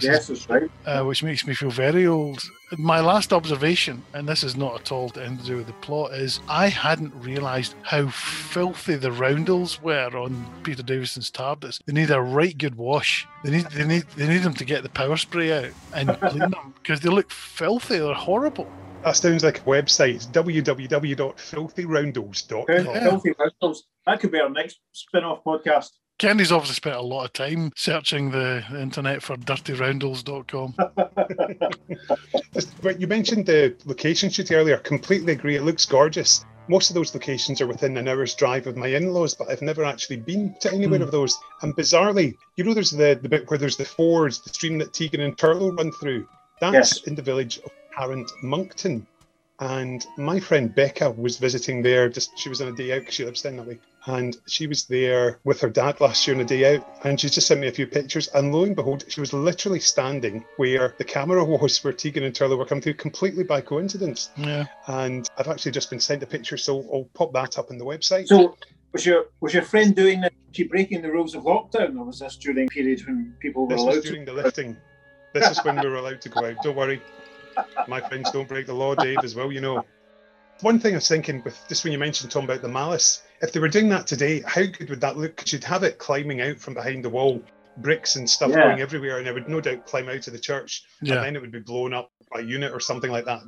Yes, 0.00 0.28
that's 0.28 0.48
right. 0.48 0.70
Uh, 0.86 1.04
which 1.04 1.22
makes 1.22 1.46
me 1.46 1.54
feel 1.54 1.70
very 1.70 2.06
old. 2.06 2.42
My 2.78 3.00
last 3.00 3.32
observation, 3.32 4.02
and 4.14 4.28
this 4.28 4.42
is 4.42 4.56
not 4.56 4.80
at 4.80 4.92
all 4.92 5.10
to 5.10 5.28
do 5.44 5.58
with 5.58 5.66
the 5.66 5.74
plot, 5.74 6.14
is 6.14 6.40
I 6.48 6.68
hadn't 6.68 7.14
realised 7.14 7.74
how 7.82 8.08
filthy 8.08 8.94
the 8.94 9.12
roundels 9.12 9.82
were 9.82 10.16
on 10.16 10.46
Peter 10.62 10.82
Davison's 10.82 11.30
TARDIS. 11.30 11.82
They 11.84 11.92
need 11.92 12.10
a 12.10 12.20
right 12.20 12.56
good 12.56 12.76
wash. 12.76 13.26
They 13.44 13.50
need 13.50 13.66
they 13.66 13.86
need 13.86 14.04
they 14.16 14.26
need 14.26 14.42
them 14.42 14.54
to 14.54 14.64
get 14.64 14.82
the 14.82 14.88
power 14.88 15.16
spray 15.16 15.66
out 15.66 15.72
and 15.94 16.08
clean 16.20 16.38
them 16.38 16.74
because 16.82 17.00
they 17.00 17.10
look 17.10 17.30
filthy. 17.30 17.98
They're 17.98 18.14
horrible. 18.14 18.70
That 19.04 19.16
sounds 19.16 19.42
like 19.42 19.58
a 19.58 19.62
website. 19.62 20.14
It's 20.14 20.26
www.filthyroundels.com. 20.26 23.02
Filthy 23.02 23.32
Roundels. 23.38 23.84
That 24.06 24.20
could 24.20 24.30
be 24.30 24.40
our 24.40 24.48
next 24.48 24.78
spin 24.92 25.24
off 25.24 25.42
podcast. 25.44 25.90
Kenny's 26.18 26.52
obviously 26.52 26.74
spent 26.74 26.96
a 26.96 27.02
lot 27.02 27.24
of 27.24 27.32
time 27.32 27.72
searching 27.76 28.30
the 28.30 28.64
internet 28.78 29.22
for 29.22 29.36
dirtyroundels.com. 29.36 30.74
but 32.82 33.00
you 33.00 33.06
mentioned 33.06 33.46
the 33.46 33.74
location 33.84 34.30
shoot 34.30 34.52
earlier. 34.52 34.76
I 34.76 34.80
completely 34.80 35.32
agree. 35.32 35.56
It 35.56 35.62
looks 35.62 35.84
gorgeous. 35.84 36.44
Most 36.68 36.90
of 36.90 36.94
those 36.94 37.12
locations 37.12 37.60
are 37.60 37.66
within 37.66 37.96
an 37.96 38.06
hour's 38.06 38.34
drive 38.34 38.68
of 38.68 38.76
my 38.76 38.86
in-laws, 38.86 39.34
but 39.34 39.50
I've 39.50 39.62
never 39.62 39.84
actually 39.84 40.18
been 40.18 40.54
to 40.60 40.72
anywhere 40.72 41.00
mm. 41.00 41.02
of 41.02 41.10
those. 41.10 41.36
And 41.62 41.74
bizarrely, 41.74 42.36
you 42.56 42.62
know, 42.62 42.72
there's 42.72 42.92
the, 42.92 43.18
the 43.20 43.28
bit 43.28 43.50
where 43.50 43.58
there's 43.58 43.76
the 43.76 43.84
fords, 43.84 44.40
the 44.40 44.50
stream 44.50 44.78
that 44.78 44.92
Tegan 44.92 45.22
and 45.22 45.36
Turlough 45.36 45.76
run 45.76 45.90
through. 45.92 46.28
That's 46.60 46.98
yes. 46.98 47.06
in 47.08 47.16
the 47.16 47.22
village 47.22 47.58
of 47.58 47.72
Tarrant 47.96 48.30
Monkton. 48.44 49.06
And 49.58 50.06
my 50.16 50.40
friend 50.40 50.74
Becca 50.74 51.10
was 51.10 51.36
visiting 51.36 51.82
there. 51.82 52.08
Just 52.08 52.38
she 52.38 52.48
was 52.48 52.60
on 52.60 52.68
a 52.68 52.72
day 52.72 52.92
out 52.92 53.00
because 53.00 53.14
she 53.14 53.24
lives 53.24 53.42
down 53.42 53.56
that 53.56 53.66
way, 53.66 53.78
and 54.06 54.36
she 54.46 54.66
was 54.66 54.84
there 54.86 55.38
with 55.44 55.60
her 55.60 55.70
dad 55.70 56.00
last 56.00 56.26
year 56.26 56.34
on 56.34 56.42
a 56.42 56.44
day 56.44 56.74
out. 56.76 56.88
And 57.04 57.20
she 57.20 57.28
just 57.28 57.46
sent 57.46 57.60
me 57.60 57.68
a 57.68 57.72
few 57.72 57.86
pictures, 57.86 58.28
and 58.28 58.52
lo 58.52 58.64
and 58.64 58.74
behold, 58.74 59.04
she 59.08 59.20
was 59.20 59.32
literally 59.32 59.80
standing 59.80 60.44
where 60.56 60.94
the 60.98 61.04
camera 61.04 61.44
was, 61.44 61.82
where 61.84 61.92
Tegan 61.92 62.24
and 62.24 62.34
Turlough 62.34 62.58
were 62.58 62.64
coming 62.64 62.82
through, 62.82 62.94
completely 62.94 63.44
by 63.44 63.60
coincidence. 63.60 64.30
Yeah. 64.36 64.66
And 64.86 65.28
I've 65.38 65.48
actually 65.48 65.72
just 65.72 65.90
been 65.90 66.00
sent 66.00 66.22
a 66.22 66.26
picture, 66.26 66.56
so 66.56 66.78
I'll 66.92 67.08
pop 67.14 67.32
that 67.34 67.58
up 67.58 67.70
on 67.70 67.78
the 67.78 67.84
website. 67.84 68.26
So 68.26 68.56
was 68.92 69.06
your 69.06 69.26
was 69.40 69.54
your 69.54 69.62
friend 69.62 69.94
doing 69.94 70.20
this? 70.20 70.30
She 70.52 70.64
breaking 70.64 71.00
the 71.02 71.10
rules 71.10 71.34
of 71.34 71.44
lockdown, 71.44 71.98
or 71.98 72.04
was 72.04 72.18
this 72.18 72.36
during 72.36 72.68
periods 72.68 73.06
when 73.06 73.34
people 73.40 73.66
were 73.66 73.74
this 73.74 73.80
allowed? 73.80 73.94
This 73.94 73.96
was 74.02 74.10
during 74.10 74.26
to... 74.26 74.32
the 74.32 74.42
lifting. 74.42 74.76
This 75.32 75.50
is 75.50 75.64
when 75.64 75.80
we 75.80 75.88
were 75.88 75.96
allowed 75.96 76.20
to 76.20 76.28
go 76.28 76.44
out. 76.44 76.56
Don't 76.62 76.76
worry. 76.76 77.00
My 77.88 78.00
friends 78.00 78.30
don't 78.30 78.48
break 78.48 78.66
the 78.66 78.74
law, 78.74 78.94
Dave, 78.94 79.18
as 79.22 79.34
well, 79.34 79.50
you 79.50 79.60
know. 79.60 79.84
One 80.60 80.78
thing 80.78 80.94
I 80.94 80.98
was 80.98 81.08
thinking 81.08 81.42
with 81.44 81.58
just 81.68 81.82
when 81.82 81.92
you 81.92 81.98
mentioned 81.98 82.30
Tom 82.30 82.44
about 82.44 82.62
the 82.62 82.68
malice, 82.68 83.22
if 83.40 83.52
they 83.52 83.58
were 83.60 83.68
doing 83.68 83.88
that 83.88 84.06
today, 84.06 84.42
how 84.46 84.62
good 84.64 84.90
would 84.90 85.00
that 85.00 85.16
look? 85.16 85.36
Because 85.36 85.52
you'd 85.52 85.64
have 85.64 85.82
it 85.82 85.98
climbing 85.98 86.40
out 86.40 86.58
from 86.58 86.74
behind 86.74 87.04
the 87.04 87.10
wall, 87.10 87.42
bricks 87.78 88.14
and 88.14 88.28
stuff 88.30 88.50
Yeah. 88.50 88.68
going 88.68 88.80
everywhere, 88.80 89.18
and 89.18 89.26
it 89.26 89.32
would 89.34 89.48
no 89.48 89.60
doubt 89.60 89.86
climb 89.86 90.08
out 90.08 90.26
of 90.26 90.32
the 90.32 90.38
church, 90.38 90.84
Yeah. 91.00 91.16
and 91.16 91.24
then 91.24 91.36
it 91.36 91.40
would 91.42 91.50
be 91.50 91.58
blown 91.58 91.92
up 91.92 92.10
by 92.32 92.40
a 92.40 92.44
unit 92.44 92.70
or 92.72 92.78
something 92.78 93.10
like 93.10 93.24
that. 93.24 93.40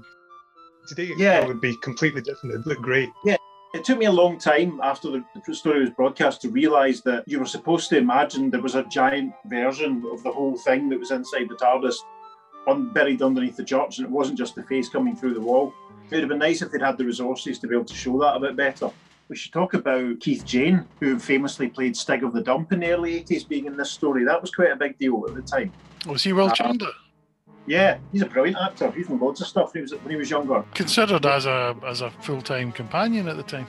Today, 0.88 1.10
Yeah. 1.16 1.40
it 1.40 1.46
would 1.46 1.60
be 1.60 1.76
completely 1.82 2.20
different. 2.20 2.54
It'd 2.54 2.66
look 2.66 2.80
great. 2.82 3.10
Yeah. 3.24 3.36
It 3.74 3.84
took 3.84 3.98
me 3.98 4.06
a 4.06 4.12
long 4.12 4.38
time 4.38 4.80
after 4.82 5.10
the 5.10 5.24
the 5.46 5.54
story 5.54 5.80
was 5.80 5.90
broadcast 5.90 6.40
to 6.42 6.48
realise 6.48 7.00
that 7.02 7.24
you 7.26 7.38
were 7.38 7.46
supposed 7.46 7.88
to 7.90 7.96
imagine 7.98 8.50
there 8.50 8.60
was 8.62 8.74
a 8.76 8.84
giant 8.84 9.32
version 9.46 10.04
of 10.12 10.22
the 10.24 10.30
whole 10.32 10.56
thing 10.56 10.88
that 10.88 10.98
was 10.98 11.10
inside 11.10 11.48
the 11.48 11.56
TARDIS, 11.56 11.96
un- 12.68 12.90
buried 12.92 13.20
underneath 13.22 13.56
the 13.56 13.64
church, 13.64 13.98
and 13.98 14.06
it 14.06 14.10
wasn't 14.10 14.38
just 14.38 14.54
the 14.54 14.62
face 14.64 14.88
coming 14.88 15.16
through 15.16 15.34
the 15.34 15.40
wall. 15.40 15.72
It 16.10 16.16
would 16.16 16.20
have 16.20 16.28
been 16.28 16.38
nice 16.38 16.62
if 16.62 16.70
they'd 16.70 16.82
had 16.82 16.98
the 16.98 17.04
resources 17.04 17.58
to 17.58 17.66
be 17.66 17.74
able 17.74 17.86
to 17.86 17.94
show 17.94 18.18
that 18.20 18.36
a 18.36 18.40
bit 18.40 18.56
better. 18.56 18.90
We 19.28 19.36
should 19.36 19.52
talk 19.52 19.72
about 19.72 20.20
Keith 20.20 20.44
Jayne, 20.44 20.86
who 21.00 21.18
famously 21.18 21.68
played 21.68 21.96
Stig 21.96 22.24
of 22.24 22.34
the 22.34 22.42
Dump 22.42 22.72
in 22.72 22.80
the 22.80 22.92
early 22.92 23.22
80s, 23.24 23.48
being 23.48 23.64
in 23.66 23.76
this 23.76 23.90
story. 23.90 24.24
That 24.24 24.40
was 24.40 24.50
quite 24.50 24.70
a 24.70 24.76
big 24.76 24.98
deal 24.98 25.24
at 25.26 25.34
the 25.34 25.42
time. 25.42 25.72
Was 26.06 26.22
he 26.22 26.34
Will 26.34 26.50
Chandler? 26.50 26.88
Uh, 26.88 26.92
yeah, 27.66 27.98
he's 28.12 28.20
a 28.20 28.26
brilliant 28.26 28.58
actor. 28.58 28.90
He's 28.90 29.08
done 29.08 29.18
loads 29.18 29.40
of 29.40 29.46
stuff 29.46 29.72
when 29.72 29.80
he 29.80 29.82
was, 29.82 30.02
when 30.02 30.10
he 30.10 30.16
was 30.16 30.28
younger. 30.28 30.62
Considered 30.74 31.24
as 31.24 31.46
a 31.46 31.74
as 31.86 32.02
a 32.02 32.10
full 32.10 32.42
time 32.42 32.72
companion 32.72 33.26
at 33.26 33.38
the 33.38 33.42
time. 33.42 33.66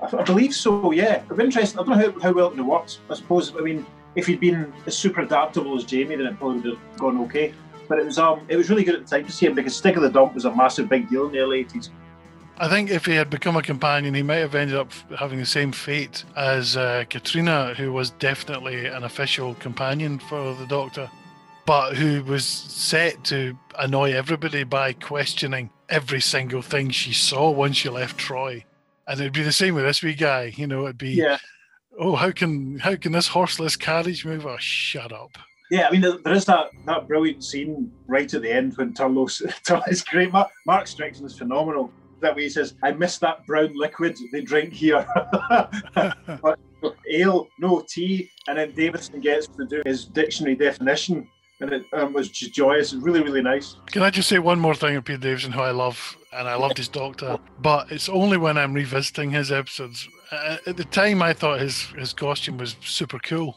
I, 0.00 0.16
I 0.16 0.22
believe 0.22 0.54
so, 0.54 0.90
yeah. 0.92 1.22
I'm 1.30 1.40
interested. 1.40 1.78
I 1.78 1.84
don't 1.84 1.98
know 1.98 2.12
how, 2.12 2.20
how 2.20 2.32
well 2.32 2.52
it 2.52 2.60
worked. 2.60 3.00
I 3.10 3.14
suppose, 3.14 3.54
I 3.54 3.60
mean, 3.60 3.84
if 4.14 4.26
he'd 4.26 4.40
been 4.40 4.72
as 4.86 4.96
super 4.96 5.20
adaptable 5.20 5.76
as 5.76 5.84
Jamie, 5.84 6.16
then 6.16 6.26
it 6.26 6.38
probably 6.38 6.60
would 6.60 6.78
have 6.78 6.98
gone 6.98 7.18
okay. 7.24 7.52
But 7.88 7.98
it 7.98 8.04
was 8.04 8.18
um, 8.18 8.40
it 8.48 8.56
was 8.56 8.68
really 8.70 8.84
good 8.84 8.94
at 8.94 9.06
the 9.06 9.16
time 9.16 9.24
to 9.26 9.32
see 9.32 9.46
him 9.46 9.54
because 9.54 9.76
Stig 9.76 9.96
of 9.96 10.02
the 10.02 10.10
Dump 10.10 10.34
was 10.34 10.44
a 10.44 10.54
massive 10.54 10.88
big 10.88 11.08
deal 11.08 11.26
in 11.26 11.32
the 11.32 11.38
early 11.38 11.64
80s. 11.64 11.90
I 12.58 12.68
think 12.68 12.88
if 12.90 13.04
he 13.04 13.12
had 13.14 13.28
become 13.28 13.56
a 13.56 13.62
companion, 13.62 14.14
he 14.14 14.22
might 14.22 14.36
have 14.36 14.54
ended 14.54 14.76
up 14.76 14.90
having 15.18 15.38
the 15.38 15.44
same 15.46 15.72
fate 15.72 16.24
as 16.36 16.74
uh, 16.76 17.04
Katarina, 17.10 17.74
who 17.74 17.92
was 17.92 18.10
definitely 18.12 18.86
an 18.86 19.04
official 19.04 19.54
companion 19.56 20.18
for 20.18 20.54
the 20.54 20.64
Doctor, 20.66 21.10
but 21.66 21.96
who 21.96 22.24
was 22.24 22.46
set 22.46 23.22
to 23.24 23.58
annoy 23.78 24.12
everybody 24.14 24.64
by 24.64 24.94
questioning 24.94 25.68
every 25.90 26.20
single 26.22 26.62
thing 26.62 26.88
she 26.88 27.12
saw 27.12 27.50
once 27.50 27.76
she 27.76 27.90
left 27.90 28.16
Troy. 28.16 28.64
And 29.06 29.20
it'd 29.20 29.34
be 29.34 29.42
the 29.42 29.52
same 29.52 29.74
with 29.74 29.84
this 29.84 30.02
wee 30.02 30.14
guy. 30.14 30.54
You 30.56 30.66
know, 30.66 30.84
it'd 30.84 30.96
be, 30.96 31.10
Yeah. 31.10 31.36
oh, 31.98 32.16
how 32.16 32.30
can 32.30 32.78
how 32.78 32.96
can 32.96 33.12
this 33.12 33.28
horseless 33.28 33.76
carriage 33.76 34.24
move? 34.24 34.46
Oh, 34.46 34.56
shut 34.58 35.12
up. 35.12 35.36
Yeah, 35.70 35.88
I 35.88 35.90
mean, 35.90 36.00
there 36.00 36.32
is 36.32 36.44
that, 36.44 36.70
that 36.84 37.08
brilliant 37.08 37.42
scene 37.42 37.90
right 38.06 38.32
at 38.32 38.42
the 38.42 38.52
end 38.52 38.76
when 38.76 38.92
Turlough's 38.92 39.42
it's 39.88 40.02
great. 40.10 40.32
Mark, 40.32 40.50
Mark 40.64 40.86
Strickson 40.86 41.24
is 41.24 41.36
phenomenal. 41.36 41.90
That 42.20 42.36
way 42.36 42.44
he 42.44 42.48
says, 42.48 42.74
I 42.82 42.92
miss 42.92 43.18
that 43.18 43.46
brown 43.46 43.72
liquid 43.74 44.16
they 44.32 44.42
drink 44.42 44.72
here. 44.72 45.06
but 45.94 46.58
ale, 47.10 47.48
no 47.58 47.84
tea. 47.86 48.30
And 48.48 48.58
then 48.58 48.72
Davidson 48.74 49.20
gets 49.20 49.48
to 49.48 49.66
do 49.66 49.82
his 49.84 50.06
dictionary 50.06 50.56
definition. 50.56 51.28
And 51.60 51.72
it 51.72 51.84
um, 51.94 52.12
was 52.12 52.28
just 52.28 52.52
joyous. 52.52 52.92
Really, 52.92 53.22
really 53.22 53.42
nice. 53.42 53.76
Can 53.86 54.02
I 54.02 54.10
just 54.10 54.28
say 54.28 54.38
one 54.38 54.60
more 54.60 54.74
thing 54.74 54.94
of 54.96 55.04
Peter 55.04 55.18
Davison, 55.18 55.52
who 55.52 55.62
I 55.62 55.70
love, 55.70 56.16
and 56.32 56.46
I 56.46 56.54
loved 56.54 56.76
his 56.76 56.88
Doctor, 56.88 57.38
but 57.60 57.90
it's 57.90 58.10
only 58.10 58.36
when 58.36 58.58
I'm 58.58 58.74
revisiting 58.74 59.30
his 59.30 59.50
episodes. 59.50 60.06
Uh, 60.30 60.58
at 60.66 60.76
the 60.76 60.84
time, 60.84 61.22
I 61.22 61.32
thought 61.32 61.60
his 61.60 61.84
his 61.96 62.12
costume 62.12 62.58
was 62.58 62.76
super 62.82 63.18
cool, 63.20 63.56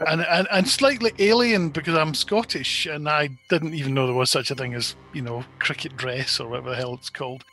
and, 0.00 0.22
and 0.22 0.48
and 0.50 0.68
slightly 0.68 1.12
alien 1.18 1.70
because 1.70 1.94
I'm 1.94 2.14
Scottish, 2.14 2.86
and 2.86 3.08
I 3.08 3.30
didn't 3.48 3.74
even 3.74 3.94
know 3.94 4.06
there 4.06 4.14
was 4.14 4.30
such 4.30 4.50
a 4.50 4.54
thing 4.54 4.74
as 4.74 4.96
you 5.12 5.22
know 5.22 5.44
cricket 5.58 5.96
dress 5.96 6.40
or 6.40 6.48
whatever 6.48 6.70
the 6.70 6.76
hell 6.76 6.94
it's 6.94 7.10
called. 7.10 7.44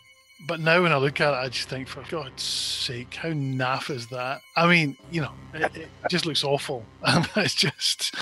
But 0.48 0.60
now 0.60 0.82
when 0.82 0.92
I 0.92 0.98
look 0.98 1.22
at 1.22 1.34
it, 1.34 1.38
I 1.38 1.50
just 1.50 1.70
think, 1.70 1.88
for 1.88 2.04
God's 2.10 2.42
sake, 2.42 3.14
how 3.14 3.30
naff 3.30 3.92
is 3.92 4.08
that? 4.08 4.42
I 4.58 4.68
mean, 4.68 4.98
you 5.12 5.22
know, 5.22 5.34
it, 5.54 5.76
it 5.76 5.90
just 6.10 6.26
looks 6.26 6.44
awful. 6.44 6.84
it's 7.36 7.54
just, 7.54 8.16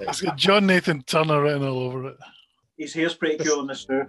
it's 0.00 0.22
got 0.22 0.36
John 0.36 0.66
Nathan 0.66 1.02
Turner 1.02 1.42
written 1.42 1.68
all 1.68 1.80
over 1.80 2.08
it. 2.08 2.16
His 2.78 2.94
hair's 2.94 3.12
pretty 3.12 3.44
cool 3.44 3.60
in 3.60 3.66
this 3.66 3.84
too. 3.84 4.06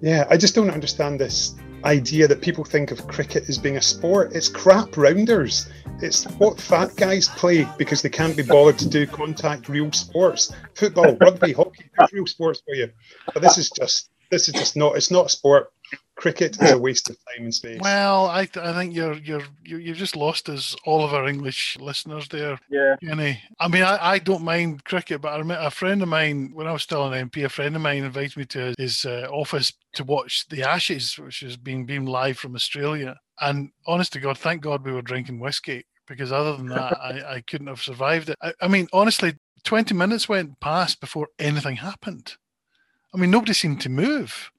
Yeah, 0.00 0.26
I 0.30 0.38
just 0.38 0.54
don't 0.54 0.70
understand 0.70 1.20
this 1.20 1.56
idea 1.84 2.28
that 2.28 2.40
people 2.40 2.64
think 2.64 2.90
of 2.90 3.06
cricket 3.06 3.48
as 3.48 3.58
being 3.58 3.76
a 3.76 3.82
sport. 3.82 4.32
It's 4.34 4.48
crap 4.48 4.96
rounders. 4.96 5.68
It's 6.00 6.24
what 6.38 6.60
fat 6.60 6.94
guys 6.96 7.28
play 7.28 7.66
because 7.76 8.02
they 8.02 8.08
can't 8.08 8.36
be 8.36 8.42
bothered 8.42 8.78
to 8.78 8.88
do 8.88 9.06
contact 9.06 9.68
real 9.68 9.90
sports. 9.92 10.52
Football, 10.74 11.16
rugby, 11.16 11.52
hockey, 11.52 11.90
real 12.12 12.26
sports 12.26 12.62
for 12.64 12.74
you. 12.74 12.90
But 13.32 13.42
this 13.42 13.58
is 13.58 13.70
just 13.70 14.10
this 14.30 14.48
is 14.48 14.54
just 14.54 14.76
not 14.76 14.96
it's 14.96 15.10
not 15.10 15.26
a 15.26 15.28
sport. 15.28 15.72
Cricket 16.16 16.60
is 16.60 16.72
a 16.72 16.78
waste 16.78 17.08
of 17.10 17.16
time 17.16 17.44
and 17.44 17.54
space. 17.54 17.78
Well, 17.80 18.26
I 18.26 18.44
th- 18.46 18.66
I 18.66 18.72
think 18.74 18.92
you're 18.92 19.14
you're 19.14 19.44
you 19.62 19.78
you've 19.78 19.96
just 19.96 20.16
lost 20.16 20.48
us 20.48 20.74
all 20.84 21.04
of 21.04 21.14
our 21.14 21.28
English 21.28 21.76
listeners 21.80 22.26
there. 22.28 22.58
Yeah. 22.68 22.96
Kenny. 23.02 23.40
I 23.60 23.68
mean, 23.68 23.84
I, 23.84 23.98
I 24.00 24.18
don't 24.18 24.42
mind 24.42 24.84
cricket, 24.84 25.20
but 25.20 25.32
I 25.32 25.38
remember 25.38 25.64
a 25.64 25.70
friend 25.70 26.02
of 26.02 26.08
mine 26.08 26.50
when 26.54 26.66
I 26.66 26.72
was 26.72 26.82
still 26.82 27.06
an 27.06 27.28
MP, 27.28 27.44
a 27.44 27.48
friend 27.48 27.76
of 27.76 27.82
mine 27.82 28.02
invited 28.02 28.36
me 28.36 28.44
to 28.46 28.74
his 28.76 29.04
uh, 29.04 29.28
office 29.30 29.72
to 29.94 30.02
watch 30.02 30.46
the 30.48 30.64
Ashes, 30.64 31.16
which 31.18 31.42
is 31.44 31.56
being 31.56 31.86
beamed 31.86 32.08
live 32.08 32.36
from 32.38 32.56
Australia. 32.56 33.16
And 33.40 33.70
honest 33.86 34.12
to 34.14 34.20
God, 34.20 34.36
thank 34.36 34.60
God 34.60 34.84
we 34.84 34.92
were 34.92 35.02
drinking 35.02 35.38
whiskey 35.38 35.86
because 36.08 36.32
other 36.32 36.56
than 36.56 36.68
that, 36.68 36.98
I, 37.00 37.22
I 37.36 37.40
couldn't 37.42 37.68
have 37.68 37.80
survived 37.80 38.30
it. 38.30 38.36
I, 38.42 38.52
I 38.60 38.66
mean, 38.66 38.88
honestly, 38.92 39.34
twenty 39.62 39.94
minutes 39.94 40.28
went 40.28 40.58
past 40.58 41.00
before 41.00 41.28
anything 41.38 41.76
happened. 41.76 42.34
I 43.14 43.18
mean, 43.18 43.30
nobody 43.30 43.52
seemed 43.52 43.80
to 43.82 43.88
move. 43.88 44.50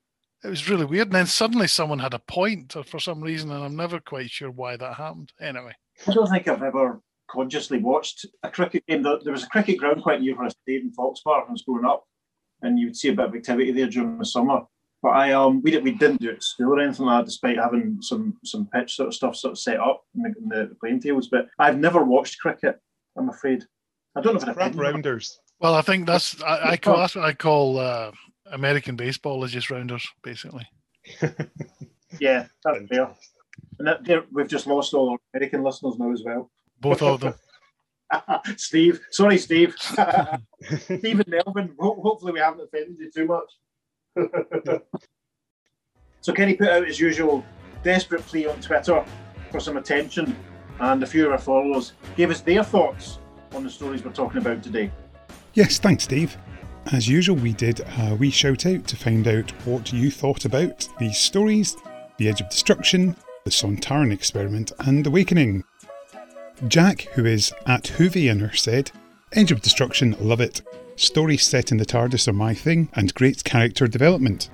It 0.44 0.50
was 0.50 0.70
really 0.70 0.86
weird. 0.86 1.08
And 1.08 1.16
then 1.16 1.26
suddenly 1.26 1.68
someone 1.68 2.00
had 2.00 2.14
a 2.14 2.20
point 2.20 2.76
or 2.76 2.84
for 2.84 3.00
some 3.00 3.22
reason, 3.22 3.52
and 3.52 3.64
I'm 3.64 3.76
never 3.76 4.00
quite 4.00 4.30
sure 4.30 4.52
why 4.52 4.78
that 4.78 4.96
happened. 4.96 5.34
Anyway. 5.42 5.74
I 6.08 6.14
don't 6.14 6.30
think 6.30 6.48
I've 6.48 6.64
ever 6.64 7.02
consciously 7.30 7.80
watched 7.80 8.26
a 8.44 8.50
cricket 8.50 8.86
game. 8.88 9.04
There 9.04 9.20
there 9.24 9.34
was 9.34 9.44
a 9.44 9.50
cricket 9.50 9.78
ground 9.78 10.02
quite 10.02 10.22
near 10.22 10.36
where 10.36 10.46
I 10.46 10.50
stayed 10.50 10.82
in 10.82 10.92
Foxbar 10.92 11.42
when 11.42 11.50
I 11.50 11.52
was 11.52 11.64
growing 11.64 11.86
up, 11.86 12.06
and 12.62 12.80
you 12.80 12.88
would 12.88 12.96
see 12.96 13.10
a 13.10 13.14
bit 13.14 13.26
of 13.26 13.36
activity 13.36 13.72
there 13.72 13.88
during 13.88 14.18
the 14.18 14.26
summer. 14.26 14.62
But 15.02 15.10
I 15.10 15.34
um 15.34 15.62
we, 15.62 15.72
didn't 15.72 15.86
we 15.86 15.92
didn't 15.92 16.22
do 16.22 16.30
it 16.30 16.36
at 16.36 16.44
school 16.44 16.74
or 16.74 16.80
anything 16.80 17.06
like 17.06 17.20
that, 17.20 17.26
despite 17.26 17.58
having 17.58 18.00
some 18.02 18.38
some 18.44 18.68
pitch 18.68 18.96
sort 18.96 19.08
of 19.08 19.14
stuff 19.14 19.36
sort 19.36 19.54
of 19.54 19.60
set 19.60 19.80
up 19.80 20.04
in 20.16 20.24
the, 20.24 20.34
in 20.42 20.50
the 20.50 20.76
playing 20.80 21.02
tables. 21.02 21.30
But 21.30 21.48
I've 21.58 21.78
never 21.78 22.04
watched 22.04 22.40
cricket. 22.40 22.78
I'm 23.18 23.30
afraid. 23.30 23.64
I 24.16 24.22
don't 24.22 24.34
know 24.34 24.42
if 24.42 24.48
it's 24.48 24.58
crap 24.58 24.76
rounders. 24.76 25.40
Well, 25.60 25.76
I 25.76 25.82
think 25.82 26.08
that's 26.08 26.42
I, 26.42 26.72
I 26.72 26.78
call 26.78 26.98
that's 26.98 27.16
what 27.16 27.26
I 27.26 27.34
call 27.34 27.78
uh, 27.78 28.12
American 28.52 28.96
baseball 28.96 29.44
is 29.44 29.52
just 29.52 29.70
rounders, 29.70 30.08
basically. 30.24 30.68
Yeah, 32.20 32.48
that's 32.64 32.88
fair. 32.88 33.10
And 33.78 33.88
that, 33.88 34.26
we've 34.32 34.48
just 34.48 34.68
lost 34.68 34.94
all 34.94 35.12
our 35.12 35.18
American 35.34 35.64
listeners 35.64 35.98
now 36.00 36.12
as 36.12 36.24
well. 36.24 36.50
Both 36.80 37.02
of 37.02 37.20
them. 37.20 37.34
Steve, 38.58 39.00
sorry, 39.12 39.38
Steve. 39.38 39.76
Steve 39.80 41.20
and 41.20 41.28
Melvin. 41.28 41.76
Hopefully, 41.80 42.34
we 42.34 42.40
haven't 42.40 42.62
offended 42.62 42.98
you 43.00 43.12
too 43.12 43.26
much. 43.26 44.82
so, 46.22 46.34
Kenny 46.34 46.56
put 46.56 46.70
out 46.70 46.88
his 46.88 47.00
usual 47.00 47.46
desperate 47.84 48.26
plea 48.26 48.48
on 48.48 48.60
Twitter 48.60 49.06
for 49.52 49.60
some 49.60 49.78
attention, 49.78 50.36
and 50.80 51.04
a 51.04 51.08
few 51.08 51.26
of 51.28 51.32
our 51.32 51.38
followers 51.38 51.94
gave 52.18 52.32
us 52.32 52.42
their 52.42 52.64
thoughts 52.64 53.20
on 53.54 53.64
the 53.64 53.70
stories 53.70 54.04
we're 54.04 54.12
talking 54.12 54.40
about 54.40 54.64
today. 54.64 54.92
Yes, 55.54 55.78
thanks, 55.80 56.06
Steve. 56.06 56.38
As 56.92 57.08
usual, 57.08 57.36
we 57.36 57.54
did 57.54 57.82
a 58.00 58.16
wee 58.16 58.32
shout 58.32 58.66
out 58.66 58.88
to 58.88 58.96
find 58.96 59.28
out 59.28 59.52
what 59.64 59.94
you 59.94 60.10
thought 60.10 60.46
about 60.46 60.90
these 60.98 61.20
stories 61.20 61.78
The 62.18 62.28
Edge 62.28 62.42
of 62.42 62.50
Destruction, 62.50 63.16
The 63.46 63.52
Sontaran 63.52 64.12
Experiment, 64.12 64.72
and 64.80 65.06
Awakening. 65.06 65.64
Jack, 66.68 67.02
who 67.14 67.26
is 67.26 67.54
at 67.68 67.84
Hoovianer, 67.84 68.58
said, 68.58 68.92
Edge 69.34 69.52
of 69.52 69.62
Destruction, 69.62 70.16
love 70.20 70.42
it. 70.42 70.64
Stories 70.96 71.46
set 71.46 71.72
in 71.72 71.78
the 71.78 71.86
TARDIS 71.86 72.28
are 72.28 72.34
my 72.34 72.56
thing, 72.56 72.90
and 72.94 73.14
great 73.14 73.44
character 73.44 73.86
development. 73.86 74.50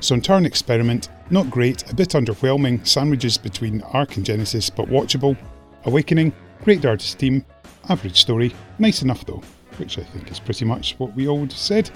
Sontaran 0.00 0.44
Experiment, 0.44 1.08
not 1.30 1.50
great, 1.50 1.88
a 1.88 1.94
bit 1.94 2.10
underwhelming, 2.10 2.84
sandwiches 2.84 3.38
between 3.38 3.82
Ark 3.82 4.16
and 4.16 4.26
Genesis, 4.26 4.70
but 4.70 4.88
watchable. 4.88 5.36
Awakening, 5.84 6.32
great 6.64 6.84
artist 6.84 7.20
team, 7.20 7.44
average 7.88 8.20
story, 8.20 8.52
nice 8.80 9.02
enough 9.02 9.24
though, 9.24 9.42
which 9.78 9.98
I 9.98 10.02
think 10.02 10.30
is 10.30 10.40
pretty 10.40 10.64
much 10.64 10.94
what 10.98 11.14
we 11.14 11.28
all 11.28 11.48
said. 11.48 11.90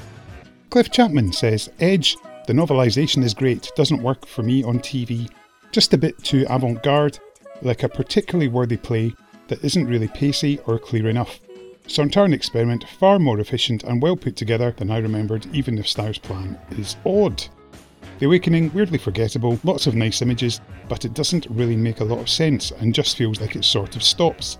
Cliff 0.71 0.91
Chapman 0.91 1.33
says, 1.33 1.71
Edge, 1.81 2.17
the 2.47 2.53
novelisation 2.53 3.25
is 3.25 3.35
great, 3.35 3.71
doesn't 3.77 4.03
work 4.03 4.27
for 4.27 4.43
me 4.43 4.63
on 4.63 4.79
TV, 4.79 5.31
just 5.73 5.95
a 5.95 5.99
bit 5.99 6.17
too 6.23 6.47
avant 6.49 6.83
garde, 6.83 7.19
like 7.63 7.83
a 7.83 7.89
particularly 7.89 8.49
worthy 8.49 8.77
play 8.77 9.13
that 9.49 9.65
isn't 9.65 9.87
really 9.87 10.09
pacey 10.09 10.59
or 10.67 10.79
clear 10.79 11.09
enough. 11.09 11.41
Sontaran 11.87 12.33
Experiment 12.33 12.85
far 12.99 13.19
more 13.19 13.41
efficient 13.41 13.83
and 13.83 14.01
well 14.01 14.17
put 14.17 14.37
together 14.37 14.73
than 14.77 14.91
I 14.91 14.99
remembered, 14.99 15.47
even 15.53 15.77
if 15.77 15.89
Styre's 15.89 16.19
plan 16.19 16.59
is 16.71 16.97
odd. 17.05 17.45
The 18.21 18.27
Awakening, 18.27 18.73
weirdly 18.73 18.99
forgettable, 18.99 19.59
lots 19.65 19.87
of 19.87 19.95
nice 19.95 20.23
images, 20.23 20.61
but 20.89 21.05
it 21.05 21.15
doesn't 21.15 21.47
really 21.51 21.77
make 21.77 22.01
a 22.01 22.05
lot 22.05 22.21
of 22.21 22.29
sense 22.29 22.71
and 22.71 22.95
just 22.95 23.17
feels 23.17 23.41
like 23.41 23.57
it 23.57 23.65
sort 23.65 23.97
of 23.97 24.03
stops. 24.03 24.59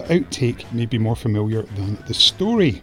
The 0.00 0.20
outtake 0.20 0.72
may 0.72 0.86
be 0.86 0.98
more 0.98 1.14
familiar 1.14 1.62
than 1.62 1.96
the 2.06 2.14
story. 2.14 2.80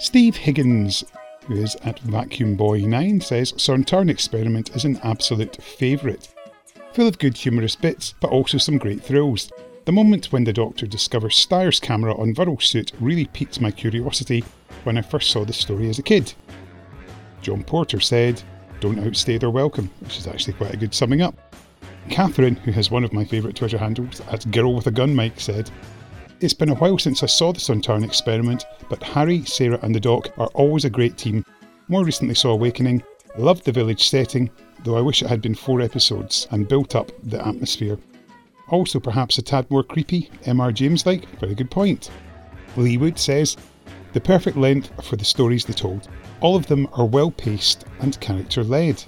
Steve 0.00 0.36
Higgins 0.36 1.04
who 1.48 1.54
is 1.54 1.76
at 1.76 1.98
Vacuum 2.00 2.56
Boy 2.56 2.80
9, 2.80 3.20
says 3.20 3.52
Sontaran 3.52 4.10
Experiment 4.10 4.74
is 4.76 4.84
an 4.84 5.00
absolute 5.02 5.62
favourite. 5.62 6.28
Full 6.92 7.06
of 7.06 7.18
good 7.18 7.36
humorous 7.36 7.74
bits, 7.74 8.14
but 8.20 8.30
also 8.30 8.58
some 8.58 8.78
great 8.78 9.02
thrills. 9.02 9.50
The 9.86 9.92
moment 9.92 10.32
when 10.32 10.44
the 10.44 10.52
Doctor 10.52 10.86
discovers 10.86 11.36
Styre's 11.36 11.80
camera 11.80 12.14
on 12.20 12.34
Vural's 12.34 12.66
suit 12.66 12.92
really 13.00 13.24
piqued 13.24 13.60
my 13.60 13.70
curiosity 13.70 14.44
when 14.82 14.98
I 14.98 15.02
first 15.02 15.30
saw 15.30 15.44
the 15.44 15.52
story 15.54 15.88
as 15.88 15.98
a 15.98 16.02
kid. 16.02 16.34
John 17.40 17.64
Porter 17.64 18.00
said, 18.00 18.42
Don't 18.80 18.98
outstay 18.98 19.38
their 19.38 19.50
welcome, 19.50 19.90
which 20.00 20.18
is 20.18 20.26
actually 20.26 20.54
quite 20.54 20.74
a 20.74 20.78
good 20.78 20.94
summing 20.94 21.22
up. 21.22 21.34
Catherine, 22.10 22.56
who 22.56 22.72
has 22.72 22.90
one 22.90 23.04
of 23.04 23.12
my 23.12 23.24
favourite 23.24 23.56
Twitter 23.56 23.78
handles, 23.78 24.20
at 24.30 24.50
Girl 24.50 24.74
with 24.74 24.86
a 24.86 24.90
Gun 24.90 25.14
Mike, 25.14 25.40
said, 25.40 25.70
It's 26.40 26.54
been 26.54 26.68
a 26.68 26.74
while 26.76 26.98
since 26.98 27.24
I 27.24 27.26
saw 27.26 27.52
the 27.52 27.58
Sontaran 27.58 28.04
experiment, 28.04 28.64
but 28.88 29.02
Harry, 29.02 29.44
Sarah, 29.44 29.80
and 29.82 29.92
the 29.92 29.98
Doc 29.98 30.30
are 30.38 30.46
always 30.54 30.84
a 30.84 30.90
great 30.90 31.18
team. 31.18 31.44
More 31.88 32.04
recently 32.04 32.36
saw 32.36 32.52
Awakening, 32.52 33.02
loved 33.36 33.64
the 33.64 33.72
village 33.72 34.08
setting, 34.08 34.48
though 34.84 34.96
I 34.96 35.00
wish 35.00 35.20
it 35.20 35.26
had 35.26 35.42
been 35.42 35.56
four 35.56 35.80
episodes 35.80 36.46
and 36.52 36.68
built 36.68 36.94
up 36.94 37.10
the 37.24 37.44
atmosphere. 37.44 37.98
Also, 38.68 39.00
perhaps 39.00 39.38
a 39.38 39.42
tad 39.42 39.68
more 39.68 39.82
creepy, 39.82 40.30
M.R. 40.44 40.70
James 40.70 41.04
like, 41.04 41.28
very 41.40 41.56
good 41.56 41.72
point. 41.72 42.08
Lee 42.76 42.98
Wood 42.98 43.18
says, 43.18 43.56
The 44.12 44.20
perfect 44.20 44.56
length 44.56 44.92
for 45.04 45.16
the 45.16 45.24
stories 45.24 45.64
they 45.64 45.72
told. 45.72 46.06
All 46.40 46.54
of 46.54 46.68
them 46.68 46.86
are 46.92 47.06
well 47.06 47.32
paced 47.32 47.84
and 47.98 48.20
character 48.20 48.62
led. 48.62 49.02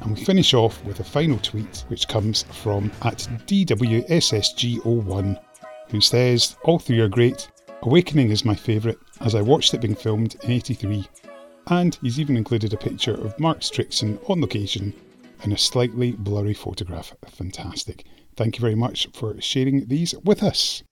And 0.00 0.16
we 0.16 0.24
finish 0.24 0.54
off 0.54 0.84
with 0.84 0.98
a 0.98 1.04
final 1.04 1.38
tweet 1.38 1.84
which 1.86 2.08
comes 2.08 2.42
from 2.50 2.90
at 3.02 3.18
DWSSG01, 3.46 5.38
who 5.90 6.00
says, 6.00 6.56
All 6.62 6.78
three 6.78 7.00
are 7.00 7.08
great. 7.08 7.48
Awakening 7.82 8.30
is 8.30 8.44
my 8.44 8.54
favourite, 8.54 8.98
as 9.20 9.34
I 9.34 9.40
watched 9.40 9.74
it 9.74 9.80
being 9.80 9.94
filmed 9.94 10.36
in 10.42 10.50
83. 10.50 11.08
And 11.68 11.94
he's 12.02 12.20
even 12.20 12.36
included 12.36 12.72
a 12.72 12.76
picture 12.76 13.14
of 13.14 13.38
Mark 13.38 13.60
Strickson 13.60 14.18
on 14.28 14.40
location 14.40 14.92
in 15.44 15.52
a 15.52 15.58
slightly 15.58 16.12
blurry 16.12 16.54
photograph. 16.54 17.14
Fantastic. 17.28 18.04
Thank 18.36 18.56
you 18.56 18.60
very 18.60 18.74
much 18.74 19.08
for 19.14 19.40
sharing 19.40 19.86
these 19.86 20.14
with 20.24 20.42
us. 20.42 20.82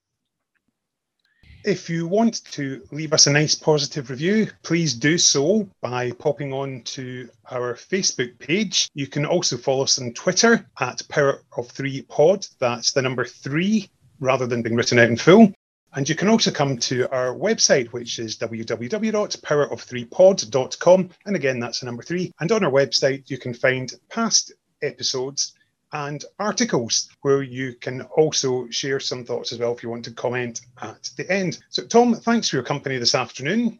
If 1.64 1.90
you 1.90 2.06
want 2.06 2.44
to 2.52 2.82
leave 2.92 3.12
us 3.12 3.26
a 3.26 3.32
nice 3.32 3.54
positive 3.54 4.10
review, 4.10 4.48
please 4.62 4.94
do 4.94 5.18
so 5.18 5.68
by 5.82 6.12
popping 6.12 6.52
on 6.52 6.82
to 6.82 7.28
our 7.50 7.74
Facebook 7.74 8.38
page. 8.38 8.88
You 8.94 9.08
can 9.08 9.26
also 9.26 9.56
follow 9.56 9.82
us 9.82 9.98
on 9.98 10.14
Twitter 10.14 10.66
at 10.80 11.06
Power 11.08 11.42
of 11.56 11.68
Three 11.68 12.02
Pod. 12.02 12.46
That's 12.60 12.92
the 12.92 13.02
number 13.02 13.24
three 13.24 13.90
rather 14.20 14.46
than 14.46 14.62
being 14.62 14.76
written 14.76 14.98
out 14.98 15.08
in 15.08 15.16
full. 15.16 15.52
And 15.94 16.06
you 16.08 16.14
can 16.14 16.28
also 16.28 16.50
come 16.50 16.76
to 16.78 17.06
our 17.10 17.34
website, 17.34 17.88
which 17.88 18.18
is 18.18 18.36
www.powerof3pod.com. 18.36 21.10
And 21.24 21.36
again, 21.36 21.60
that's 21.60 21.80
the 21.80 21.86
number 21.86 22.02
three. 22.02 22.30
And 22.40 22.52
on 22.52 22.62
our 22.64 22.70
website, 22.70 23.30
you 23.30 23.38
can 23.38 23.54
find 23.54 23.90
past 24.10 24.52
episodes 24.82 25.54
and 25.92 26.22
articles 26.38 27.08
where 27.22 27.42
you 27.42 27.72
can 27.74 28.02
also 28.02 28.68
share 28.68 29.00
some 29.00 29.24
thoughts 29.24 29.52
as 29.52 29.58
well 29.58 29.72
if 29.72 29.82
you 29.82 29.88
want 29.88 30.04
to 30.04 30.12
comment 30.12 30.60
at 30.82 31.10
the 31.16 31.30
end. 31.32 31.58
So, 31.70 31.86
Tom, 31.86 32.14
thanks 32.14 32.50
for 32.50 32.56
your 32.56 32.64
company 32.64 32.98
this 32.98 33.14
afternoon. 33.14 33.78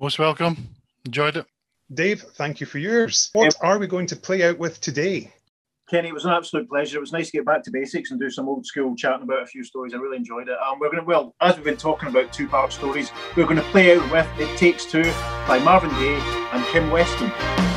Most 0.00 0.18
welcome. 0.18 0.56
Enjoyed 1.06 1.36
it. 1.36 1.46
Dave, 1.92 2.22
thank 2.22 2.60
you 2.60 2.66
for 2.66 2.78
yours. 2.78 3.30
What 3.34 3.54
are 3.60 3.78
we 3.78 3.86
going 3.86 4.08
to 4.08 4.16
play 4.16 4.42
out 4.42 4.58
with 4.58 4.80
today? 4.80 5.32
Kenny, 5.88 6.08
it 6.08 6.14
was 6.14 6.24
an 6.24 6.30
absolute 6.30 6.66
pleasure. 6.68 6.96
It 6.96 7.00
was 7.00 7.12
nice 7.12 7.26
to 7.26 7.32
get 7.32 7.44
back 7.44 7.62
to 7.64 7.70
basics 7.70 8.10
and 8.10 8.18
do 8.18 8.30
some 8.30 8.48
old 8.48 8.64
school 8.64 8.96
chatting 8.96 9.22
about 9.22 9.42
a 9.42 9.46
few 9.46 9.62
stories. 9.62 9.92
I 9.92 9.98
really 9.98 10.16
enjoyed 10.16 10.48
it. 10.48 10.56
Um, 10.66 10.78
we're 10.80 10.88
going 10.88 11.00
to, 11.00 11.06
well, 11.06 11.34
as 11.42 11.56
we've 11.56 11.64
been 11.64 11.76
talking 11.76 12.08
about 12.08 12.32
two 12.32 12.48
part 12.48 12.72
stories, 12.72 13.10
we're 13.36 13.44
going 13.44 13.56
to 13.56 13.62
play 13.64 13.94
out 13.94 14.10
with 14.10 14.26
It 14.38 14.56
Takes 14.56 14.86
Two 14.86 15.04
by 15.46 15.60
Marvin 15.62 15.90
Gaye 15.90 16.20
and 16.52 16.64
Kim 16.66 16.90
Weston. 16.90 17.73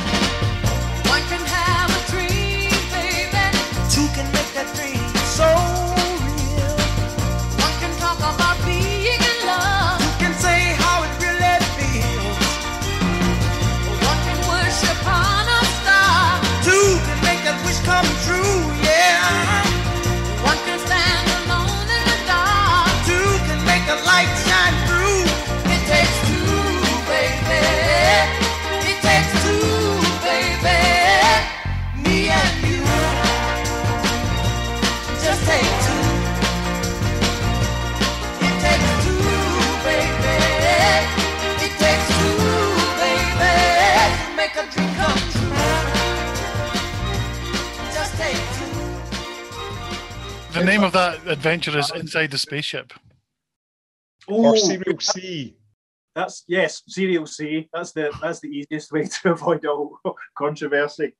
The 50.58 50.64
name 50.64 50.82
of 50.82 50.92
that 50.92 51.24
adventure 51.28 51.78
is 51.78 51.92
Inside 51.92 52.32
the 52.32 52.38
Spaceship. 52.38 52.92
Oh, 54.28 54.46
or 54.46 54.56
Serial 54.56 54.98
C. 54.98 55.56
That's 56.16 56.42
yes, 56.48 56.82
Serial 56.88 57.26
C. 57.26 57.68
That's 57.72 57.92
the 57.92 58.12
that's 58.20 58.40
the 58.40 58.48
easiest 58.48 58.90
way 58.90 59.04
to 59.22 59.30
avoid 59.30 59.64
all 59.64 60.00
controversy. 60.36 61.14